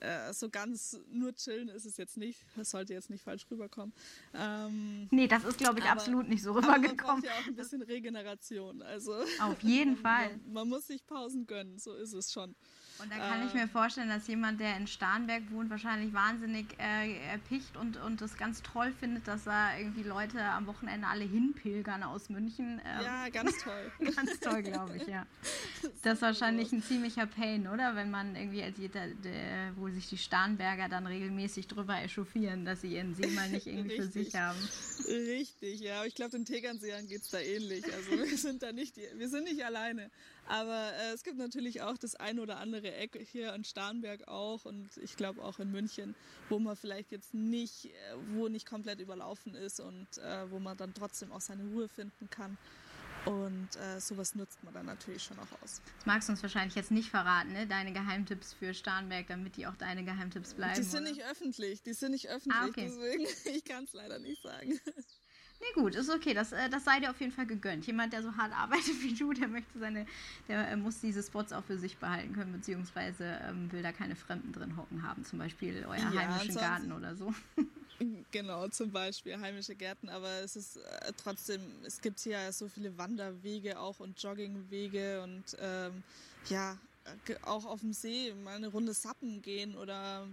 äh, 0.00 0.32
so 0.32 0.48
ganz 0.48 0.98
nur 1.10 1.34
chillen 1.34 1.68
ist 1.68 1.84
es 1.84 1.96
jetzt 1.96 2.16
nicht. 2.16 2.44
Das 2.56 2.70
sollte 2.70 2.94
jetzt 2.94 3.10
nicht 3.10 3.22
falsch 3.22 3.46
rüberkommen. 3.50 3.92
Ähm, 4.34 5.08
nee, 5.10 5.26
das 5.26 5.44
ist, 5.44 5.58
glaube 5.58 5.78
ich, 5.78 5.84
aber, 5.84 5.92
absolut 5.92 6.28
nicht 6.28 6.42
so 6.42 6.52
rübergekommen. 6.52 6.96
man 6.96 6.96
braucht 6.96 7.24
ja 7.24 7.32
auch 7.32 7.46
ein 7.46 7.54
bisschen 7.54 7.82
Regeneration. 7.82 8.82
Also, 8.82 9.14
Auf 9.40 9.60
jeden 9.62 9.96
Fall. 10.04 10.30
Man, 10.30 10.52
man 10.52 10.68
muss 10.68 10.86
sich 10.86 11.06
Pausen 11.06 11.46
gönnen, 11.46 11.78
so 11.78 11.94
ist 11.94 12.12
es 12.12 12.32
schon. 12.32 12.54
Und 13.00 13.12
da 13.12 13.16
kann 13.16 13.42
äh, 13.42 13.46
ich 13.46 13.54
mir 13.54 13.68
vorstellen, 13.68 14.08
dass 14.08 14.26
jemand, 14.26 14.60
der 14.60 14.76
in 14.76 14.86
Starnberg 14.86 15.50
wohnt, 15.50 15.70
wahrscheinlich 15.70 16.12
wahnsinnig 16.12 16.66
äh, 16.78 17.16
erpicht 17.30 17.76
und, 17.76 17.96
und 17.98 18.20
das 18.20 18.36
ganz 18.36 18.62
toll 18.62 18.92
findet, 18.98 19.28
dass 19.28 19.44
da 19.44 19.76
irgendwie 19.76 20.02
Leute 20.02 20.42
am 20.42 20.66
Wochenende 20.66 21.06
alle 21.06 21.24
hinpilgern 21.24 22.02
aus 22.02 22.28
München. 22.28 22.80
Ähm, 22.84 23.04
ja, 23.04 23.28
ganz 23.28 23.52
toll. 23.62 23.92
ganz 24.16 24.40
toll, 24.40 24.62
glaube 24.62 24.96
ich, 24.96 25.06
ja. 25.06 25.26
Das 26.02 26.14
ist 26.14 26.22
wahrscheinlich 26.22 26.72
ein 26.72 26.82
ziemlicher 26.82 27.26
Pain, 27.26 27.68
oder? 27.68 27.94
Wenn 27.94 28.10
man 28.10 28.34
irgendwie 28.34 28.62
als 28.62 28.78
jeder, 28.78 29.06
der, 29.06 29.72
wo 29.76 29.88
sich 29.88 30.08
die 30.08 30.18
Starnberger 30.18 30.88
dann 30.88 31.06
regelmäßig 31.06 31.68
drüber 31.68 32.00
echauffieren, 32.00 32.64
dass 32.64 32.80
sie 32.80 32.94
ihren 32.94 33.14
See 33.14 33.28
mal 33.28 33.48
nicht 33.48 33.66
irgendwie 33.66 33.96
für 33.96 34.06
sich 34.06 34.34
haben. 34.34 34.58
Richtig, 35.06 35.80
ja. 35.80 35.98
Aber 35.98 36.06
ich 36.06 36.14
glaube, 36.14 36.32
den 36.32 36.44
Tegernseern 36.44 37.06
geht 37.06 37.22
es 37.22 37.30
da 37.30 37.38
ähnlich. 37.38 37.84
Also 37.84 38.10
wir 38.10 38.38
sind 38.38 38.62
da 38.62 38.72
nicht, 38.72 38.96
wir 38.96 39.28
sind 39.28 39.44
nicht 39.44 39.64
alleine. 39.64 40.10
Aber 40.48 40.92
äh, 40.94 41.12
es 41.12 41.22
gibt 41.22 41.36
natürlich 41.36 41.82
auch 41.82 41.98
das 41.98 42.14
ein 42.14 42.38
oder 42.38 42.58
andere 42.58 42.94
Eck 42.94 43.18
hier 43.30 43.54
in 43.54 43.64
Starnberg 43.64 44.26
auch 44.28 44.64
und 44.64 44.96
ich 44.96 45.16
glaube 45.16 45.42
auch 45.42 45.58
in 45.58 45.70
München, 45.70 46.14
wo 46.48 46.58
man 46.58 46.74
vielleicht 46.74 47.12
jetzt 47.12 47.34
nicht, 47.34 47.84
äh, 47.84 47.90
wo 48.32 48.48
nicht 48.48 48.66
komplett 48.66 48.98
überlaufen 48.98 49.54
ist 49.54 49.78
und 49.78 50.06
äh, 50.18 50.50
wo 50.50 50.58
man 50.58 50.76
dann 50.78 50.94
trotzdem 50.94 51.32
auch 51.32 51.42
seine 51.42 51.64
Ruhe 51.64 51.88
finden 51.88 52.30
kann. 52.30 52.56
Und 53.26 53.68
äh, 53.76 54.00
sowas 54.00 54.34
nutzt 54.36 54.62
man 54.64 54.72
dann 54.72 54.86
natürlich 54.86 55.22
schon 55.22 55.38
auch 55.38 55.62
aus. 55.62 55.82
Das 55.96 56.06
magst 56.06 56.28
du 56.28 56.32
uns 56.32 56.42
wahrscheinlich 56.42 56.74
jetzt 56.76 56.90
nicht 56.90 57.10
verraten, 57.10 57.52
ne? 57.52 57.66
Deine 57.66 57.92
Geheimtipps 57.92 58.54
für 58.54 58.72
Starnberg, 58.72 59.26
damit 59.26 59.56
die 59.56 59.66
auch 59.66 59.76
deine 59.76 60.02
Geheimtipps 60.02 60.54
bleiben. 60.54 60.76
Die 60.76 60.82
sind 60.82 61.02
oder? 61.02 61.10
nicht 61.10 61.24
öffentlich, 61.24 61.82
die 61.82 61.92
sind 61.92 62.12
nicht 62.12 62.28
öffentlich, 62.30 62.62
ah, 62.62 62.68
okay. 62.68 62.86
deswegen 62.86 63.26
ich 63.56 63.64
kann 63.64 63.84
es 63.84 63.92
leider 63.92 64.18
nicht 64.18 64.42
sagen. 64.42 64.80
Nee, 65.60 65.66
gut, 65.74 65.94
ist 65.94 66.08
okay. 66.08 66.34
Das, 66.34 66.52
äh, 66.52 66.68
das 66.70 66.84
sei 66.84 67.00
dir 67.00 67.10
auf 67.10 67.20
jeden 67.20 67.32
Fall 67.32 67.46
gegönnt. 67.46 67.86
Jemand, 67.86 68.12
der 68.12 68.22
so 68.22 68.36
hart 68.36 68.52
arbeitet 68.52 68.94
wie 69.02 69.14
du, 69.14 69.32
der 69.32 69.48
möchte 69.48 69.78
seine, 69.78 70.06
der 70.46 70.68
äh, 70.68 70.76
muss 70.76 71.00
diese 71.00 71.22
Spots 71.22 71.52
auch 71.52 71.64
für 71.64 71.78
sich 71.78 71.96
behalten 71.98 72.34
können, 72.34 72.52
beziehungsweise 72.52 73.40
ähm, 73.48 73.70
will 73.72 73.82
da 73.82 73.92
keine 73.92 74.16
Fremden 74.16 74.52
drin 74.52 74.76
hocken 74.76 75.02
haben, 75.02 75.24
zum 75.24 75.38
Beispiel 75.38 75.84
euer 75.88 75.96
ja, 75.96 76.10
heimischen 76.10 76.54
Garten 76.54 76.92
oder 76.92 77.16
so. 77.16 77.32
Genau, 78.30 78.68
zum 78.68 78.92
Beispiel 78.92 79.40
heimische 79.40 79.74
Gärten, 79.74 80.08
aber 80.08 80.28
es 80.44 80.54
ist 80.54 80.76
äh, 80.76 81.12
trotzdem, 81.16 81.60
es 81.84 82.00
gibt 82.00 82.20
hier 82.20 82.52
so 82.52 82.68
viele 82.68 82.96
Wanderwege 82.96 83.80
auch 83.80 83.98
und 83.98 84.22
Joggingwege 84.22 85.22
und 85.22 85.56
ähm, 85.60 86.04
ja, 86.48 86.78
auch 87.42 87.64
auf 87.64 87.80
dem 87.80 87.92
See 87.92 88.34
mal 88.44 88.56
eine 88.56 88.68
Runde 88.68 88.92
sappen 88.92 89.42
gehen 89.42 89.76
oder 89.76 90.26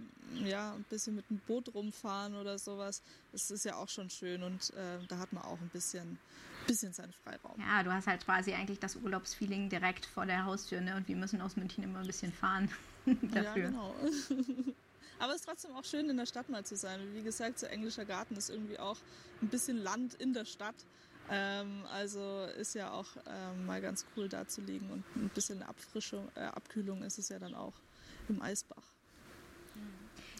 ja, 0.44 0.74
ein 0.74 0.84
bisschen 0.84 1.14
mit 1.16 1.28
dem 1.30 1.38
Boot 1.38 1.74
rumfahren 1.74 2.34
oder 2.34 2.58
sowas. 2.58 3.02
Das 3.32 3.50
ist 3.50 3.64
ja 3.64 3.76
auch 3.76 3.88
schon 3.88 4.10
schön 4.10 4.42
und 4.42 4.70
äh, 4.74 4.98
da 5.08 5.18
hat 5.18 5.32
man 5.32 5.44
auch 5.44 5.60
ein 5.60 5.68
bisschen, 5.72 6.18
bisschen 6.66 6.92
seinen 6.92 7.12
Freiraum. 7.12 7.58
Ja, 7.60 7.82
du 7.82 7.92
hast 7.92 8.06
halt 8.06 8.24
quasi 8.24 8.52
eigentlich 8.52 8.78
das 8.78 8.96
Urlaubsfeeling 8.96 9.68
direkt 9.68 10.06
vor 10.06 10.26
der 10.26 10.44
Haustür 10.44 10.80
ne? 10.80 10.96
und 10.96 11.08
wir 11.08 11.16
müssen 11.16 11.40
aus 11.40 11.56
München 11.56 11.84
immer 11.84 12.00
ein 12.00 12.06
bisschen 12.06 12.32
fahren 12.32 12.70
dafür. 13.06 13.42
Ja, 13.42 13.54
genau. 13.54 13.94
Aber 15.18 15.32
es 15.32 15.40
ist 15.40 15.46
trotzdem 15.46 15.72
auch 15.72 15.84
schön, 15.84 16.10
in 16.10 16.16
der 16.16 16.26
Stadt 16.26 16.48
mal 16.48 16.64
zu 16.64 16.76
sein. 16.76 17.00
Wie 17.14 17.22
gesagt, 17.22 17.58
so 17.58 17.66
englischer 17.66 18.04
Garten 18.04 18.36
ist 18.36 18.50
irgendwie 18.50 18.78
auch 18.78 18.98
ein 19.40 19.48
bisschen 19.48 19.78
Land 19.78 20.14
in 20.14 20.34
der 20.34 20.44
Stadt. 20.44 20.74
Ähm, 21.30 21.84
also 21.92 22.46
ist 22.58 22.74
ja 22.74 22.92
auch 22.92 23.08
ähm, 23.26 23.66
mal 23.66 23.80
ganz 23.80 24.06
cool 24.16 24.28
da 24.28 24.46
zu 24.46 24.60
liegen 24.60 24.90
und 24.90 25.04
ein 25.16 25.28
bisschen 25.30 25.62
Abfrischung, 25.62 26.28
äh, 26.34 26.40
Abkühlung 26.40 27.02
ist 27.02 27.18
es 27.18 27.28
ja 27.28 27.38
dann 27.38 27.54
auch 27.54 27.74
im 28.28 28.40
Eisbach. 28.42 28.82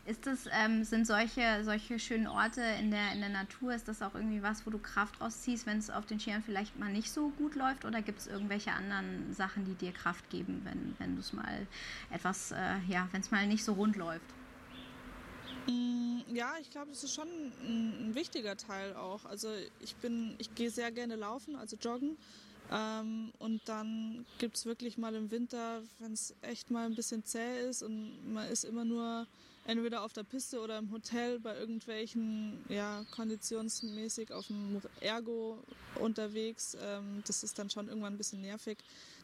Ist 0.07 0.24
das, 0.24 0.47
ähm, 0.53 0.84
sind 0.84 1.05
solche, 1.05 1.64
solche 1.64 1.99
schönen 1.99 2.28
Orte 2.28 2.62
in 2.78 2.93
der, 2.93 3.12
in 3.12 3.18
der 3.18 3.28
Natur, 3.28 3.74
ist 3.74 3.89
das 3.89 4.03
auch 4.03 4.14
irgendwie 4.14 4.41
was, 4.41 4.64
wo 4.64 4.70
du 4.70 4.78
Kraft 4.78 5.20
rausziehst, 5.20 5.66
wenn 5.66 5.78
es 5.78 5.91
auf 5.91 6.07
den 6.07 6.20
Skiern 6.20 6.45
vielleicht 6.45 6.78
mal 6.78 6.93
nicht 6.93 7.11
so 7.11 7.30
gut 7.30 7.57
läuft? 7.57 7.84
Oder 7.84 8.03
gibt 8.03 8.20
es 8.20 8.28
irgendwelche 8.28 8.70
anderen 8.70 9.34
Sachen, 9.34 9.64
die 9.64 9.74
dir 9.74 9.91
Kraft 9.91 10.30
geben, 10.30 10.61
wenn, 10.62 10.95
wenn 10.99 11.16
du 11.16 11.20
es 11.20 11.32
mal 11.32 11.66
etwas, 12.11 12.53
äh, 12.53 12.78
ja, 12.87 13.09
wenn 13.11 13.20
es 13.20 13.32
mal 13.32 13.49
nicht 13.49 13.64
so 13.64 13.72
rund 13.72 13.97
läuft? 13.97 14.32
Mm, 15.67 16.21
ja, 16.35 16.55
ich 16.61 16.71
glaube, 16.71 16.91
das 16.91 17.05
ist 17.05 17.14
schon 17.14 17.29
ein, 17.29 18.09
ein, 18.09 18.14
wichtiger 18.14 18.57
Teil 18.57 18.95
auch. 18.95 19.25
Also 19.25 19.49
ich 19.81 19.97
bin, 19.97 20.35
ich 20.39 20.55
gehe 20.55 20.71
sehr 20.71 20.93
gerne 20.93 21.17
laufen, 21.17 21.57
also 21.57 21.77
joggen. 21.77 22.17
Ähm, 22.71 23.33
und 23.39 23.61
dann 23.67 24.27
gibt 24.39 24.57
es 24.57 24.67
wirklich 24.67 24.99
mal 24.99 25.14
im 25.14 25.31
Winter, 25.31 25.83
wenn 25.99 26.12
es 26.12 26.35
echt 26.43 26.71
mal 26.71 26.87
ein 26.87 26.95
bisschen 26.95 27.25
zäh 27.25 27.69
ist 27.69 27.83
und 27.83 28.33
man 28.33 28.49
ist 28.49 28.64
immer 28.64 28.85
nur 28.85 29.27
entweder 29.67 30.03
auf 30.03 30.12
der 30.12 30.25
Piste 30.25 30.61
oder 30.61 30.79
im 30.79 30.91
Hotel 30.93 31.41
bei 31.41 31.57
irgendwelchen, 31.57 32.64
ja, 32.69 33.05
konditionsmäßig 33.11 34.33
auf 34.33 34.47
dem 34.47 34.81
Ergo 35.01 35.59
unterwegs. 36.01 36.77
Ähm, 36.81 37.23
das 37.27 37.43
ist 37.43 37.59
dann 37.59 37.71
schon 37.71 37.89
irgendwann 37.89 38.14
ein 38.14 38.19
bisschen 38.19 38.41
nervig. 38.41 38.79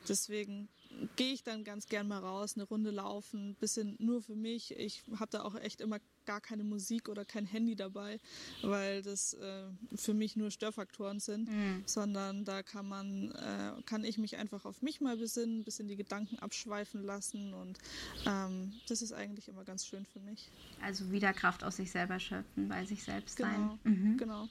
Deswegen 0.08 0.68
gehe 1.16 1.32
ich 1.32 1.42
dann 1.42 1.64
ganz 1.64 1.86
gern 1.86 2.08
mal 2.08 2.18
raus, 2.18 2.54
eine 2.56 2.64
Runde 2.64 2.90
laufen, 2.90 3.50
ein 3.50 3.54
bisschen 3.54 3.96
nur 3.98 4.20
für 4.20 4.34
mich. 4.34 4.76
Ich 4.76 5.02
habe 5.18 5.30
da 5.30 5.42
auch 5.42 5.54
echt 5.54 5.80
immer 5.80 5.98
gar 6.26 6.40
keine 6.40 6.64
Musik 6.64 7.08
oder 7.08 7.24
kein 7.24 7.46
Handy 7.46 7.76
dabei, 7.76 8.20
weil 8.62 9.02
das 9.02 9.34
äh, 9.34 9.64
für 9.94 10.14
mich 10.14 10.36
nur 10.36 10.50
Störfaktoren 10.50 11.20
sind, 11.20 11.48
mhm. 11.48 11.82
sondern 11.86 12.44
da 12.44 12.62
kann 12.62 12.88
man, 12.88 13.32
äh, 13.32 13.82
kann 13.86 14.04
ich 14.04 14.18
mich 14.18 14.36
einfach 14.36 14.64
auf 14.64 14.82
mich 14.82 15.00
mal 15.00 15.16
besinnen, 15.16 15.60
ein 15.60 15.64
bisschen 15.64 15.88
die 15.88 15.96
Gedanken 15.96 16.38
abschweifen 16.38 17.02
lassen 17.02 17.54
und 17.54 17.78
ähm, 18.26 18.72
das 18.88 19.02
ist 19.02 19.12
eigentlich 19.12 19.48
immer 19.48 19.64
ganz 19.64 19.86
schön 19.86 20.06
für 20.06 20.20
mich. 20.20 20.48
Also 20.82 21.10
wieder 21.10 21.32
Kraft 21.32 21.64
aus 21.64 21.76
sich 21.76 21.90
selber 21.90 22.18
schöpfen, 22.18 22.68
bei 22.68 22.84
sich 22.84 23.02
selbst 23.02 23.36
genau, 23.36 23.78
sein. 23.84 23.92
Mhm. 23.92 24.16
Genau. 24.16 24.48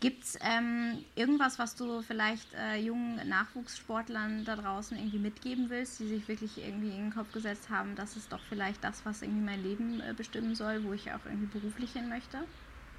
Gibt 0.00 0.24
es 0.24 0.38
ähm, 0.40 1.04
irgendwas, 1.14 1.58
was 1.58 1.76
du 1.76 2.00
vielleicht 2.00 2.54
äh, 2.54 2.76
jungen 2.76 3.28
Nachwuchssportlern 3.28 4.46
da 4.46 4.56
draußen 4.56 4.96
irgendwie 4.96 5.18
mitgeben 5.18 5.68
willst, 5.68 6.00
die 6.00 6.08
sich 6.08 6.26
wirklich 6.26 6.56
irgendwie 6.56 6.88
in 6.88 7.04
den 7.04 7.14
Kopf 7.14 7.30
gesetzt 7.32 7.68
haben, 7.68 7.94
das 7.96 8.16
ist 8.16 8.32
doch 8.32 8.40
vielleicht 8.48 8.82
das, 8.82 9.04
was 9.04 9.20
irgendwie 9.20 9.42
mein 9.42 9.62
Leben 9.62 10.00
äh, 10.00 10.14
bestimmen 10.16 10.54
soll, 10.54 10.84
wo 10.84 10.94
ich 10.94 11.12
auch 11.12 11.24
irgendwie 11.26 11.58
beruflich 11.58 11.92
hin 11.92 12.08
möchte? 12.08 12.38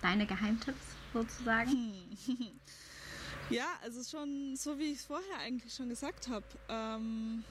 Deine 0.03 0.27
Geheimtipps 0.27 0.95
sozusagen? 1.13 1.93
Ja, 3.51 3.65
also 3.83 4.01
schon 4.03 4.55
so, 4.55 4.79
wie 4.79 4.93
ich 4.93 4.99
es 4.99 5.05
vorher 5.05 5.39
eigentlich 5.39 5.73
schon 5.73 5.89
gesagt 5.89 6.29
habe, 6.29 6.45
ähm, 6.69 7.43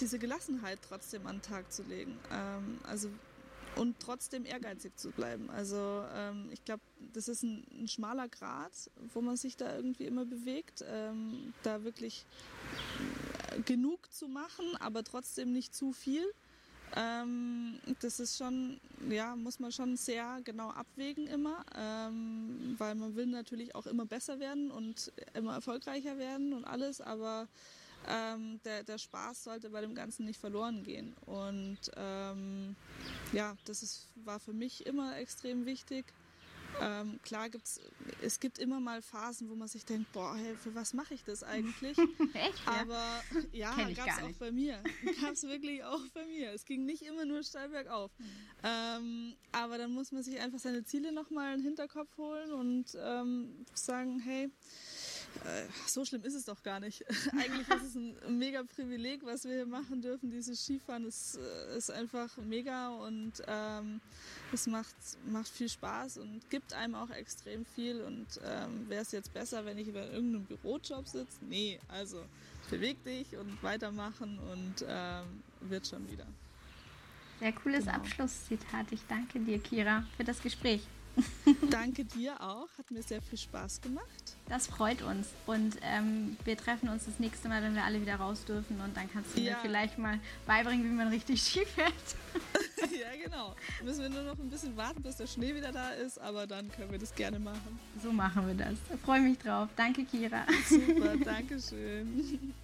diese 0.00 0.18
Gelassenheit 0.18 0.80
trotzdem 0.86 1.24
an 1.26 1.36
den 1.36 1.42
Tag 1.42 1.72
zu 1.72 1.84
legen. 1.84 2.18
Ähm, 2.32 2.80
also 2.82 3.08
und 3.76 3.98
trotzdem 4.00 4.44
ehrgeizig 4.44 4.96
zu 4.96 5.10
bleiben. 5.10 5.50
Also 5.50 6.04
ähm, 6.14 6.48
ich 6.52 6.64
glaube, 6.64 6.82
das 7.12 7.28
ist 7.28 7.42
ein, 7.42 7.64
ein, 7.72 7.88
schmaler 7.88 8.28
Grad, 8.28 8.72
wo 9.14 9.20
man 9.20 9.36
sich 9.36 9.56
da 9.56 9.74
irgendwie 9.74 10.04
immer 10.04 10.24
bewegt, 10.24 10.84
ähm, 10.86 11.54
da 11.62 11.84
wirklich 11.84 12.26
äh, 13.50 13.60
genug 13.62 14.12
zu 14.12 14.28
machen, 14.28 14.64
aber 14.80 15.04
trotzdem 15.04 15.52
nicht 15.52 15.74
zu 15.74 15.92
viel. 15.92 16.24
Ähm, 16.96 17.78
das 18.00 18.18
ist 18.18 18.36
schon, 18.36 18.80
ja, 19.08 19.36
muss 19.36 19.60
man 19.60 19.70
schon 19.70 19.96
sehr 19.96 20.40
genau 20.42 20.70
abwägen 20.70 21.28
immer, 21.28 21.64
ähm, 21.76 22.74
weil 22.78 22.96
man 22.96 23.14
will 23.14 23.26
natürlich 23.26 23.74
auch 23.74 23.86
immer 23.86 24.06
besser 24.06 24.40
werden 24.40 24.70
und 24.70 25.12
immer 25.34 25.54
erfolgreicher 25.54 26.18
werden 26.18 26.52
und 26.52 26.64
alles, 26.64 27.00
aber 27.00 27.46
ähm, 28.10 28.60
der, 28.64 28.82
der 28.82 28.98
Spaß 28.98 29.44
sollte 29.44 29.70
bei 29.70 29.80
dem 29.80 29.94
Ganzen 29.94 30.24
nicht 30.24 30.40
verloren 30.40 30.82
gehen. 30.82 31.14
Und 31.26 31.78
ähm, 31.96 32.74
ja, 33.32 33.56
das 33.64 33.82
ist, 33.82 34.08
war 34.24 34.40
für 34.40 34.52
mich 34.52 34.86
immer 34.86 35.16
extrem 35.16 35.64
wichtig. 35.66 36.04
Ähm, 36.80 37.18
klar 37.22 37.50
gibt's, 37.50 37.80
es 38.22 38.40
gibt 38.40 38.58
immer 38.58 38.80
mal 38.80 39.02
Phasen, 39.02 39.50
wo 39.50 39.54
man 39.54 39.68
sich 39.68 39.84
denkt, 39.84 40.12
boah, 40.12 40.34
hey, 40.36 40.54
für 40.56 40.74
was 40.74 40.94
mache 40.94 41.14
ich 41.14 41.24
das 41.24 41.42
eigentlich? 41.42 41.98
Echt? 42.34 42.62
Aber 42.66 43.22
ja, 43.52 43.74
gab 43.92 44.08
es 44.08 44.22
auch 44.22 44.38
bei 44.38 44.52
mir. 44.52 44.82
Gab 45.20 45.32
es 45.32 45.42
wirklich 45.42 45.82
auch 45.84 46.06
bei 46.14 46.24
mir. 46.26 46.52
Es 46.52 46.64
ging 46.64 46.86
nicht 46.86 47.02
immer 47.02 47.24
nur 47.24 47.42
steil 47.42 47.68
bergauf. 47.68 48.10
Mhm. 48.18 48.24
Ähm, 48.62 49.34
aber 49.52 49.78
dann 49.78 49.92
muss 49.92 50.12
man 50.12 50.22
sich 50.22 50.38
einfach 50.40 50.58
seine 50.58 50.84
Ziele 50.84 51.12
nochmal 51.12 51.54
in 51.54 51.60
den 51.60 51.66
Hinterkopf 51.66 52.16
holen 52.16 52.52
und 52.52 52.86
ähm, 52.98 53.66
sagen, 53.74 54.20
hey, 54.20 54.50
so 55.86 56.04
schlimm 56.04 56.22
ist 56.24 56.34
es 56.34 56.44
doch 56.44 56.62
gar 56.62 56.80
nicht. 56.80 57.04
Eigentlich 57.32 57.68
ist 57.68 57.82
es 57.82 57.94
ein 57.94 58.38
mega 58.38 58.62
Privileg, 58.62 59.24
was 59.24 59.44
wir 59.44 59.54
hier 59.54 59.66
machen 59.66 60.02
dürfen. 60.02 60.30
Dieses 60.30 60.62
Skifahren 60.64 61.04
ist, 61.06 61.36
äh, 61.36 61.76
ist 61.76 61.90
einfach 61.90 62.36
mega 62.38 62.88
und 62.88 63.32
ähm, 63.46 64.00
es 64.52 64.66
macht, 64.66 64.94
macht 65.26 65.48
viel 65.48 65.68
Spaß 65.68 66.18
und 66.18 66.48
gibt 66.50 66.72
einem 66.72 66.94
auch 66.94 67.10
extrem 67.10 67.64
viel. 67.64 68.00
Und 68.02 68.26
ähm, 68.44 68.88
wäre 68.88 69.02
es 69.02 69.12
jetzt 69.12 69.32
besser, 69.32 69.64
wenn 69.64 69.78
ich 69.78 69.88
über 69.88 70.10
irgendeinem 70.10 70.44
Bürojob 70.44 71.06
sitze? 71.06 71.38
Nee, 71.48 71.80
also 71.88 72.24
beweg 72.70 73.02
dich 73.04 73.36
und 73.36 73.62
weitermachen 73.62 74.38
und 74.38 74.84
ähm, 74.86 75.42
wird 75.60 75.86
schon 75.86 76.08
wieder. 76.10 76.26
Sehr 77.40 77.52
cooles 77.52 77.86
genau. 77.86 77.96
Abschlusszitat. 77.96 78.92
Ich 78.92 79.00
danke 79.08 79.40
dir, 79.40 79.58
Kira, 79.58 80.04
für 80.16 80.24
das 80.24 80.42
Gespräch. 80.42 80.82
Danke 81.70 82.04
dir 82.04 82.40
auch. 82.40 82.68
Hat 82.78 82.90
mir 82.90 83.02
sehr 83.02 83.20
viel 83.22 83.38
Spaß 83.38 83.80
gemacht. 83.80 84.36
Das 84.48 84.66
freut 84.66 85.02
uns. 85.02 85.28
Und 85.46 85.76
ähm, 85.82 86.36
wir 86.44 86.56
treffen 86.56 86.88
uns 86.88 87.04
das 87.04 87.18
nächste 87.18 87.48
Mal, 87.48 87.62
wenn 87.62 87.74
wir 87.74 87.84
alle 87.84 88.00
wieder 88.00 88.16
raus 88.16 88.44
dürfen. 88.44 88.80
Und 88.80 88.96
dann 88.96 89.10
kannst 89.12 89.36
du 89.36 89.40
ja. 89.40 89.52
mir 89.52 89.58
vielleicht 89.62 89.98
mal 89.98 90.18
beibringen, 90.46 90.84
wie 90.84 90.94
man 90.94 91.08
richtig 91.08 91.42
Ski 91.46 91.64
fährt. 91.64 91.92
ja, 92.92 93.24
genau. 93.24 93.54
Müssen 93.84 94.02
wir 94.02 94.08
nur 94.08 94.22
noch 94.22 94.38
ein 94.38 94.50
bisschen 94.50 94.76
warten, 94.76 95.02
bis 95.02 95.16
der 95.16 95.26
Schnee 95.26 95.54
wieder 95.54 95.72
da 95.72 95.90
ist. 95.90 96.18
Aber 96.18 96.46
dann 96.46 96.70
können 96.72 96.90
wir 96.90 96.98
das 96.98 97.14
gerne 97.14 97.38
machen. 97.38 97.78
So 98.02 98.12
machen 98.12 98.46
wir 98.46 98.54
das. 98.54 98.74
Ich 98.92 99.00
freue 99.00 99.20
mich 99.20 99.38
drauf. 99.38 99.68
Danke, 99.76 100.04
Kira. 100.04 100.46
Super, 100.68 101.16
danke 101.16 101.58
schön. 101.60 102.54